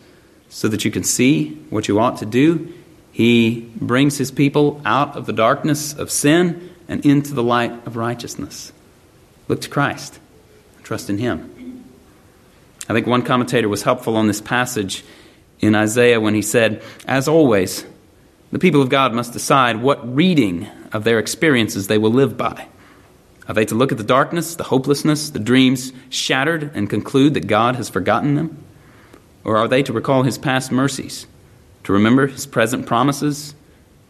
so 0.51 0.69
that 0.69 0.85
you 0.85 0.91
can 0.91 1.05
see 1.05 1.55
what 1.71 1.89
you 1.89 1.99
ought 1.99 2.19
to 2.19 2.27
do. 2.27 2.71
He 3.13 3.63
brings 3.77 4.19
His 4.19 4.31
people 4.31 4.83
out 4.85 5.17
of 5.17 5.25
the 5.25 5.33
darkness 5.33 5.95
of 5.95 6.11
sin 6.11 6.71
and 6.87 7.05
into 7.07 7.33
the 7.33 7.43
light 7.43 7.73
of 7.87 7.97
righteousness. 7.97 8.75
Look 9.49 9.63
to 9.63 9.71
Christ, 9.71 10.19
trust 10.83 11.09
in 11.09 11.17
Him. 11.17 11.54
I 12.89 12.93
think 12.93 13.07
one 13.07 13.23
commentator 13.23 13.69
was 13.69 13.83
helpful 13.83 14.17
on 14.17 14.27
this 14.27 14.41
passage 14.41 15.05
in 15.61 15.75
Isaiah 15.75 16.21
when 16.21 16.35
he 16.35 16.43
said, 16.43 16.83
As 17.07 17.29
always, 17.29 17.85
the 18.53 18.59
people 18.59 18.83
of 18.83 18.89
God 18.89 19.15
must 19.15 19.33
decide 19.33 19.83
what 19.83 20.15
reading 20.15 20.69
of 20.93 21.05
their 21.05 21.19
experiences 21.19 21.87
they 21.87 21.99
will 21.99 22.13
live 22.13 22.37
by. 22.37 22.69
Are 23.49 23.55
they 23.55 23.65
to 23.67 23.75
look 23.75 23.93
at 23.93 23.99
the 23.99 24.05
darkness, 24.05 24.55
the 24.55 24.65
hopelessness, 24.65 25.31
the 25.31 25.39
dreams 25.39 25.93
shattered, 26.09 26.71
and 26.75 26.89
conclude 26.89 27.35
that 27.35 27.47
God 27.47 27.77
has 27.77 27.89
forgotten 27.89 28.35
them? 28.35 28.63
Or 29.45 29.57
are 29.57 29.69
they 29.69 29.83
to 29.83 29.93
recall 29.93 30.23
his 30.23 30.39
past 30.39 30.73
mercies, 30.73 31.27
to 31.85 31.93
remember 31.93 32.27
his 32.27 32.47
present 32.47 32.87
promises, 32.87 33.55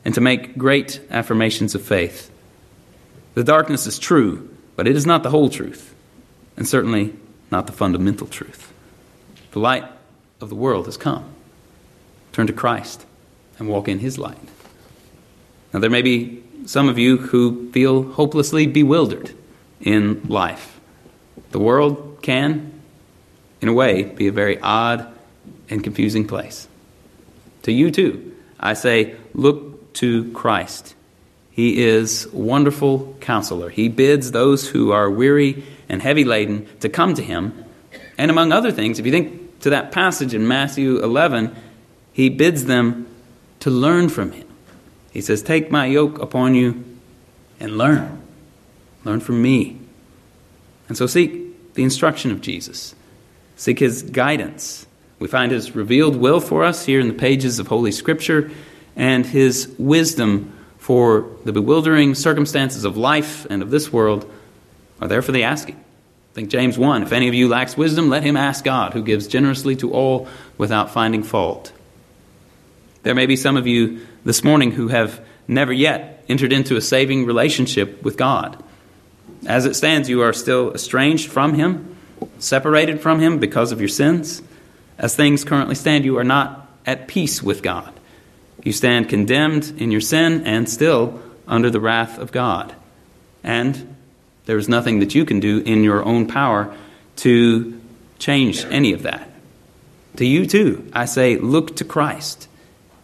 and 0.04 0.14
to 0.14 0.20
make 0.20 0.56
great 0.58 1.00
affirmations 1.10 1.74
of 1.74 1.82
faith? 1.82 2.30
The 3.34 3.44
darkness 3.44 3.86
is 3.86 3.98
true, 3.98 4.50
but 4.76 4.86
it 4.86 4.94
is 4.94 5.06
not 5.06 5.22
the 5.22 5.30
whole 5.30 5.48
truth, 5.48 5.94
and 6.56 6.68
certainly 6.68 7.14
not 7.50 7.66
the 7.66 7.72
fundamental 7.72 8.26
truth. 8.26 8.72
The 9.52 9.60
light 9.60 9.84
of 10.40 10.48
the 10.48 10.54
world 10.54 10.86
has 10.86 10.96
come. 10.96 11.24
Turn 12.32 12.46
to 12.46 12.52
Christ 12.52 13.06
and 13.58 13.68
walk 13.68 13.88
in 13.88 14.00
his 14.00 14.18
light. 14.18 14.38
Now, 15.72 15.80
there 15.80 15.90
may 15.90 16.02
be 16.02 16.42
some 16.66 16.88
of 16.88 16.98
you 16.98 17.16
who 17.18 17.70
feel 17.72 18.02
hopelessly 18.12 18.66
bewildered 18.66 19.34
in 19.80 20.22
life. 20.28 20.80
The 21.50 21.58
world 21.58 22.18
can, 22.22 22.80
in 23.60 23.68
a 23.68 23.72
way, 23.72 24.04
be 24.04 24.26
a 24.26 24.32
very 24.32 24.58
odd 24.60 25.06
and 25.68 25.82
confusing 25.84 26.26
place. 26.26 26.68
To 27.62 27.72
you, 27.72 27.90
too, 27.90 28.34
I 28.58 28.74
say, 28.74 29.16
look 29.34 29.92
to 29.94 30.30
Christ. 30.32 30.94
He 31.54 31.84
is 31.84 32.28
wonderful 32.32 33.16
counselor. 33.20 33.70
He 33.70 33.88
bids 33.88 34.32
those 34.32 34.68
who 34.68 34.90
are 34.90 35.08
weary 35.08 35.62
and 35.88 36.02
heavy 36.02 36.24
laden 36.24 36.66
to 36.80 36.88
come 36.88 37.14
to 37.14 37.22
him. 37.22 37.64
And 38.18 38.28
among 38.28 38.50
other 38.50 38.72
things, 38.72 38.98
if 38.98 39.06
you 39.06 39.12
think 39.12 39.60
to 39.60 39.70
that 39.70 39.92
passage 39.92 40.34
in 40.34 40.48
Matthew 40.48 40.98
11, 40.98 41.54
he 42.12 42.28
bids 42.28 42.64
them 42.64 43.06
to 43.60 43.70
learn 43.70 44.08
from 44.08 44.32
him. 44.32 44.48
He 45.12 45.20
says, 45.20 45.42
Take 45.42 45.70
my 45.70 45.86
yoke 45.86 46.18
upon 46.18 46.56
you 46.56 46.84
and 47.60 47.78
learn. 47.78 48.20
Learn 49.04 49.20
from 49.20 49.40
me. 49.40 49.78
And 50.88 50.98
so 50.98 51.06
seek 51.06 51.74
the 51.74 51.84
instruction 51.84 52.32
of 52.32 52.40
Jesus, 52.40 52.96
seek 53.54 53.78
his 53.78 54.02
guidance. 54.02 54.86
We 55.20 55.28
find 55.28 55.52
his 55.52 55.76
revealed 55.76 56.16
will 56.16 56.40
for 56.40 56.64
us 56.64 56.84
here 56.84 56.98
in 56.98 57.06
the 57.06 57.14
pages 57.14 57.60
of 57.60 57.68
Holy 57.68 57.92
Scripture 57.92 58.50
and 58.96 59.24
his 59.24 59.72
wisdom 59.78 60.52
for 60.84 61.30
the 61.46 61.52
bewildering 61.52 62.14
circumstances 62.14 62.84
of 62.84 62.94
life 62.94 63.46
and 63.48 63.62
of 63.62 63.70
this 63.70 63.90
world 63.90 64.30
are 65.00 65.08
there 65.08 65.22
for 65.22 65.32
the 65.32 65.44
asking. 65.44 65.82
Think 66.34 66.50
James 66.50 66.76
1 66.76 67.04
If 67.04 67.12
any 67.12 67.26
of 67.26 67.32
you 67.32 67.48
lacks 67.48 67.74
wisdom, 67.74 68.10
let 68.10 68.22
him 68.22 68.36
ask 68.36 68.62
God, 68.62 68.92
who 68.92 69.02
gives 69.02 69.26
generously 69.26 69.76
to 69.76 69.94
all 69.94 70.28
without 70.58 70.90
finding 70.90 71.22
fault. 71.22 71.72
There 73.02 73.14
may 73.14 73.24
be 73.24 73.34
some 73.34 73.56
of 73.56 73.66
you 73.66 74.06
this 74.26 74.44
morning 74.44 74.72
who 74.72 74.88
have 74.88 75.24
never 75.48 75.72
yet 75.72 76.22
entered 76.28 76.52
into 76.52 76.76
a 76.76 76.82
saving 76.82 77.24
relationship 77.24 78.02
with 78.02 78.18
God. 78.18 78.62
As 79.46 79.64
it 79.64 79.76
stands, 79.76 80.10
you 80.10 80.20
are 80.20 80.34
still 80.34 80.74
estranged 80.74 81.30
from 81.30 81.54
Him, 81.54 81.96
separated 82.38 83.00
from 83.00 83.20
Him 83.20 83.38
because 83.38 83.72
of 83.72 83.80
your 83.80 83.88
sins. 83.88 84.42
As 84.98 85.16
things 85.16 85.44
currently 85.44 85.76
stand, 85.76 86.04
you 86.04 86.18
are 86.18 86.24
not 86.24 86.68
at 86.84 87.08
peace 87.08 87.42
with 87.42 87.62
God. 87.62 87.93
You 88.64 88.72
stand 88.72 89.08
condemned 89.08 89.74
in 89.78 89.92
your 89.92 90.00
sin 90.00 90.44
and 90.46 90.68
still 90.68 91.20
under 91.46 91.70
the 91.70 91.80
wrath 91.80 92.18
of 92.18 92.32
God. 92.32 92.74
And 93.44 93.94
there 94.46 94.58
is 94.58 94.68
nothing 94.68 94.98
that 95.00 95.14
you 95.14 95.24
can 95.24 95.38
do 95.38 95.58
in 95.60 95.84
your 95.84 96.04
own 96.04 96.26
power 96.26 96.74
to 97.16 97.80
change 98.18 98.64
any 98.64 98.92
of 98.92 99.02
that. 99.02 99.30
To 100.16 100.24
you, 100.24 100.46
too, 100.46 100.88
I 100.92 101.04
say, 101.04 101.36
look 101.36 101.76
to 101.76 101.84
Christ. 101.84 102.48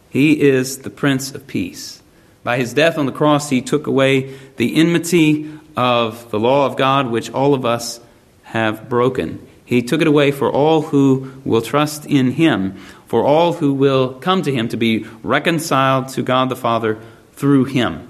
He 0.08 0.40
is 0.40 0.78
the 0.78 0.90
Prince 0.90 1.34
of 1.34 1.46
Peace. 1.46 2.02
By 2.42 2.56
his 2.56 2.72
death 2.72 2.96
on 2.96 3.06
the 3.06 3.12
cross, 3.12 3.50
he 3.50 3.60
took 3.60 3.86
away 3.86 4.34
the 4.56 4.76
enmity 4.76 5.52
of 5.76 6.30
the 6.30 6.40
law 6.40 6.66
of 6.66 6.76
God, 6.76 7.10
which 7.10 7.30
all 7.30 7.52
of 7.52 7.64
us 7.64 8.00
have 8.44 8.88
broken. 8.88 9.46
He 9.64 9.82
took 9.82 10.00
it 10.00 10.06
away 10.06 10.30
for 10.30 10.50
all 10.50 10.82
who 10.82 11.32
will 11.44 11.62
trust 11.62 12.06
in 12.06 12.32
him, 12.32 12.76
for 13.10 13.24
all 13.24 13.54
who 13.54 13.74
will 13.74 14.14
come 14.14 14.40
to 14.40 14.52
him 14.52 14.68
to 14.68 14.76
be 14.76 15.04
reconciled 15.24 16.06
to 16.06 16.22
God 16.22 16.48
the 16.48 16.54
Father 16.54 16.96
through 17.32 17.64
him. 17.64 18.08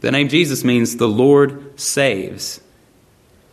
The 0.00 0.12
name 0.12 0.28
Jesus 0.28 0.62
means 0.62 0.96
the 0.96 1.08
Lord 1.08 1.80
saves. 1.80 2.60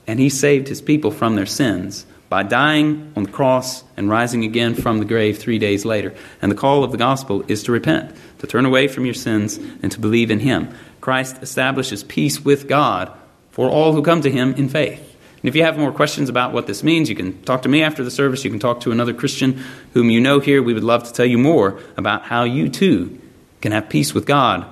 And 0.05 0.19
he 0.19 0.29
saved 0.29 0.67
his 0.67 0.79
people 0.79 1.09
from 1.09 1.35
their 1.35 1.47
sins 1.47 2.05
by 2.29 2.43
dying 2.43 3.11
on 3.15 3.23
the 3.23 3.31
cross 3.31 3.83
and 3.97 4.11
rising 4.11 4.43
again 4.43 4.75
from 4.75 4.99
the 4.99 5.05
grave 5.05 5.39
three 5.39 5.57
days 5.57 5.85
later. 5.85 6.13
And 6.39 6.51
the 6.51 6.55
call 6.55 6.83
of 6.83 6.91
the 6.91 6.99
gospel 6.99 7.43
is 7.47 7.63
to 7.63 7.71
repent, 7.71 8.15
to 8.37 8.45
turn 8.45 8.65
away 8.65 8.87
from 8.87 9.05
your 9.05 9.15
sins, 9.15 9.57
and 9.81 9.91
to 9.91 9.99
believe 9.99 10.29
in 10.29 10.41
Him. 10.41 10.71
Christ 11.01 11.41
establishes 11.41 12.03
peace 12.03 12.45
with 12.45 12.67
God 12.67 13.11
for 13.49 13.71
all 13.71 13.93
who 13.93 14.03
come 14.03 14.21
to 14.21 14.29
Him 14.29 14.53
in 14.53 14.69
faith. 14.69 15.08
And 15.41 15.47
if 15.47 15.55
you 15.55 15.63
have 15.63 15.77
more 15.77 15.91
questions 15.91 16.27
about 16.27 16.51
what 16.51 16.67
this 16.67 16.83
means, 16.83 17.09
you 17.09 17.15
can 17.15 17.41
talk 17.43 17.61
to 17.61 17.69
me 17.69 17.81
after 17.81 18.03
the 18.03 18.11
service. 18.11 18.43
You 18.43 18.51
can 18.51 18.59
talk 18.59 18.81
to 18.81 18.91
another 18.91 19.13
Christian 19.13 19.63
whom 19.93 20.09
you 20.09 20.19
know 20.19 20.39
here. 20.39 20.61
We 20.61 20.73
would 20.73 20.83
love 20.83 21.03
to 21.05 21.13
tell 21.13 21.25
you 21.25 21.37
more 21.37 21.79
about 21.95 22.23
how 22.23 22.43
you 22.43 22.67
too 22.67 23.19
can 23.61 23.71
have 23.71 23.89
peace 23.89 24.13
with 24.13 24.25
God 24.25 24.65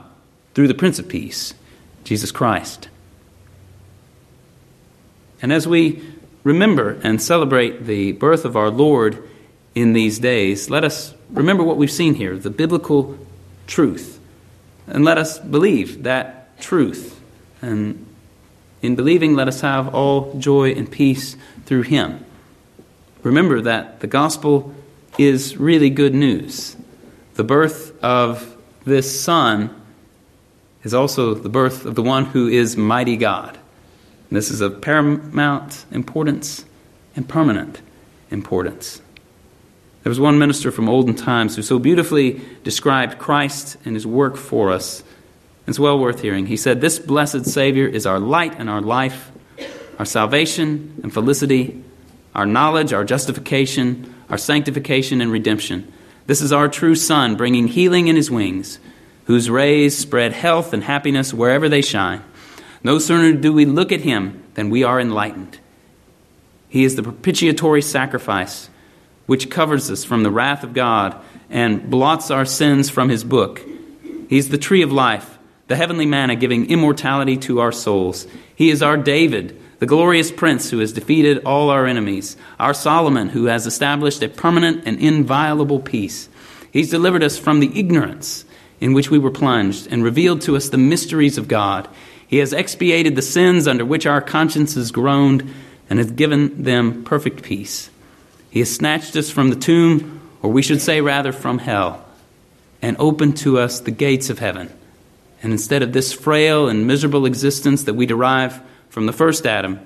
through 0.54 0.68
the 0.68 0.74
Prince 0.74 1.00
of 1.00 1.08
Peace, 1.08 1.54
Jesus 2.04 2.32
Christ. 2.32 2.90
And 5.42 5.54
as 5.54 5.68
we 5.68 6.04
remember 6.44 7.00
and 7.04 7.22
celebrate 7.22 7.86
the 7.86 8.14
birth 8.14 8.44
of 8.44 8.58
our 8.58 8.70
Lord 8.70 9.24
in 9.76 9.94
these 9.94 10.20
days, 10.20 10.70
let 10.70 10.84
us 10.84 11.14
remember 11.30 11.64
what 11.64 11.78
we've 11.78 11.92
seen 11.92 12.16
here 12.16 12.38
the 12.38 12.50
biblical 12.50 13.18
truth. 13.68 14.20
And 14.88 15.06
let 15.06 15.18
us 15.18 15.40
believe 15.40 16.04
that 16.04 16.60
truth. 16.60 17.22
And 17.62 18.07
in 18.82 18.96
believing, 18.96 19.36
let 19.36 19.48
us 19.48 19.62
have 19.62 19.94
all 19.94 20.34
joy 20.38 20.72
and 20.72 20.92
peace 20.92 21.36
through 21.66 21.84
Him. 21.84 22.24
Remember 23.24 23.62
that 23.62 24.00
the 24.00 24.08
gospel 24.08 24.74
is 25.18 25.58
really 25.58 25.90
good 25.90 26.14
news. 26.14 26.76
The 27.36 27.44
birth 27.44 28.02
of 28.04 28.56
this 28.86 29.20
Son 29.20 29.80
is 30.84 30.94
also 30.94 31.34
the 31.34 31.50
birth 31.50 31.86
of 31.86 31.96
the 31.96 32.04
one 32.04 32.26
who 32.26 32.48
is 32.48 32.78
mighty 32.78 33.18
God. 33.18 33.58
And 34.30 34.38
This 34.38 34.50
is 34.50 34.62
of 34.62 34.82
paramount 34.82 35.86
importance 35.92 36.66
and 37.16 37.28
permanent 37.28 37.82
importance. 38.30 39.02
There 40.04 40.10
was 40.10 40.20
one 40.20 40.40
minister 40.40 40.72
from 40.72 40.88
olden 40.88 41.16
times 41.16 41.56
who 41.56 41.62
so 41.62 41.80
beautifully 41.80 42.42
described 42.64 43.20
Christ 43.20 43.76
and 43.84 43.96
his 43.96 44.08
work 44.08 44.38
for 44.38 44.72
us. 44.72 45.04
It's 45.68 45.80
well 45.80 46.00
worth 46.00 46.22
hearing. 46.22 46.46
He 46.46 46.58
said, 46.58 46.80
This 46.80 46.98
blessed 46.98 47.46
Savior 47.46 47.88
is 47.88 48.06
our 48.06 48.20
light 48.20 48.56
and 48.58 48.70
our 48.70 48.82
life, 48.82 49.32
our 50.00 50.06
salvation 50.06 51.00
and 51.04 51.14
felicity, 51.14 51.84
our 52.34 52.46
knowledge, 52.46 52.94
our 52.94 53.04
justification, 53.04 54.14
our 54.30 54.38
sanctification 54.38 55.20
and 55.20 55.32
redemption. 55.32 55.92
This 56.26 56.42
is 56.42 56.54
our 56.54 56.70
true 56.70 56.96
Sun, 56.96 57.36
bringing 57.36 57.68
healing 57.68 58.08
in 58.08 58.16
his 58.16 58.32
wings, 58.32 58.80
whose 59.26 59.50
rays 59.50 59.98
spread 59.98 60.34
health 60.34 60.74
and 60.74 60.84
happiness 60.84 61.34
wherever 61.34 61.68
they 61.68 61.82
shine. 61.82 62.24
No 62.84 63.00
sooner 63.00 63.34
do 63.34 63.52
we 63.52 63.66
look 63.66 63.92
at 63.92 64.02
him 64.02 64.44
than 64.54 64.70
we 64.70 64.84
are 64.84 65.00
enlightened. 65.00 65.60
He 66.70 66.84
is 66.84 66.96
the 66.96 67.04
propitiatory 67.04 67.82
sacrifice 67.82 68.70
which 69.26 69.50
covers 69.50 69.92
us 69.92 70.06
from 70.06 70.24
the 70.24 70.32
wrath 70.32 70.64
of 70.64 70.74
God 70.74 71.20
and 71.50 71.90
blots 71.90 72.32
our 72.32 72.46
sins 72.46 72.90
from 72.90 73.10
his 73.10 73.24
book. 73.24 73.62
He's 74.30 74.50
the 74.50 74.58
tree 74.58 74.82
of 74.82 74.92
life, 74.92 75.37
the 75.68 75.76
heavenly 75.76 76.06
manna 76.06 76.36
giving 76.36 76.70
immortality 76.70 77.38
to 77.38 77.60
our 77.60 77.72
souls. 77.72 78.26
He 78.56 78.70
is 78.70 78.82
our 78.82 78.98
David, 78.98 79.60
the 79.80 79.86
glorious 79.86 80.32
prince 80.32 80.70
who 80.70 80.80
has 80.80 80.94
defeated 80.94 81.44
all 81.46 81.70
our 81.70 81.86
enemies, 81.86 82.38
our 82.60 82.74
Solomon 82.74 83.30
who 83.30 83.46
has 83.46 83.68
established 83.68 84.24
a 84.24 84.30
permanent 84.30 84.84
and 84.86 85.00
inviolable 85.00 85.80
peace. 85.80 86.30
He's 86.72 86.90
delivered 86.90 87.24
us 87.24 87.38
from 87.38 87.60
the 87.60 87.78
ignorance 87.78 88.46
in 88.80 88.94
which 88.94 89.12
we 89.12 89.20
were 89.20 89.32
plunged 89.32 89.88
and 89.88 90.04
revealed 90.04 90.42
to 90.42 90.56
us 90.56 90.70
the 90.70 90.78
mysteries 90.78 91.38
of 91.38 91.48
God. 91.48 91.88
He 92.28 92.38
has 92.38 92.54
expiated 92.54 93.16
the 93.16 93.22
sins 93.22 93.68
under 93.68 93.86
which 93.86 94.06
our 94.06 94.22
consciences 94.22 94.92
groaned 94.92 95.54
and 95.90 96.00
has 96.00 96.12
given 96.12 96.64
them 96.64 97.04
perfect 97.04 97.44
peace. 97.44 97.90
He 98.50 98.60
has 98.60 98.74
snatched 98.74 99.16
us 99.16 99.30
from 99.30 99.50
the 99.50 99.56
tomb, 99.56 100.22
or 100.42 100.52
we 100.52 100.62
should 100.62 100.82
say 100.82 101.02
rather 101.02 101.32
from 101.32 101.60
hell, 101.60 102.06
and 102.82 102.96
opened 103.00 103.38
to 103.38 103.58
us 103.60 103.80
the 103.80 103.92
gates 103.92 104.30
of 104.30 104.40
heaven. 104.40 104.72
And 105.44 105.52
instead 105.52 105.84
of 105.84 105.94
this 105.94 106.14
frail 106.14 106.68
and 106.68 106.88
miserable 106.88 107.26
existence 107.26 107.84
that 107.84 107.94
we 107.94 108.06
derive 108.06 108.62
from 108.90 109.06
the 109.06 109.14
first 109.14 109.46
Adam, 109.46 109.80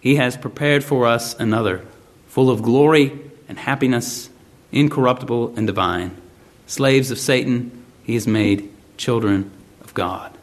he 0.00 0.16
has 0.16 0.36
prepared 0.36 0.84
for 0.84 1.06
us 1.06 1.34
another, 1.34 1.84
full 2.28 2.50
of 2.50 2.62
glory 2.62 3.18
and 3.48 3.58
happiness, 3.58 4.30
incorruptible 4.72 5.54
and 5.56 5.66
divine. 5.66 6.16
Slaves 6.66 7.10
of 7.10 7.18
Satan, 7.18 7.84
he 8.04 8.14
has 8.14 8.26
made 8.26 8.68
children 8.96 9.50
of 9.82 9.94
God. 9.94 10.36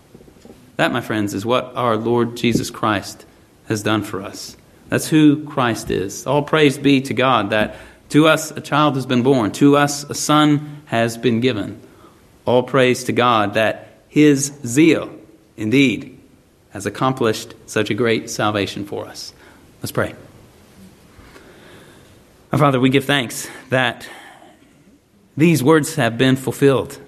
That, 0.78 0.92
my 0.92 1.02
friends, 1.02 1.34
is 1.34 1.46
what 1.46 1.76
our 1.76 1.98
Lord 1.98 2.38
Jesus 2.38 2.70
Christ 2.70 3.26
has 3.68 3.84
done 3.84 4.04
for 4.04 4.22
us. 4.22 4.58
That's 4.90 5.08
who 5.08 5.44
Christ 5.46 5.92
is. 5.92 6.26
All 6.26 6.44
praise 6.44 6.78
be 6.78 7.02
to 7.02 7.14
God 7.14 7.50
that 7.50 7.76
To 8.14 8.28
us 8.28 8.52
a 8.52 8.62
child 8.62 8.94
has 8.94 9.08
been 9.08 9.24
born, 9.24 9.52
to 9.54 9.76
us 9.76 10.04
a 10.04 10.14
son 10.14 10.84
has 10.86 11.18
been 11.18 11.40
given. 11.40 11.82
All 12.46 12.62
praise 12.62 13.06
to 13.06 13.12
God 13.12 13.56
that 13.56 13.88
his 14.14 14.54
zeal 14.64 15.10
indeed 15.58 16.20
has 16.70 16.86
accomplished 16.86 17.56
such 17.66 17.90
a 17.90 17.96
great 17.96 18.30
salvation 18.30 18.86
for 18.86 19.08
us. 19.08 19.34
Let's 19.82 19.92
pray. 19.92 20.14
Our 22.52 22.60
Father, 22.60 22.80
we 22.80 22.92
give 22.92 23.06
thanks 23.06 23.50
that 23.70 24.08
these 25.36 25.64
words 25.64 25.96
have 25.96 26.16
been 26.16 26.36
fulfilled 26.36 27.00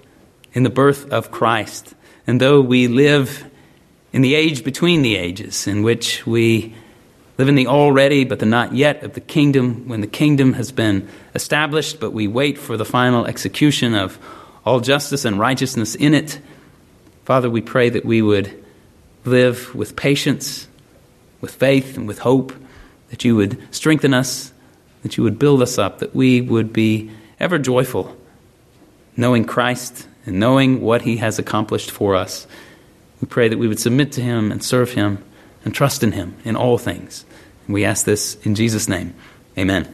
in 0.52 0.64
the 0.64 0.70
birth 0.70 1.12
of 1.12 1.30
Christ. 1.30 1.94
And 2.26 2.40
though 2.40 2.60
we 2.60 2.88
live 2.88 3.48
in 4.12 4.22
the 4.22 4.34
age 4.34 4.64
between 4.64 5.02
the 5.02 5.14
ages, 5.14 5.68
in 5.68 5.84
which 5.84 6.26
we 6.26 6.74
live 7.38 7.48
in 7.48 7.54
the 7.54 7.68
already 7.68 8.24
but 8.24 8.40
the 8.40 8.46
not 8.46 8.74
yet 8.74 9.04
of 9.04 9.12
the 9.12 9.20
kingdom, 9.20 9.86
when 9.86 10.00
the 10.00 10.08
kingdom 10.08 10.54
has 10.54 10.72
been 10.72 11.08
established, 11.36 12.00
but 12.00 12.10
we 12.10 12.26
wait 12.26 12.58
for 12.58 12.76
the 12.76 12.84
final 12.84 13.26
execution 13.26 13.94
of 13.94 14.18
all 14.64 14.80
justice 14.80 15.24
and 15.24 15.38
righteousness 15.38 15.94
in 15.94 16.12
it, 16.12 16.40
Father, 17.26 17.50
we 17.50 17.60
pray 17.60 17.90
that 17.90 18.04
we 18.04 18.22
would 18.22 18.64
live 19.24 19.74
with 19.74 19.96
patience, 19.96 20.68
with 21.40 21.50
faith, 21.50 21.96
and 21.96 22.06
with 22.06 22.20
hope, 22.20 22.52
that 23.10 23.24
you 23.24 23.34
would 23.34 23.58
strengthen 23.74 24.14
us, 24.14 24.52
that 25.02 25.16
you 25.16 25.24
would 25.24 25.36
build 25.36 25.60
us 25.60 25.76
up, 25.76 25.98
that 25.98 26.14
we 26.14 26.40
would 26.40 26.72
be 26.72 27.10
ever 27.40 27.58
joyful, 27.58 28.16
knowing 29.16 29.44
Christ 29.44 30.06
and 30.24 30.38
knowing 30.38 30.80
what 30.80 31.02
he 31.02 31.16
has 31.16 31.40
accomplished 31.40 31.90
for 31.90 32.14
us. 32.14 32.46
We 33.20 33.26
pray 33.26 33.48
that 33.48 33.58
we 33.58 33.66
would 33.66 33.80
submit 33.80 34.12
to 34.12 34.22
him 34.22 34.52
and 34.52 34.62
serve 34.62 34.92
him 34.92 35.24
and 35.64 35.74
trust 35.74 36.04
in 36.04 36.12
him 36.12 36.36
in 36.44 36.54
all 36.54 36.78
things. 36.78 37.24
And 37.66 37.74
we 37.74 37.84
ask 37.84 38.06
this 38.06 38.36
in 38.46 38.54
Jesus' 38.54 38.88
name. 38.88 39.14
Amen. 39.58 39.92